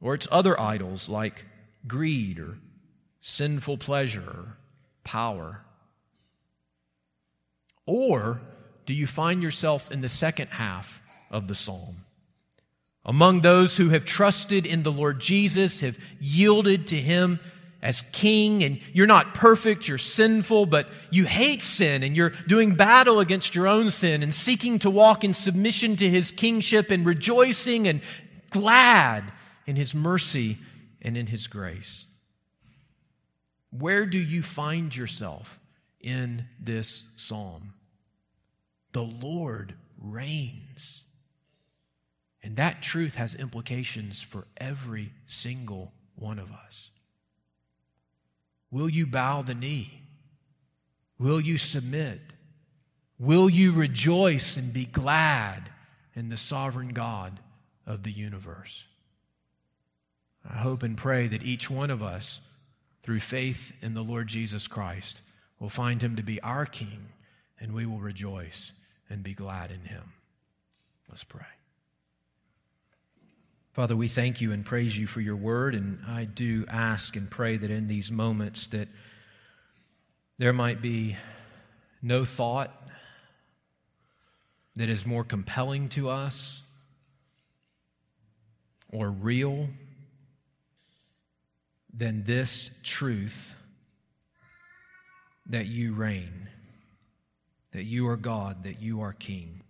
Or 0.00 0.14
it's 0.14 0.28
other 0.30 0.58
idols 0.58 1.08
like 1.08 1.44
greed 1.86 2.38
or 2.38 2.58
sinful 3.20 3.78
pleasure 3.78 4.22
or 4.22 4.56
power? 5.04 5.62
Or 7.84 8.40
do 8.86 8.94
you 8.94 9.06
find 9.06 9.42
yourself 9.42 9.90
in 9.90 10.00
the 10.00 10.08
second 10.08 10.48
half 10.48 11.02
of 11.30 11.48
the 11.48 11.54
psalm? 11.54 12.04
Among 13.04 13.40
those 13.40 13.76
who 13.76 13.88
have 13.90 14.04
trusted 14.04 14.66
in 14.66 14.82
the 14.82 14.92
Lord 14.92 15.20
Jesus, 15.20 15.80
have 15.80 15.98
yielded 16.18 16.88
to 16.88 17.00
Him 17.00 17.40
as 17.82 18.02
King, 18.12 18.62
and 18.62 18.78
you're 18.92 19.06
not 19.06 19.34
perfect, 19.34 19.88
you're 19.88 19.96
sinful, 19.96 20.66
but 20.66 20.88
you 21.10 21.24
hate 21.24 21.62
sin 21.62 22.02
and 22.02 22.14
you're 22.14 22.30
doing 22.46 22.74
battle 22.74 23.20
against 23.20 23.54
your 23.54 23.66
own 23.66 23.90
sin 23.90 24.22
and 24.22 24.34
seeking 24.34 24.78
to 24.80 24.90
walk 24.90 25.24
in 25.24 25.32
submission 25.32 25.96
to 25.96 26.10
His 26.10 26.30
kingship 26.30 26.90
and 26.90 27.06
rejoicing 27.06 27.88
and 27.88 28.02
glad 28.50 29.32
in 29.66 29.76
His 29.76 29.94
mercy 29.94 30.58
and 31.00 31.16
in 31.16 31.26
His 31.26 31.46
grace. 31.46 32.06
Where 33.70 34.04
do 34.04 34.18
you 34.18 34.42
find 34.42 34.94
yourself 34.94 35.58
in 36.00 36.44
this 36.58 37.04
psalm? 37.16 37.72
The 38.92 39.02
Lord 39.02 39.74
reigns. 39.98 41.04
And 42.42 42.56
that 42.56 42.82
truth 42.82 43.16
has 43.16 43.34
implications 43.34 44.22
for 44.22 44.46
every 44.56 45.12
single 45.26 45.92
one 46.16 46.38
of 46.38 46.50
us. 46.52 46.90
Will 48.70 48.88
you 48.88 49.06
bow 49.06 49.42
the 49.42 49.54
knee? 49.54 50.02
Will 51.18 51.40
you 51.40 51.58
submit? 51.58 52.20
Will 53.18 53.50
you 53.50 53.72
rejoice 53.72 54.56
and 54.56 54.72
be 54.72 54.86
glad 54.86 55.70
in 56.14 56.30
the 56.30 56.36
sovereign 56.36 56.90
God 56.90 57.38
of 57.86 58.02
the 58.02 58.12
universe? 58.12 58.84
I 60.48 60.56
hope 60.56 60.82
and 60.82 60.96
pray 60.96 61.26
that 61.26 61.42
each 61.42 61.68
one 61.68 61.90
of 61.90 62.02
us, 62.02 62.40
through 63.02 63.20
faith 63.20 63.72
in 63.82 63.92
the 63.92 64.02
Lord 64.02 64.28
Jesus 64.28 64.66
Christ, 64.66 65.20
will 65.58 65.68
find 65.68 66.00
him 66.00 66.16
to 66.16 66.22
be 66.22 66.40
our 66.40 66.64
King, 66.64 67.08
and 67.60 67.74
we 67.74 67.84
will 67.84 67.98
rejoice 67.98 68.72
and 69.10 69.22
be 69.22 69.34
glad 69.34 69.70
in 69.70 69.82
him. 69.82 70.12
Let's 71.08 71.24
pray. 71.24 71.44
Father, 73.72 73.94
we 73.94 74.08
thank 74.08 74.40
you 74.40 74.50
and 74.50 74.66
praise 74.66 74.98
you 74.98 75.06
for 75.06 75.20
your 75.20 75.36
word, 75.36 75.76
and 75.76 76.00
I 76.08 76.24
do 76.24 76.64
ask 76.68 77.14
and 77.14 77.30
pray 77.30 77.56
that 77.56 77.70
in 77.70 77.86
these 77.86 78.10
moments 78.10 78.66
that 78.68 78.88
there 80.38 80.52
might 80.52 80.82
be 80.82 81.16
no 82.02 82.24
thought 82.24 82.74
that 84.74 84.88
is 84.88 85.06
more 85.06 85.22
compelling 85.22 85.88
to 85.90 86.08
us 86.08 86.62
or 88.92 89.08
real 89.08 89.68
than 91.94 92.24
this 92.24 92.70
truth 92.82 93.54
that 95.46 95.66
you 95.66 95.92
reign, 95.92 96.48
that 97.70 97.84
you 97.84 98.08
are 98.08 98.16
God, 98.16 98.64
that 98.64 98.82
you 98.82 99.02
are 99.02 99.12
King. 99.12 99.62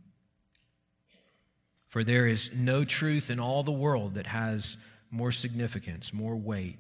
For 1.91 2.05
there 2.05 2.29
is 2.29 2.51
no 2.55 2.85
truth 2.85 3.31
in 3.31 3.41
all 3.41 3.65
the 3.65 3.73
world 3.73 4.15
that 4.15 4.29
has 4.29 4.77
more 5.11 5.33
significance, 5.33 6.15
more 6.15 6.37
weight, 6.37 6.79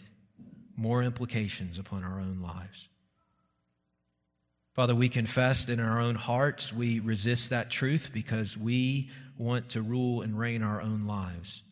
more 0.76 1.02
implications 1.02 1.80
upon 1.80 2.04
our 2.04 2.20
own 2.20 2.40
lives. 2.40 2.88
Father, 4.72 4.94
we 4.94 5.08
confess 5.08 5.68
in 5.68 5.80
our 5.80 6.00
own 6.00 6.14
hearts 6.14 6.72
we 6.72 7.00
resist 7.00 7.50
that 7.50 7.70
truth 7.70 8.11
because 8.12 8.56
we 8.56 9.11
want 9.36 9.70
to 9.70 9.82
rule 9.82 10.22
and 10.22 10.38
reign 10.38 10.62
our 10.62 10.80
own 10.80 11.08
lives. 11.08 11.64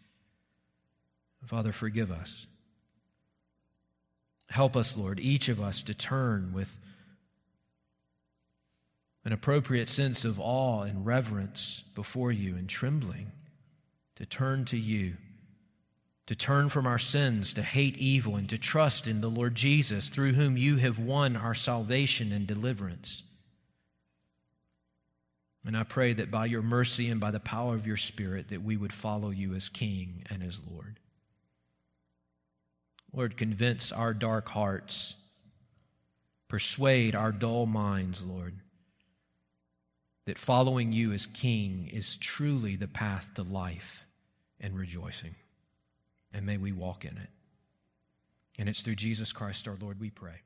Father, 1.46 1.70
forgive 1.70 2.10
us. 2.10 2.48
Help 4.50 4.76
us, 4.76 4.96
Lord, 4.96 5.20
each 5.20 5.48
of 5.48 5.60
us 5.60 5.82
to 5.82 5.94
turn 5.94 6.52
with 6.52 6.76
an 9.28 9.34
appropriate 9.34 9.90
sense 9.90 10.24
of 10.24 10.40
awe 10.40 10.84
and 10.84 11.04
reverence 11.04 11.82
before 11.94 12.32
you 12.32 12.56
and 12.56 12.66
trembling, 12.66 13.30
to 14.16 14.24
turn 14.24 14.64
to 14.64 14.78
you, 14.78 15.18
to 16.24 16.34
turn 16.34 16.70
from 16.70 16.86
our 16.86 16.98
sins, 16.98 17.52
to 17.52 17.60
hate 17.60 17.98
evil, 17.98 18.36
and 18.36 18.48
to 18.48 18.56
trust 18.56 19.06
in 19.06 19.20
the 19.20 19.28
Lord 19.28 19.54
Jesus, 19.54 20.08
through 20.08 20.32
whom 20.32 20.56
you 20.56 20.76
have 20.76 20.98
won 20.98 21.36
our 21.36 21.54
salvation 21.54 22.32
and 22.32 22.46
deliverance. 22.46 23.22
And 25.62 25.76
I 25.76 25.82
pray 25.82 26.14
that 26.14 26.30
by 26.30 26.46
your 26.46 26.62
mercy 26.62 27.10
and 27.10 27.20
by 27.20 27.30
the 27.30 27.38
power 27.38 27.74
of 27.74 27.86
your 27.86 27.98
Spirit, 27.98 28.48
that 28.48 28.62
we 28.62 28.78
would 28.78 28.94
follow 28.94 29.28
you 29.28 29.54
as 29.54 29.68
King 29.68 30.24
and 30.30 30.42
as 30.42 30.58
Lord. 30.72 30.98
Lord, 33.12 33.36
convince 33.36 33.92
our 33.92 34.14
dark 34.14 34.48
hearts, 34.48 35.16
persuade 36.48 37.14
our 37.14 37.30
dull 37.30 37.66
minds, 37.66 38.24
Lord 38.24 38.54
that 40.28 40.38
following 40.38 40.92
you 40.92 41.14
as 41.14 41.24
King 41.24 41.88
is 41.90 42.18
truly 42.18 42.76
the 42.76 42.86
path 42.86 43.32
to 43.34 43.42
life 43.42 44.04
and 44.60 44.76
rejoicing. 44.76 45.34
And 46.34 46.44
may 46.44 46.58
we 46.58 46.70
walk 46.70 47.06
in 47.06 47.16
it. 47.16 47.30
And 48.58 48.68
it's 48.68 48.82
through 48.82 48.96
Jesus 48.96 49.32
Christ 49.32 49.66
our 49.66 49.78
Lord 49.80 49.98
we 49.98 50.10
pray. 50.10 50.42